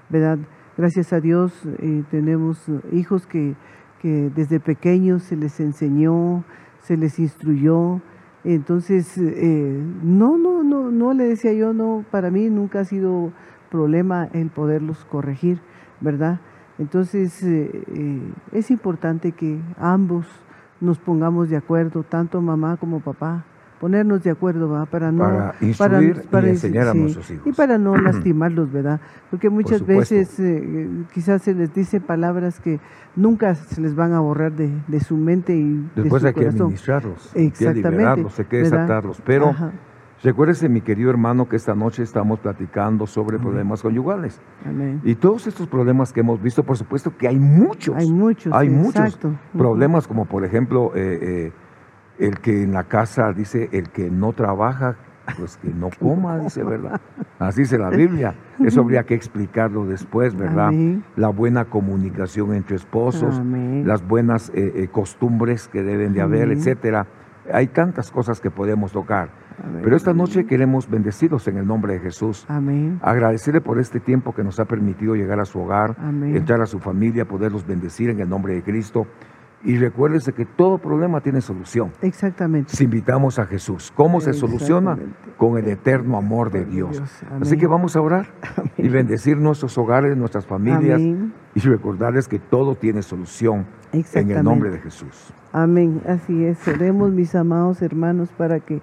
¿verdad? 0.08 0.38
Gracias 0.76 1.12
a 1.12 1.20
Dios 1.20 1.52
eh, 1.78 2.04
tenemos 2.10 2.64
hijos 2.92 3.26
que, 3.26 3.56
que 4.00 4.30
desde 4.34 4.60
pequeños 4.60 5.24
se 5.24 5.36
les 5.36 5.58
enseñó, 5.58 6.44
se 6.80 6.96
les 6.96 7.18
instruyó. 7.18 8.00
Entonces, 8.44 9.18
eh, 9.18 9.82
no, 10.02 10.38
no, 10.38 10.62
no, 10.62 10.90
no 10.90 11.14
le 11.14 11.24
decía 11.24 11.52
yo, 11.52 11.72
no, 11.72 12.04
para 12.12 12.30
mí 12.30 12.48
nunca 12.48 12.80
ha 12.80 12.84
sido 12.84 13.32
problema 13.70 14.28
el 14.32 14.50
poderlos 14.50 15.04
corregir, 15.06 15.60
¿verdad? 16.00 16.40
Entonces, 16.78 17.42
eh, 17.42 17.70
eh, 17.94 18.20
es 18.52 18.70
importante 18.70 19.32
que 19.32 19.60
ambos 19.78 20.26
nos 20.80 20.98
pongamos 20.98 21.48
de 21.48 21.56
acuerdo, 21.56 22.02
tanto 22.02 22.40
mamá 22.40 22.76
como 22.76 23.00
papá, 23.00 23.44
ponernos 23.80 24.22
de 24.22 24.30
acuerdo. 24.30 24.84
Para 24.90 25.12
no... 25.12 25.22
Para 25.78 26.02
instruir 26.02 26.22
y 26.32 26.48
enseñar 26.48 26.88
a 26.88 26.92
sí, 26.92 26.98
nuestros 26.98 27.30
hijos. 27.30 27.46
Y 27.46 27.52
para 27.52 27.78
no 27.78 27.96
lastimarlos, 28.08 28.72
¿verdad? 28.72 29.00
Porque 29.30 29.50
muchas 29.50 29.86
veces 29.86 30.38
eh, 30.40 30.88
quizás 31.12 31.42
se 31.42 31.54
les 31.54 31.72
dice 31.72 32.00
palabras 32.00 32.60
que 32.60 32.80
nunca 33.14 33.54
se 33.54 33.80
les 33.80 33.94
van 33.94 34.12
a 34.12 34.20
borrar 34.20 34.52
de, 34.52 34.70
de 34.88 35.00
su 35.00 35.16
mente 35.16 35.54
y 35.56 35.88
Después 35.94 36.22
de 36.22 36.28
hay 36.28 36.34
su 36.34 36.38
que 36.40 36.44
corazón. 36.46 36.60
administrarlos, 36.62 37.26
hay 37.34 37.42
que 37.42 37.46
Exactamente, 37.48 37.90
liberarlos, 37.90 38.38
hay 38.38 38.44
que 38.46 38.56
desatarlos. 38.58 39.22
Pero 39.24 39.50
Ajá, 39.50 39.72
recuérdese, 40.24 40.68
mi 40.68 40.80
querido 40.80 41.10
hermano, 41.10 41.48
que 41.48 41.56
esta 41.56 41.74
noche 41.74 42.02
estamos 42.02 42.40
platicando 42.40 43.06
sobre 43.06 43.38
problemas 43.38 43.82
conyugales. 43.82 44.40
amén. 44.66 45.00
Y 45.04 45.14
todos 45.14 45.46
estos 45.46 45.68
problemas 45.68 46.12
que 46.12 46.20
hemos 46.20 46.42
visto, 46.42 46.64
por 46.64 46.76
supuesto 46.76 47.16
que 47.16 47.28
hay 47.28 47.38
muchos. 47.38 47.94
Hay 47.94 48.10
muchos, 48.10 48.52
Hay 48.52 48.68
sí, 48.68 48.74
muchos 48.74 49.04
exacto. 49.04 49.34
Problemas, 49.56 50.08
como 50.08 50.24
por 50.24 50.44
ejemplo, 50.44 50.92
eh, 50.96 51.18
eh, 51.20 51.52
el 52.18 52.38
que 52.40 52.62
en 52.62 52.72
la 52.72 52.84
casa 52.84 53.32
dice, 53.32 53.68
el 53.72 53.90
que 53.90 54.10
no 54.10 54.32
trabaja, 54.32 54.96
pues 55.38 55.56
que 55.58 55.68
no 55.68 55.90
coma, 56.00 56.38
dice, 56.38 56.64
¿verdad? 56.64 57.00
Así 57.38 57.62
dice 57.62 57.78
la 57.78 57.90
Biblia. 57.90 58.34
Eso 58.64 58.80
habría 58.80 59.04
que 59.04 59.14
explicarlo 59.14 59.84
después, 59.84 60.34
¿verdad? 60.34 60.68
Amén. 60.68 61.04
La 61.16 61.28
buena 61.28 61.66
comunicación 61.66 62.54
entre 62.54 62.76
esposos, 62.76 63.38
Amén. 63.38 63.86
las 63.86 64.06
buenas 64.06 64.50
eh, 64.54 64.72
eh, 64.76 64.88
costumbres 64.90 65.68
que 65.68 65.82
deben 65.82 66.12
de 66.14 66.22
haber, 66.22 66.44
Amén. 66.44 66.58
etcétera. 66.58 67.06
Hay 67.52 67.68
tantas 67.68 68.10
cosas 68.10 68.40
que 68.40 68.50
podemos 68.50 68.92
tocar. 68.92 69.30
Amén. 69.62 69.82
Pero 69.84 69.96
esta 69.96 70.12
noche 70.12 70.46
queremos 70.46 70.88
bendecirlos 70.88 71.46
en 71.48 71.58
el 71.58 71.66
nombre 71.66 71.94
de 71.94 72.00
Jesús. 72.00 72.44
Amén. 72.48 72.98
Agradecerle 73.02 73.60
por 73.60 73.78
este 73.78 74.00
tiempo 74.00 74.34
que 74.34 74.42
nos 74.42 74.58
ha 74.58 74.64
permitido 74.64 75.14
llegar 75.14 75.40
a 75.40 75.44
su 75.44 75.60
hogar, 75.60 75.94
Amén. 75.98 76.36
entrar 76.36 76.60
a 76.60 76.66
su 76.66 76.78
familia, 76.80 77.24
poderlos 77.24 77.66
bendecir 77.66 78.10
en 78.10 78.20
el 78.20 78.28
nombre 78.28 78.54
de 78.54 78.62
Cristo. 78.62 79.06
Y 79.66 79.78
recuérdese 79.78 80.34
que 80.34 80.44
todo 80.44 80.76
problema 80.76 81.22
tiene 81.22 81.40
solución. 81.40 81.92
Exactamente. 82.02 82.76
Si 82.76 82.84
invitamos 82.84 83.38
a 83.38 83.46
Jesús, 83.46 83.90
¿cómo 83.96 84.20
se 84.20 84.34
soluciona? 84.34 84.98
Con 85.38 85.56
el 85.56 85.68
eterno 85.68 86.18
amor 86.18 86.50
de 86.50 86.66
Dios. 86.66 86.98
Dios. 86.98 87.22
Así 87.40 87.56
que 87.56 87.66
vamos 87.66 87.96
a 87.96 88.02
orar 88.02 88.26
y 88.76 88.88
bendecir 88.90 89.38
nuestros 89.38 89.78
hogares, 89.78 90.18
nuestras 90.18 90.44
familias, 90.44 91.00
Amén. 91.00 91.32
y 91.54 91.60
recordarles 91.60 92.28
que 92.28 92.38
todo 92.38 92.74
tiene 92.74 93.00
solución 93.00 93.64
en 93.92 94.30
el 94.30 94.44
nombre 94.44 94.70
de 94.70 94.80
Jesús. 94.80 95.32
Amén, 95.54 96.02
así 96.08 96.44
es. 96.46 96.66
Oremos, 96.66 97.12
mis 97.12 97.32
amados 97.36 97.80
hermanos, 97.80 98.28
para 98.36 98.58
que, 98.58 98.82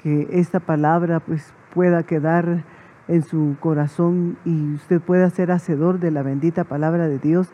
que 0.00 0.28
esta 0.30 0.60
palabra 0.60 1.18
pues, 1.18 1.52
pueda 1.74 2.04
quedar 2.04 2.62
en 3.08 3.24
su 3.24 3.56
corazón 3.58 4.36
y 4.44 4.74
usted 4.74 5.00
pueda 5.00 5.28
ser 5.30 5.50
hacedor 5.50 5.98
de 5.98 6.12
la 6.12 6.22
bendita 6.22 6.62
palabra 6.62 7.08
de 7.08 7.18
Dios 7.18 7.48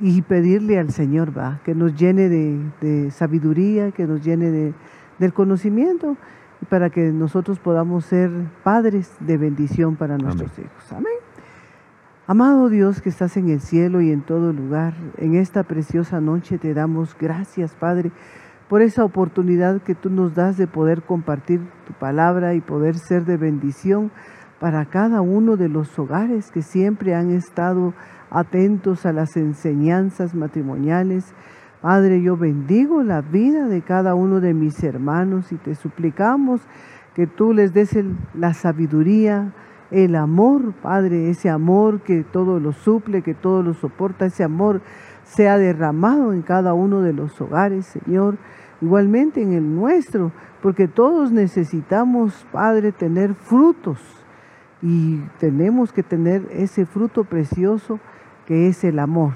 y 0.00 0.22
pedirle 0.22 0.78
al 0.78 0.92
Señor, 0.92 1.36
va, 1.36 1.60
que 1.62 1.74
nos 1.74 1.94
llene 1.94 2.30
de, 2.30 3.10
sabiduría, 3.10 3.90
que 3.90 4.06
nos 4.06 4.24
llene 4.24 4.50
de, 4.50 4.72
del 5.18 5.34
conocimiento, 5.34 6.16
para 6.70 6.88
que 6.88 7.12
nosotros 7.12 7.58
podamos 7.58 8.06
ser 8.06 8.30
padres 8.64 9.14
de 9.20 9.36
bendición 9.36 9.96
para 9.96 10.16
nuestros 10.16 10.58
hijos. 10.58 10.90
Amén. 10.92 11.27
Amado 12.30 12.68
Dios 12.68 13.00
que 13.00 13.08
estás 13.08 13.38
en 13.38 13.48
el 13.48 13.62
cielo 13.62 14.02
y 14.02 14.12
en 14.12 14.20
todo 14.20 14.52
lugar, 14.52 14.92
en 15.16 15.34
esta 15.34 15.62
preciosa 15.62 16.20
noche 16.20 16.58
te 16.58 16.74
damos 16.74 17.16
gracias, 17.18 17.74
Padre, 17.74 18.12
por 18.68 18.82
esa 18.82 19.02
oportunidad 19.02 19.80
que 19.80 19.94
tú 19.94 20.10
nos 20.10 20.34
das 20.34 20.58
de 20.58 20.66
poder 20.66 21.00
compartir 21.00 21.62
tu 21.86 21.94
palabra 21.94 22.52
y 22.52 22.60
poder 22.60 22.96
ser 22.96 23.24
de 23.24 23.38
bendición 23.38 24.10
para 24.60 24.84
cada 24.84 25.22
uno 25.22 25.56
de 25.56 25.70
los 25.70 25.98
hogares 25.98 26.50
que 26.50 26.60
siempre 26.60 27.14
han 27.14 27.30
estado 27.30 27.94
atentos 28.28 29.06
a 29.06 29.14
las 29.14 29.34
enseñanzas 29.38 30.34
matrimoniales. 30.34 31.32
Padre, 31.80 32.20
yo 32.20 32.36
bendigo 32.36 33.02
la 33.02 33.22
vida 33.22 33.68
de 33.68 33.80
cada 33.80 34.14
uno 34.14 34.40
de 34.40 34.52
mis 34.52 34.84
hermanos 34.84 35.50
y 35.50 35.56
te 35.56 35.74
suplicamos 35.74 36.60
que 37.14 37.26
tú 37.26 37.54
les 37.54 37.72
des 37.72 37.96
la 38.34 38.52
sabiduría, 38.52 39.54
el 39.90 40.16
amor, 40.16 40.72
Padre, 40.74 41.30
ese 41.30 41.48
amor 41.48 42.00
que 42.00 42.22
todo 42.22 42.60
lo 42.60 42.72
suple, 42.72 43.22
que 43.22 43.34
todo 43.34 43.62
lo 43.62 43.74
soporta, 43.74 44.26
ese 44.26 44.44
amor 44.44 44.82
sea 45.24 45.58
derramado 45.58 46.32
en 46.32 46.42
cada 46.42 46.74
uno 46.74 47.00
de 47.00 47.12
los 47.12 47.40
hogares, 47.40 47.86
Señor, 47.86 48.36
igualmente 48.80 49.42
en 49.42 49.52
el 49.52 49.74
nuestro, 49.74 50.32
porque 50.62 50.88
todos 50.88 51.32
necesitamos, 51.32 52.46
Padre, 52.52 52.92
tener 52.92 53.34
frutos 53.34 53.98
y 54.82 55.20
tenemos 55.38 55.92
que 55.92 56.02
tener 56.02 56.46
ese 56.50 56.86
fruto 56.86 57.24
precioso 57.24 57.98
que 58.46 58.68
es 58.68 58.84
el 58.84 58.98
amor. 58.98 59.32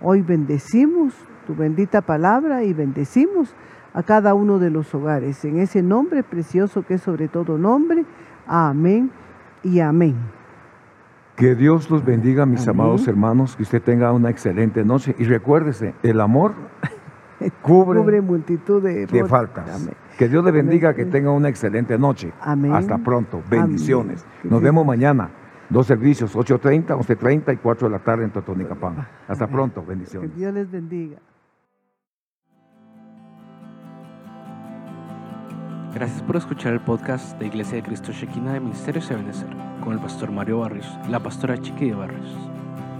Hoy 0.00 0.22
bendecimos 0.22 1.14
tu 1.46 1.54
bendita 1.54 2.00
palabra 2.00 2.64
y 2.64 2.72
bendecimos 2.72 3.54
a 3.92 4.02
cada 4.02 4.34
uno 4.34 4.58
de 4.58 4.70
los 4.70 4.94
hogares. 4.94 5.44
En 5.44 5.58
ese 5.58 5.82
nombre 5.82 6.22
precioso 6.22 6.82
que 6.82 6.94
es 6.94 7.02
sobre 7.02 7.28
todo 7.28 7.58
nombre. 7.58 8.04
Amén 8.46 9.10
y 9.62 9.80
amén. 9.80 10.16
Que 11.36 11.54
Dios 11.54 11.90
los 11.90 12.04
bendiga, 12.04 12.44
mis 12.44 12.68
amados 12.68 13.08
hermanos, 13.08 13.56
que 13.56 13.62
usted 13.62 13.80
tenga 13.80 14.12
una 14.12 14.28
excelente 14.28 14.84
noche. 14.84 15.14
Y 15.18 15.24
recuérdese, 15.24 15.94
el 16.02 16.20
amor 16.20 16.52
cubre, 17.62 18.20
multitud 18.20 18.82
de, 18.82 19.24
faltas. 19.24 19.88
Que 20.18 20.28
Dios 20.28 20.44
le 20.44 20.50
bendiga, 20.50 20.92
que 20.94 21.06
tenga 21.06 21.30
una 21.30 21.48
excelente 21.48 21.98
noche. 21.98 22.32
Amén. 22.40 22.74
Hasta 22.74 22.98
pronto. 22.98 23.42
Bendiciones. 23.48 24.26
Nos 24.44 24.60
vemos 24.60 24.84
mañana. 24.84 25.30
Dos 25.70 25.86
servicios, 25.86 26.36
8.30, 26.36 26.88
11.30 26.88 27.54
y 27.54 27.56
4 27.56 27.88
de 27.88 27.92
la 27.92 28.00
tarde 28.00 28.24
en 28.24 28.30
Totonicapán. 28.32 29.06
Hasta 29.28 29.46
pronto. 29.46 29.84
Bendiciones. 29.86 30.30
Que 30.30 30.36
Dios 30.36 30.52
les 30.52 30.70
bendiga. 30.70 31.18
Gracias 35.92 36.22
por 36.22 36.36
escuchar 36.36 36.72
el 36.72 36.80
podcast 36.80 37.36
de 37.40 37.46
Iglesia 37.46 37.76
de 37.76 37.82
Cristo 37.82 38.12
Shekinah 38.12 38.52
de 38.52 38.60
Ministerio 38.60 39.02
Ebenezer 39.10 39.48
con 39.82 39.92
el 39.92 39.98
pastor 39.98 40.30
Mario 40.30 40.60
Barrios 40.60 40.86
la 41.08 41.18
pastora 41.18 41.60
Chiqui 41.60 41.86
de 41.86 41.94
Barrios. 41.94 42.28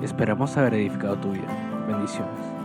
Esperamos 0.03 0.57
haber 0.57 0.75
edificado 0.75 1.17
tu 1.17 1.31
vida. 1.31 1.47
Bendiciones. 1.87 2.60